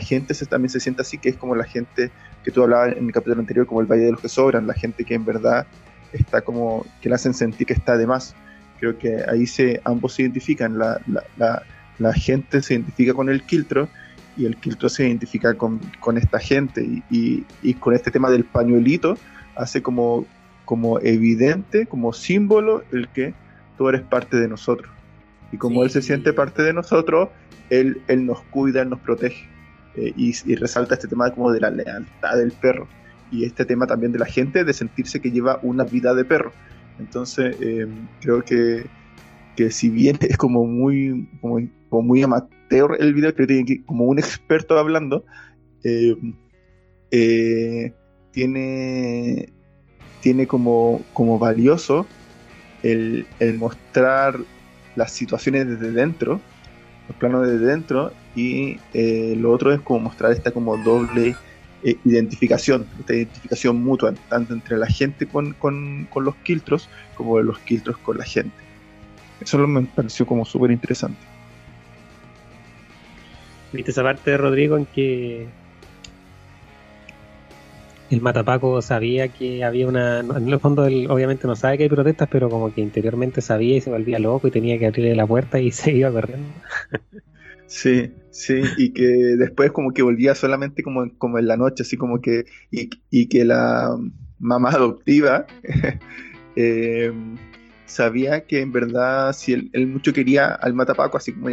[0.00, 2.10] gente se, también se siente así, que es como la gente
[2.42, 4.74] que tú hablabas en el capítulo anterior, como el Valle de los que sobran, la
[4.74, 5.66] gente que en verdad
[6.12, 8.34] está como, que le hacen sentir que está de más.
[8.78, 11.00] Creo que ahí se, ambos se identifican, la,
[12.00, 13.88] la gente se identifica con el quiltro
[14.36, 18.44] y el quiltro se identifica con, con esta gente y, y, con este tema del
[18.44, 19.18] pañuelito
[19.54, 20.24] hace como
[20.70, 23.34] como evidente, como símbolo, el que
[23.76, 24.88] tú eres parte de nosotros.
[25.50, 27.28] Y como Él se siente parte de nosotros,
[27.70, 29.48] Él, él nos cuida, Él nos protege.
[29.96, 32.86] Eh, y, resalta este tema como de la lealtad del perro.
[33.32, 36.52] Y este tema también de la gente de sentirse que lleva una vida de perro.
[37.00, 37.88] Entonces, eh,
[38.20, 38.86] creo que,
[39.56, 44.20] que si bien es como muy, como, muy amateur el video, creo que como un
[44.20, 45.24] experto hablando,
[45.82, 46.14] eh,
[48.30, 49.52] tiene
[50.20, 52.06] tiene como, como valioso
[52.82, 53.26] el,
[53.58, 54.38] mostrar
[54.96, 56.40] las situaciones desde dentro,
[57.08, 61.34] los planos desde dentro, y eh, lo otro es como mostrar esta como doble
[61.82, 67.40] eh, identificación, esta identificación mutua, tanto entre la gente con, con, con los quiltros como
[67.40, 68.54] los quiltros con la gente.
[69.40, 71.18] Eso me pareció como súper interesante.
[73.72, 75.48] ¿Viste esa parte Rodrigo en que
[78.10, 80.18] el Matapaco sabía que había una.
[80.18, 83.76] En el fondo, él obviamente no sabe que hay protestas, pero como que interiormente sabía
[83.76, 86.48] y se volvía loco y tenía que abrirle la puerta y se iba corriendo.
[87.66, 92.20] Sí, sí, y que después como que volvía solamente como, en la noche, así como
[92.20, 93.96] que, y, que la
[94.40, 95.46] mamá adoptiva
[96.56, 97.12] eh,
[97.86, 101.48] sabía que en verdad si él, mucho quería al matapaco, así como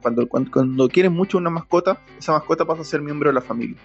[0.00, 3.42] cuando, cuando, cuando quieres mucho una mascota, esa mascota pasa a ser miembro de la
[3.42, 3.76] familia.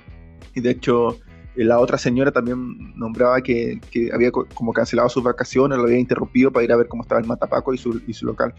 [0.54, 1.20] Y de hecho,
[1.64, 3.80] la otra señora también nombraba que,
[4.14, 7.28] había como cancelado sus vacaciones, lo había interrumpido para ir a ver cómo estaba el
[7.28, 8.54] matapaco y su, y su local.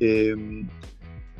[0.00, 0.64] Eh,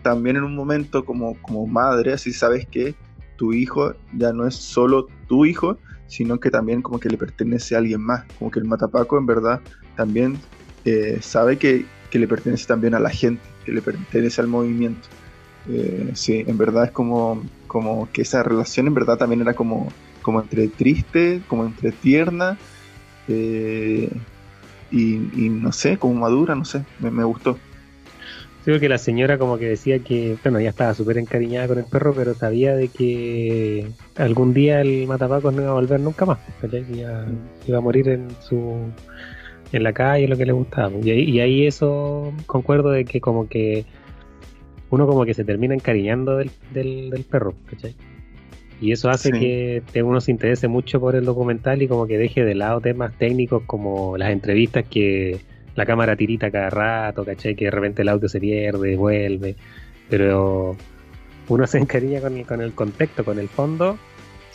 [0.02, 2.94] también en un momento como, como madre, así sabes que
[3.36, 7.74] tu hijo ya no es solo tu hijo, sino que también como que le pertenece
[7.74, 9.60] a alguien más, como que el matapaco en verdad
[9.96, 10.38] también
[10.84, 15.08] eh, sabe que, le pertenece también a la gente, que le pertenece al movimiento.
[15.70, 19.88] Eh, sí, en verdad es como, como que esa relación en verdad también era como,
[20.22, 22.58] como entre triste, como entre tierna
[23.28, 24.08] eh,
[24.90, 27.58] y, no sé, como madura, no sé, me gustó.
[28.64, 31.84] Sí, que la señora como que decía que, bueno, ya estaba súper encariñada con el
[31.84, 36.38] perro, pero sabía de que algún día el matapacos no iba a volver nunca más,
[36.60, 36.84] Que
[37.66, 38.76] iba, a morir en su
[39.72, 40.92] en la calle, lo que le gustaba.
[41.02, 43.84] Y ahí, y ahí eso concuerdo de que como que
[44.90, 47.96] uno como que se termina encariñando del, del, perro, ¿cachai?
[48.82, 52.44] Y eso hace que uno se interese mucho por el documental y como que deje
[52.44, 55.38] de lado temas técnicos como las entrevistas que
[55.76, 57.54] la cámara tirita cada rato, ¿cachai?
[57.54, 59.54] Que de repente el audio se pierde, vuelve.
[60.10, 60.76] Pero
[61.46, 63.96] uno se encariña con, con el contexto, con el fondo.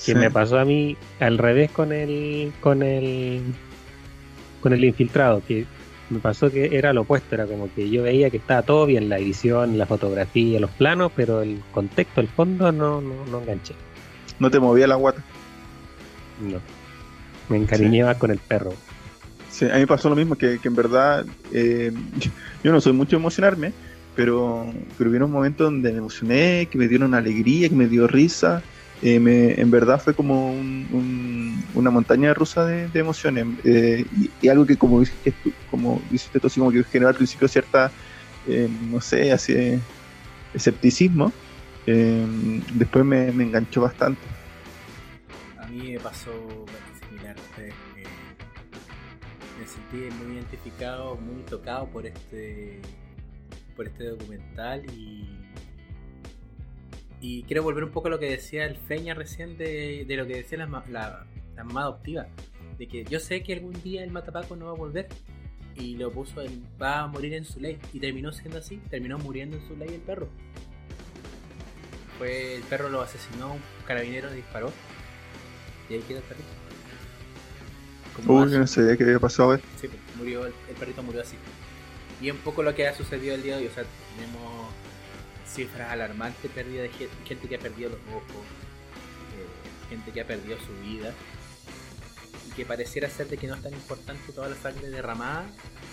[0.06, 3.42] Que me pasó a mí al revés con el, con el,
[4.60, 5.66] con el infiltrado, que
[6.10, 9.08] me pasó que era lo opuesto, era como que yo veía que estaba todo bien,
[9.08, 13.74] la edición, la fotografía, los planos, pero el contexto, el fondo no, no, no enganché.
[14.40, 15.24] ¿No te movía la guata?
[16.42, 16.60] No.
[17.50, 18.74] Me encariñé más con el perro.
[19.50, 21.92] Sí, a mí me pasó lo mismo, que, en verdad eh,
[22.64, 23.74] yo no soy mucho emocionarme,
[24.16, 28.62] pero, pero un momento donde me emocioné, que me dieron alegría, que me dio risa.
[29.04, 33.46] Eh, me, en verdad fue como una montaña rusa de, emociones.
[33.64, 34.06] Eh,
[34.42, 35.34] y, algo que, como, que,
[35.70, 37.92] como dices tú, como que generó al principio cierta,
[38.92, 39.80] no sé, así,
[40.54, 41.32] escepticismo.
[41.94, 44.22] Después me, me enganchó bastante.
[45.60, 46.32] A mí me pasó
[49.92, 52.82] muy identificado, muy tocado por este
[53.76, 55.26] por este documental y
[57.20, 60.36] y quiero volver un poco a lo que decía el Feña recién de, lo que
[60.36, 62.28] decía la, la, mamá adoptiva,
[62.78, 65.08] de que yo sé que algún día el matapaco no va a volver
[65.76, 69.18] y lo puso en, va a morir en su ley y terminó siendo así, terminó
[69.18, 70.30] muriendo en su ley el perro.
[72.18, 74.72] Fue el perro lo asesinó, un carabinero disparó
[75.90, 76.68] y ahí quedó el perrito.
[78.26, 79.56] Uy, no sabía qué había pasado.
[79.56, 79.62] Eh.
[79.80, 81.38] Sí, pues, murió, el, perrito murió así.
[82.22, 83.68] Y un poco lo que ha sucedido el día de hoy.
[83.68, 83.84] O sea,
[84.16, 84.72] tenemos
[85.48, 88.44] cifras alarmantes pérdida de gente, que ha perdido los ojos,
[89.38, 91.14] eh, gente que ha perdido su vida.
[92.48, 95.46] Y que pareciera ser de que no es tan importante toda la sangre derramada.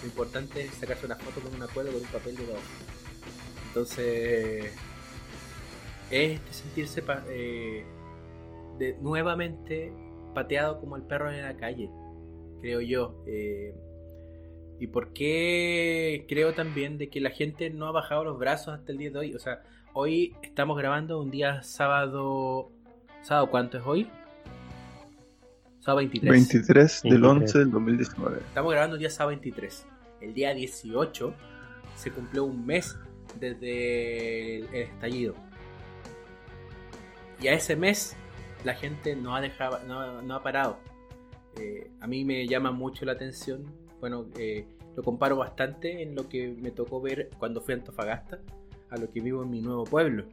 [0.02, 2.60] Lo importante es sacarse una foto con una cuerda con un papel de dos.
[3.68, 4.72] Entonces,
[6.10, 7.84] es sentirse eh,
[8.78, 9.92] de, nuevamente
[10.34, 11.90] pateado como el perro en la calle
[12.64, 13.22] creo yo.
[13.26, 13.74] Eh,
[14.80, 18.90] y por qué creo también de que la gente no ha bajado los brazos hasta
[18.90, 19.34] el día de hoy.
[19.34, 19.62] O sea,
[19.92, 22.70] hoy estamos grabando un día sábado.
[23.22, 24.08] ¿Sábado cuánto es hoy?
[25.80, 26.30] Sábado 23.
[26.30, 28.38] 23 del 11 del 2019.
[28.38, 29.86] Estamos grabando el día sábado 23.
[30.22, 31.34] El día 18
[31.96, 32.96] se cumplió un mes
[33.38, 35.34] desde el estallido.
[37.44, 38.16] Y a ese mes
[38.64, 40.78] la gente no ha dejado, no ha parado.
[41.60, 43.66] Eh, a mí me llama mucho la atención.
[44.00, 44.66] Bueno, eh,
[44.96, 48.40] lo comparo bastante en lo que me tocó ver cuando fui a Antofagasta
[48.88, 50.24] a lo que vivo en mi nuevo pueblo.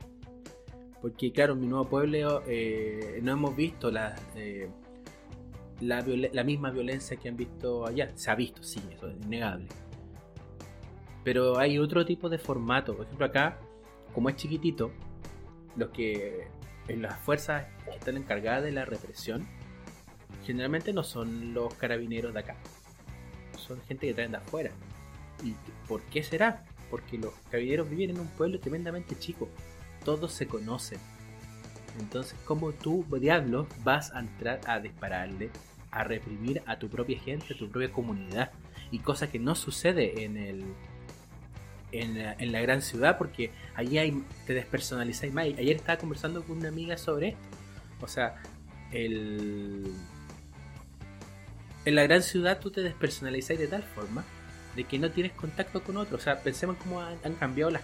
[1.01, 4.15] Porque claro, en mi nuevo pueblo eh, no hemos visto la,
[5.81, 8.09] la, misma violencia que han visto allá.
[8.15, 9.67] Se ha visto, sí, eso es innegable.
[11.25, 12.95] Pero hay otro tipo de formato.
[12.95, 13.59] Por ejemplo, acá,
[14.13, 14.93] como es chiquitito,
[15.75, 16.47] los que
[16.97, 19.47] las fuerzas que están encargadas de la represión
[20.45, 22.55] generalmente no son los carabineros de acá.
[23.57, 24.71] Son gente que traen de afuera.
[25.43, 25.55] ¿Y
[25.87, 26.65] por qué será?
[26.89, 29.49] Porque los carabineros viven en un pueblo tremendamente chico.
[30.03, 30.99] Todos se conocen.
[31.99, 35.49] Entonces, ¿cómo tú, diablo, vas a entrar a dispararle,
[35.91, 38.51] a reprimir a tu propia gente, a tu propia comunidad?
[38.91, 40.63] Y cosa que no sucede en el
[41.91, 45.45] en la, en la gran ciudad porque allí hay, te despersonalizáis más.
[45.45, 47.41] Ayer estaba conversando con una amiga sobre esto.
[48.01, 48.41] O sea,
[48.91, 49.93] el...
[51.85, 54.23] en la gran ciudad tú te despersonalizáis de tal forma
[54.75, 56.21] de que no tienes contacto con otros.
[56.21, 57.81] O sea, pensemos cómo han, cambiado la,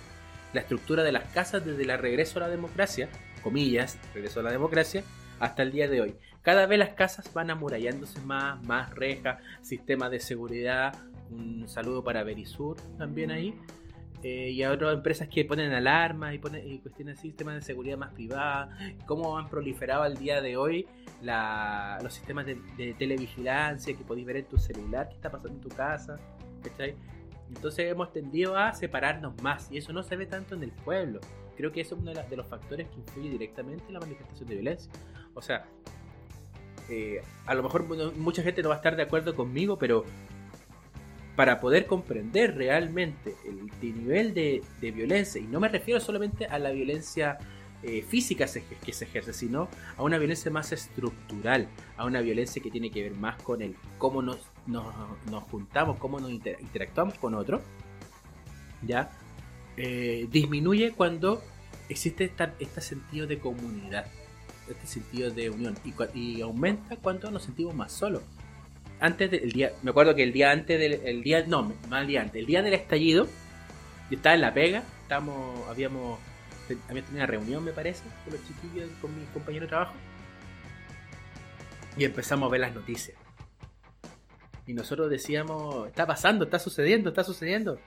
[0.53, 3.09] la estructura de las casas desde el regreso a la democracia,
[3.43, 5.03] comillas, regreso a la democracia,
[5.39, 6.15] hasta el día de hoy.
[6.41, 10.95] Cada vez las casas van amurallándose más, más rejas, sistemas de seguridad.
[11.29, 13.53] Un saludo para Verisur también ahí.
[14.29, 17.61] Eh, y a otras empresas que ponen alarmas y, ponen, y cuestiones de sistemas de
[17.61, 18.77] seguridad más privadas.
[19.05, 20.85] Cómo han proliferado al día de hoy
[22.01, 25.69] los sistemas de, televigilancia que podéis ver en tu celular qué está pasando en tu
[25.69, 26.19] casa.
[26.61, 26.95] ¿cachai?
[27.47, 31.21] Entonces hemos tendido a separarnos más y eso no se ve tanto en el pueblo.
[31.55, 34.55] Creo que eso es uno de los factores que influye directamente en la manifestación de
[34.55, 34.91] violencia.
[35.35, 35.65] O sea,
[36.89, 37.85] eh, a lo mejor
[38.17, 40.03] mucha gente no va a estar de acuerdo conmigo, pero
[41.37, 46.57] para poder comprender realmente el, el nivel de, violencia, y no me refiero solamente a
[46.57, 47.37] la violencia
[47.83, 48.47] eh, física
[48.83, 53.03] que se ejerce, sino a una violencia más estructural, a una violencia que tiene que
[53.03, 54.83] ver más con el cómo nos, nos,
[55.43, 57.61] juntamos, cómo nos inter interactuamos con otros,
[58.81, 59.11] ¿ya?
[59.77, 61.43] Eh, disminuye cuando
[61.87, 64.07] existe esta, este sentido de comunidad,
[64.67, 65.77] este sentido de unión,
[66.15, 68.23] y aumenta cuando nos sentimos más solos
[68.99, 72.07] antes del día, me acuerdo que el día antes del el día, no, más el
[72.07, 73.27] día antes, el día del estallido,
[74.09, 76.19] yo estaba en la pega, estábamos, habíamos,
[76.89, 79.93] habíamos tenido una reunión me parece, con los chiquillos, con mi compañero de trabajo,
[81.97, 83.17] y empezamos a ver las noticias.
[84.65, 87.79] Y nosotros decíamos, está pasando, está sucediendo, está sucediendo.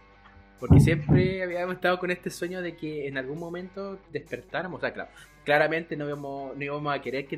[0.59, 4.79] Porque siempre habíamos estado con este sueño de que en algún momento despertáramos.
[4.79, 5.11] O sea, claro,
[5.45, 7.37] claramente no íbamos, no íbamos a querer que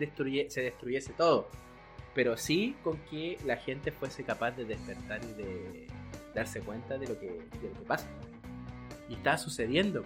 [0.49, 1.49] se destruyese todo
[2.15, 5.87] pero sí con que la gente fuese capaz de despertar y de
[6.35, 8.09] darse cuenta de lo que, de lo que pasa.
[9.09, 10.03] Y está sucediendo.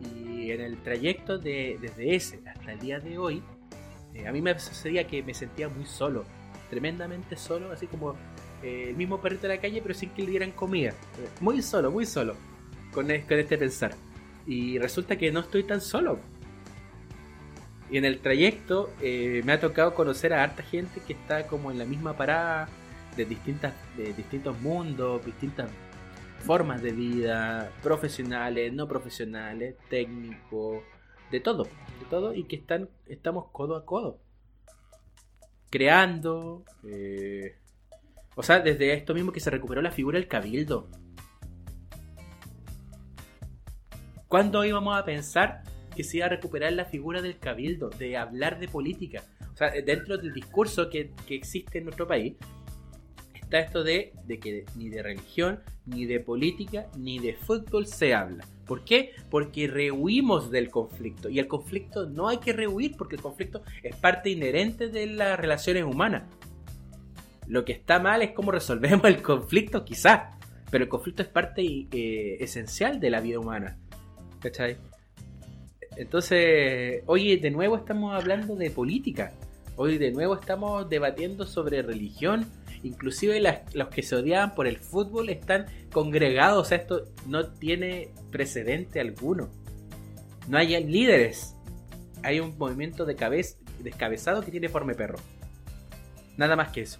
[0.00, 3.42] Y en el trayecto de, desde ese hasta el día de hoy,
[4.14, 6.24] eh, a mí me sucedía que me sentía muy solo,
[6.70, 8.14] tremendamente solo, así como
[8.62, 10.92] eh, el mismo perrito de la calle, pero sin que le dieran comida.
[11.40, 12.34] Muy solo, muy solo,
[12.92, 13.94] con, con este pensar.
[14.46, 16.18] Y resulta que no estoy tan solo
[17.92, 21.70] y en el trayecto eh, me ha tocado conocer a harta gente que está como
[21.70, 22.66] en la misma parada
[23.18, 25.70] de, distintas, de distintos mundos, distintas
[26.38, 30.82] formas de vida, profesionales, no profesionales, técnicos,
[31.30, 34.18] de todo, de todo, y que están, estamos codo a codo,
[35.68, 37.58] creando, eh,
[38.34, 40.88] o sea, desde esto mismo que se recuperó la figura del cabildo.
[44.28, 45.62] ¿Cuándo íbamos a pensar
[45.94, 49.22] que se iba a recuperar la figura del cabildo, de hablar de política.
[49.52, 52.34] O sea, dentro del discurso que, que existe en nuestro país,
[53.34, 58.14] está esto de, de, que ni de religión, ni de política, ni de fútbol se
[58.14, 58.46] habla.
[58.66, 59.12] ¿Por qué?
[59.30, 61.28] Porque rehuimos del conflicto.
[61.28, 65.38] Y el conflicto no hay que rehuir porque el conflicto es parte inherente de las
[65.38, 66.22] relaciones humanas.
[67.46, 70.34] Lo que está mal es cómo resolvemos el conflicto, quizás.
[70.70, 73.76] Pero el conflicto es parte eh, esencial de la vida humana.
[74.40, 74.78] ¿Cachai?
[75.96, 79.32] Entonces, hoy de nuevo estamos hablando de política.
[79.76, 82.46] Hoy de nuevo estamos debatiendo sobre religión.
[82.82, 86.72] Inclusive las, los que se odiaban por el fútbol están congregados.
[86.72, 89.48] Esto no tiene precedente alguno.
[90.48, 91.54] No hay líderes.
[92.22, 95.18] Hay un movimiento de cabeza, descabezado que tiene forma de perro.
[96.36, 96.98] Nada más que eso.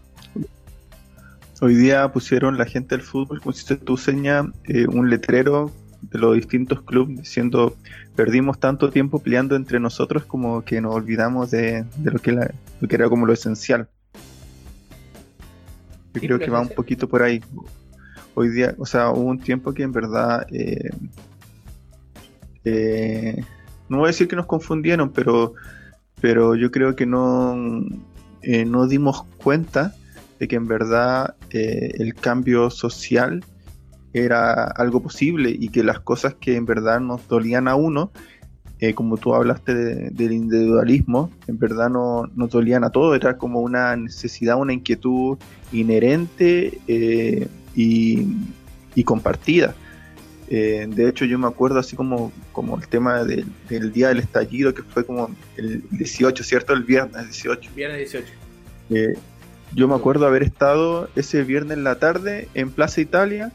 [1.61, 5.71] Hoy día pusieron la gente del fútbol, como si tú señas, eh, un letrero
[6.03, 7.77] de los distintos clubes diciendo
[8.17, 12.53] perdimos tanto tiempo peleando entre nosotros como que nos olvidamos de, de lo, que la,
[12.81, 13.89] lo, que era como lo esencial.
[16.15, 17.41] Yo sí, creo que va un poquito por ahí.
[18.35, 20.91] Hoy día, o sea, hubo un tiempo que en verdad eh,
[22.65, 23.45] eh,
[23.89, 25.55] no voy a decir que nos confundieron, pero
[26.21, 27.57] pero yo creo que no
[28.43, 29.95] eh, no dimos cuenta
[30.39, 33.45] de que en verdad el cambio social
[34.13, 38.13] era algo posible y que las cosas que en verdad nos dolían a uno,
[38.81, 43.39] eh, como tú hablaste de, del individualismo, en verdad no nos dolían a todos, era
[43.39, 45.39] como una necesidad, una inquietud
[45.71, 48.27] inherente eh, y,
[48.95, 49.75] y, compartida.
[50.49, 54.19] Eh, de hecho, yo me acuerdo así como, como el tema del, del, día del
[54.19, 56.73] estallido, que fue como el 18, ¿cierto?
[56.75, 57.71] El viernes 18.
[57.75, 58.13] Viernes
[58.91, 59.21] 18.
[59.75, 63.53] yo me acuerdo haber estado ese viernes en la tarde en Plaza Italia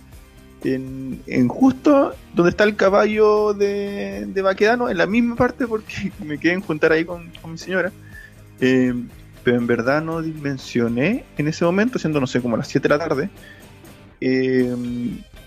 [0.74, 6.12] en, en justo donde está el caballo de, de Baquedano, en la misma parte, porque
[6.24, 7.92] me quedé en juntar ahí con, mi señora.
[8.60, 8.94] Eh,
[9.44, 12.90] pero en verdad no dimensioné en ese momento, siendo, no sé, como las 7 de
[12.90, 13.30] la tarde,
[14.20, 14.76] eh,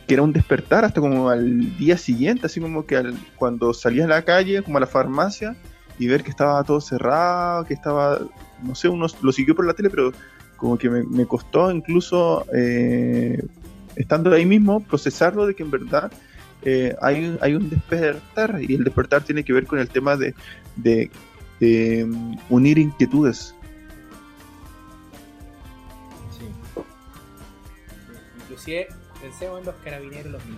[0.06, 4.06] que era un despertar hasta como al día siguiente, así como que al, cuando salías
[4.06, 5.54] a la calle, como a la farmacia,
[5.98, 8.20] y ver que estaba todo cerrado, que estaba,
[8.62, 10.12] no sé, uno lo siguió por la tele, pero
[10.56, 13.42] como que me, me costó incluso, eh,
[13.96, 16.10] estando ahí mismo, procesarlo de que en verdad
[16.62, 20.34] eh, hay, hay un despertar, y el despertar tiene que ver con el tema de,
[20.76, 21.10] de,
[22.04, 23.54] um, unir inquietudes.
[26.38, 26.44] Sí.
[28.42, 28.88] Inclusive
[29.20, 30.54] pensemos en los carabineros, los todo.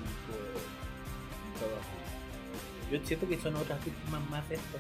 [2.91, 4.79] Yo siento que son otras víctimas más de esto.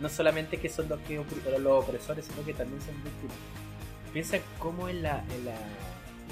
[0.00, 1.22] No solamente que son los que
[1.58, 3.36] los opresores, sino que también son víctimas.
[4.12, 5.54] Piensa cómo en la, en la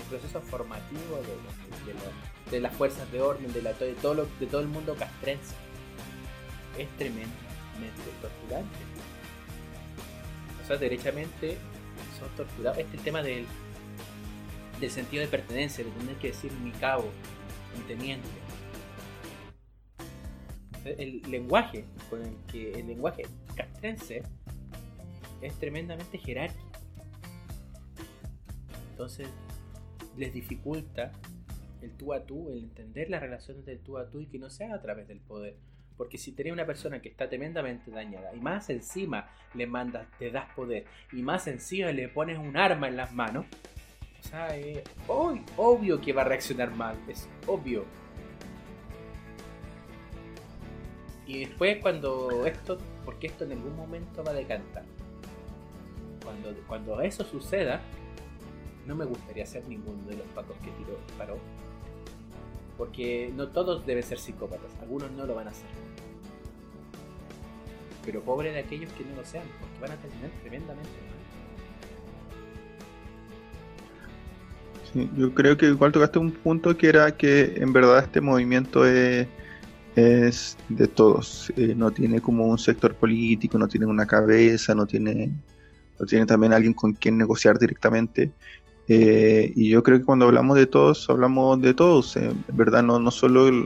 [0.05, 3.60] proceso formativo de, de- de la- de las fuerzas de orden, de,
[4.01, 5.55] todo lo- de todo el mundo castrense,
[6.78, 8.76] es tremendamente torturante.
[10.62, 11.59] O sea, derechamente
[12.18, 12.78] son torturados.
[12.78, 13.47] Este tema del,
[14.81, 17.10] del sentido de pertenencia, de tener que decir mi cabo,
[17.76, 18.28] mi teniente.
[20.85, 23.22] El lenguaje con el que el lenguaje
[23.56, 24.22] castrense
[25.40, 26.68] es tremendamente jerárquico.
[28.90, 29.28] Entonces
[30.16, 31.12] les dificulta
[31.82, 34.49] el tú a tú, el entender las relaciones del tú a tú y que no
[34.51, 35.55] sea a través del poder.
[35.97, 40.31] Porque si tenés una persona que está tremendamente dañada y más encima le mandas, te
[40.31, 43.47] das poder y más encima le pones un arma en las manos,
[44.19, 47.85] o sea, es ob- obvio que va a reaccionar mal, es obvio.
[51.27, 54.85] Y después cuando esto, porque esto en algún momento va a decantar.
[56.23, 57.81] Cuando, cuando eso suceda,
[58.86, 61.39] no me gustaría ser ninguno de los pacos que tiró, paró.
[62.77, 65.69] Porque no todos deben ser psicópatas, algunos no lo van a hacer.
[68.05, 71.15] Pero pobre de aquellos que no lo sean, porque van a terminar tremendamente mal.
[74.93, 78.86] Sí, yo creo que igual tocaste un punto que era que en verdad este movimiento
[78.86, 79.27] es,
[79.97, 81.52] es de todos.
[81.56, 85.32] Eh, no tiene como un sector político, no tiene una cabeza, no tiene,
[85.98, 88.32] no tiene también alguien con quien negociar directamente.
[88.86, 92.16] Eh, y yo creo que cuando hablamos de todos, hablamos de todos.
[92.16, 93.65] eh, verdad, no, no solo el,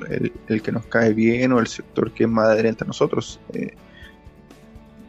[0.48, 3.40] el- que nos cae bien o el sector que es más adherente a nosotros.
[3.54, 3.70] eh,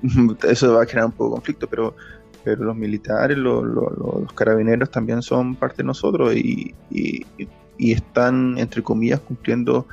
[0.43, 1.95] eso va a generar un poco de conflicto, pero
[2.41, 7.25] pero los militares, lo- lo- lo- los carabineros también son parte de nosotros y, y-
[7.77, 9.87] están, entre comillas, cumpliendo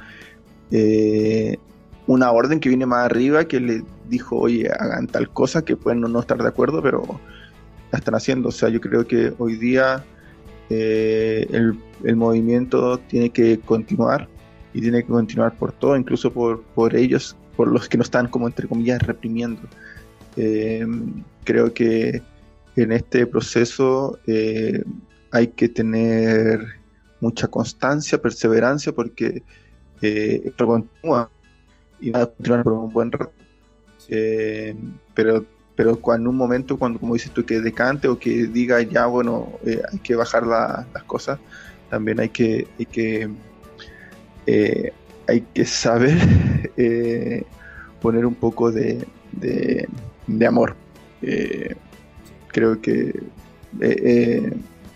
[0.71, 1.59] eh,
[2.07, 6.01] una orden que viene más arriba que le dijo, oye, hagan tal cosa que pueden
[6.01, 7.05] no estar de acuerdo, pero
[7.93, 8.49] la están haciendo.
[8.49, 10.05] O sea, yo creo que hoy día
[10.71, 14.29] eh, el, el movimiento tiene que continuar
[14.75, 18.29] y tiene que continuar por todo, incluso por, por ellos, por los que nos están,
[18.29, 19.63] como entre comillas, reprimiendo.
[20.37, 20.87] Eh,
[21.45, 22.23] creo que
[22.77, 24.83] en este proceso eh,
[25.31, 26.61] hay que tener
[27.21, 29.43] mucha constancia, perseverancia, porque
[30.03, 31.31] eh, esto continúa
[32.01, 33.33] y va a continuar por un buen rato.
[34.09, 34.77] Eh,
[35.15, 35.45] pero,
[35.77, 39.53] pero en un momento, cuando como dices tú, que decante o que diga ya, bueno,
[39.67, 41.39] eh, hay que bajar la- las cosas,
[41.91, 43.29] también hay que, hay que,
[44.47, 44.93] eh,
[45.29, 46.17] hay que saber
[46.79, 47.45] eh,
[48.01, 50.75] poner un poco de, de, amor.
[52.49, 53.13] Creo que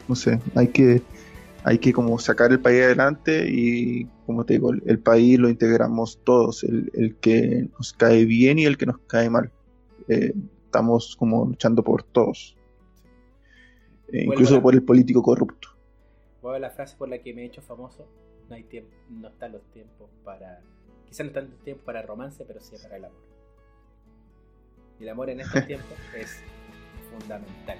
[0.09, 1.02] no sé hay que
[1.65, 5.51] hay que como sacar el país adelante y como te digo el, el país lo
[5.51, 9.51] integramos todos el, el que nos cae bien y el que nos cae mal
[10.70, 12.56] estamos como luchando por todos
[14.12, 15.68] Eh, incluso la- por el político corrupto
[16.42, 18.06] Voy a la frase por la que me he hecho famoso.
[18.48, 20.62] No hay tiempo, no están los tiempos para.
[21.06, 23.18] Quizás no están los tiempos para el romance, pero sí para el amor.
[24.98, 26.38] Y el amor en estos tiempos es
[27.12, 27.76] fundamental.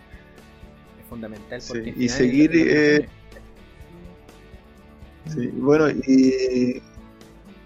[1.01, 1.91] Es fundamental Sí, porque.
[1.91, 3.09] al y seguir, eh,
[5.27, 6.83] Sí, bueno y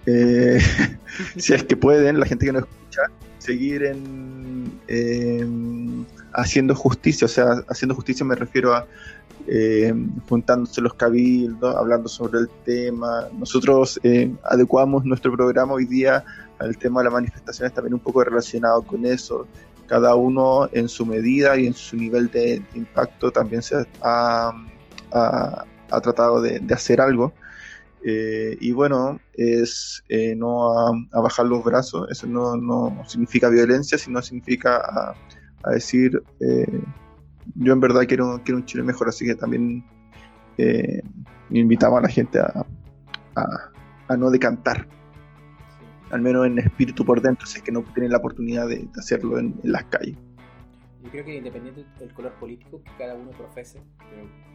[0.07, 0.59] eh,
[1.37, 3.03] si es que pueden la gente que nos escucha
[3.45, 8.87] seguir en, en haciendo justicia o sea haciendo justicia me refiero a
[9.47, 9.93] eh,
[10.27, 13.29] juntándose los cabildos, hablando sobre el tema.
[13.39, 16.25] Nosotros eh, adecuamos nuestro programa hoy día
[16.59, 19.47] al tema de las manifestaciones también un poco relacionado con eso.
[19.87, 24.53] Cada uno en su medida y en su nivel de impacto también se ha,
[26.03, 27.35] tratado de hacer algo.
[28.07, 33.97] Eh, y bueno, es eh, no a, bajar los brazos, eso no, no significa violencia,
[33.97, 36.83] sino significa a, decir, eh,
[37.55, 39.83] yo en verdad quiero, quiero un Chile mejor, así que también
[41.49, 42.67] invitamos a la gente a,
[44.09, 44.87] a, no decantar.
[46.11, 49.39] Al menos en espíritu por dentro, si es que no tienen la oportunidad de, hacerlo
[49.39, 50.19] en, las calles.
[51.05, 53.83] Yo creo que independiente del color político que cada uno profese,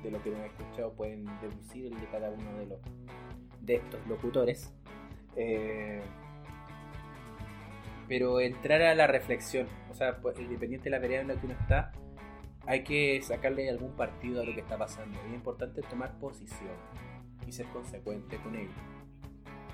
[0.04, 2.80] de, lo que hemos escuchado pueden deducir el de cada uno de los
[3.62, 4.74] de estos locutores.
[5.36, 6.02] Eh,
[8.08, 11.46] pero entrar a la reflexión, o sea, pues, independiente de la vereda en la que
[11.46, 11.92] uno está,
[12.66, 15.20] hay que sacarle algún partido a lo que está pasando.
[15.28, 16.74] Es importante tomar posición
[17.46, 18.72] y ser consecuente con ello.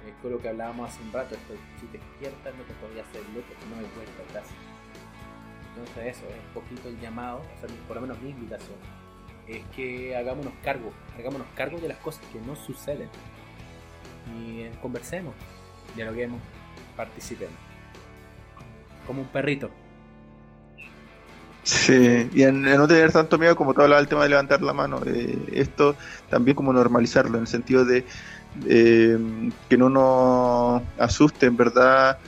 [0.05, 3.03] Es con lo que hablábamos hace un rato, esto, si te izquierdas no te podría
[3.03, 4.74] hacer loco, no hay vuelta atrás.
[5.77, 8.77] Entonces eso, es un poquito el llamado, o sea, por lo menos mi invitación,
[9.47, 13.09] es que hagámonos cargo, hagámonos cargo de las cosas que no suceden.
[14.37, 15.35] Y eh, conversemos,
[15.95, 16.39] dialoguemos,
[16.95, 17.55] participemos.
[19.05, 19.69] Como un perrito.
[21.63, 24.73] Sí, y en, no tener tanto miedo como tú hablabas del tema de levantar la
[24.73, 25.95] mano, eh, esto
[26.29, 28.05] también como normalizarlo, en el sentido de
[28.67, 29.17] eh,
[29.67, 32.19] que no nos asuste en verdad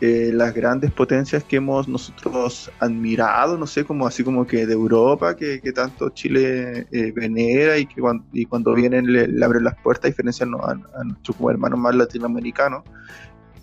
[0.00, 4.72] eh, las grandes potencias que hemos nosotros admirado, no sé, como así como que de
[4.72, 10.06] Europa, que, tanto Chile venera y que cuando, y cuando vienen le, abren las puertas,
[10.06, 12.82] a diferencia a, nuestros hermanos más latinoamericanos.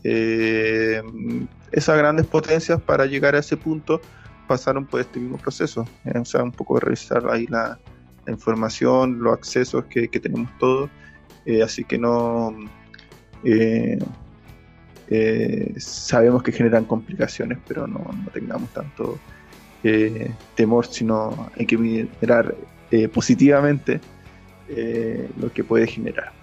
[0.04, 4.00] esas grandes potencias para llegar a ese punto
[4.48, 5.86] pasaron por este mismo proceso.
[6.06, 7.78] Eh, o sea, un poco revisar ahí la,
[8.28, 10.90] información, los accesos que, tenemos todos.
[11.46, 12.54] Eh, así que no.
[15.10, 19.20] Eh, sabemos que generan complicaciones, pero no, tengamos tanto
[20.56, 22.54] temor, sino hay que mirar
[23.14, 24.02] positivamente
[25.38, 26.34] lo que puede generar.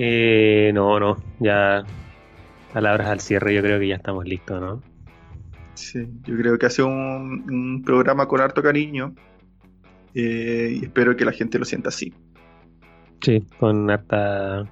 [0.00, 1.84] Eh, no, no, ya
[2.72, 4.80] palabras al cierre, yo creo que ya estamos listos, ¿no?
[5.74, 9.12] Sí, yo creo que hace un, un programa con harto cariño
[10.20, 12.12] eh, y espero que la gente lo sienta así.
[13.20, 14.68] Sí, con harta,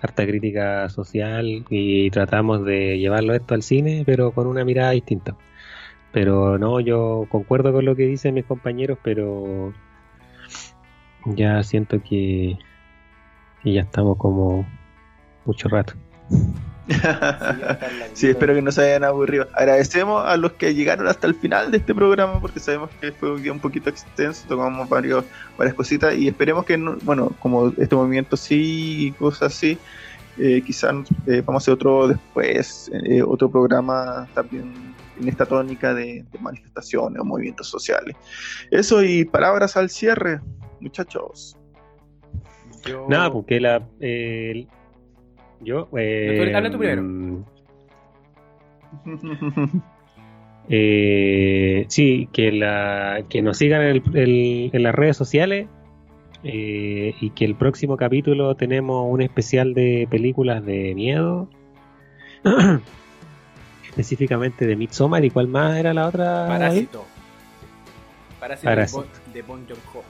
[0.00, 5.36] harta crítica social y tratamos de llevarlo esto al cine, pero con una mirada distinta.
[6.12, 9.72] Pero no, yo concuerdo con lo que dicen mis compañeros, pero
[11.26, 12.58] ya siento que
[13.64, 14.66] y ya estamos como
[15.44, 15.94] mucho rato.
[18.14, 19.46] sí, espero que no se hayan aburrido.
[19.54, 23.32] Agradecemos a los que llegaron hasta el final de este programa porque sabemos que fue
[23.32, 25.24] un día un poquito extenso, tocamos varios,
[25.56, 29.78] varias cositas y esperemos que, bueno, como este movimiento sí y cosas así,
[30.38, 30.94] eh, quizás
[31.26, 37.20] eh, vamos a hacer otro después, eh, otro programa también en esta tónica de, manifestaciones
[37.20, 38.16] o movimientos sociales.
[38.70, 40.40] Eso y palabras al cierre,
[40.80, 41.56] muchachos.
[43.08, 43.86] Nada, porque la.
[45.64, 45.88] Yo.
[45.96, 47.44] Eh, Habla tú primero.
[50.68, 55.68] eh, sí, que, la, que nos sigan en, en las redes sociales
[56.44, 61.48] eh, y que el próximo capítulo tenemos un especial de películas de miedo.
[63.92, 67.04] específicamente de Midsommar y cuál más era la otra Parásito
[68.40, 69.06] Parásito, Parásito.
[69.32, 70.02] de Bon, de bon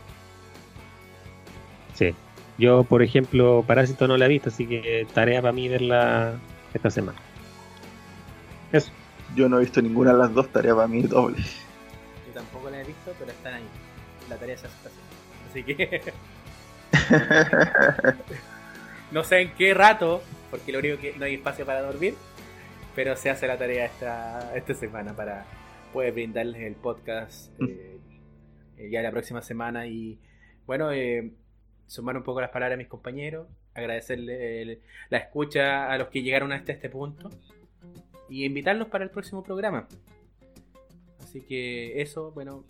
[1.92, 2.14] Sí,
[2.58, 6.38] yo, por ejemplo, Parásito no la he visto, así que tarea para mí verla
[6.74, 7.18] esta semana.
[8.72, 8.90] Eso.
[9.34, 11.38] Yo no he visto ninguna de las dos, tarea para mí doble.
[11.38, 13.64] Yo tampoco la he visto, pero están ahí.
[14.28, 14.76] La tarea se hace
[15.50, 16.12] Así que.
[19.12, 22.14] no sé en qué rato, porque lo único que no hay espacio para dormir,
[22.94, 25.44] pero se hace la tarea esta, esta semana para
[25.92, 27.64] poder brindarles el podcast mm.
[27.68, 27.98] eh,
[28.78, 29.86] eh, ya la próxima semana.
[29.86, 30.18] Y
[30.66, 31.32] bueno, eh,
[31.92, 36.50] sumar un poco las palabras a mis compañeros, agradecerle la escucha a los que llegaron
[36.50, 37.28] hasta este punto
[38.30, 39.86] y invitarlos para el próximo programa.
[41.22, 42.64] Así que eso, bueno,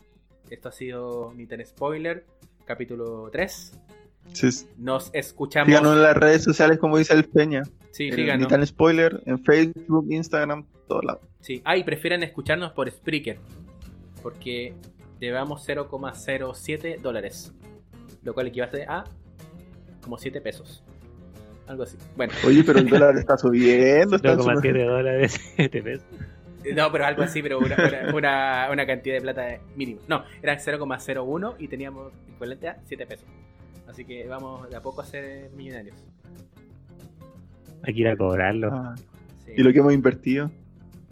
[0.50, 2.26] esto ha sido Nintendo Spoiler,
[2.64, 3.78] capítulo 3.
[4.78, 5.68] Nos escuchamos.
[5.68, 7.62] Síganos en las redes sociales, como dice el Peña.
[7.92, 11.20] Sí, Nintendo Spoiler, en Facebook, Instagram, todo lado.
[11.40, 13.38] Sí, ah, y prefieren escucharnos por Spreaker,
[14.20, 14.74] porque
[15.20, 17.52] llevamos 0,07 dólares
[18.22, 19.04] lo cual equivale a
[20.02, 20.82] como 7 pesos.
[21.66, 21.96] Algo así.
[22.16, 22.32] Bueno.
[22.44, 24.18] Oye, pero el dólar está subiendo.
[24.18, 26.06] 0,7 dólares, 7 pesos.
[26.74, 30.00] No, pero algo así, pero una, una, cantidad de plata mínima.
[30.06, 33.26] No, eran 0,01 y teníamos equivalente a 7 pesos.
[33.88, 35.96] Así que vamos de a poco a ser millonarios.
[37.82, 38.70] Hay que ir a cobrarlo.
[38.72, 38.94] Ah.
[39.56, 40.50] Y lo que hemos invertido,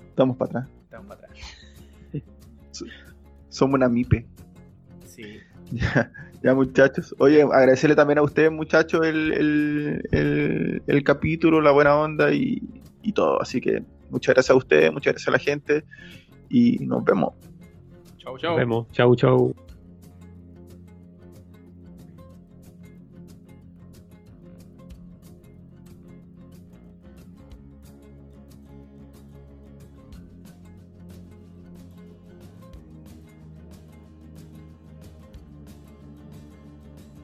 [0.09, 0.69] estamos para atrás.
[0.85, 1.39] Estamos para atrás.
[3.49, 4.27] Somos una MIPE.
[5.05, 5.41] Sí.
[6.43, 7.15] Ya, muchachos.
[7.19, 10.03] Oye, agradecerle también a ustedes, muchachos, el,
[10.87, 12.63] el, capítulo, la buena onda y,
[13.03, 13.41] y todo.
[13.43, 15.85] Así que muchas gracias a ustedes, muchas gracias a la gente
[16.49, 17.35] y nos vemos.
[18.19, 18.57] Chau, Nos chau.
[18.57, 18.87] vemos.
[18.93, 19.70] Chau, chau.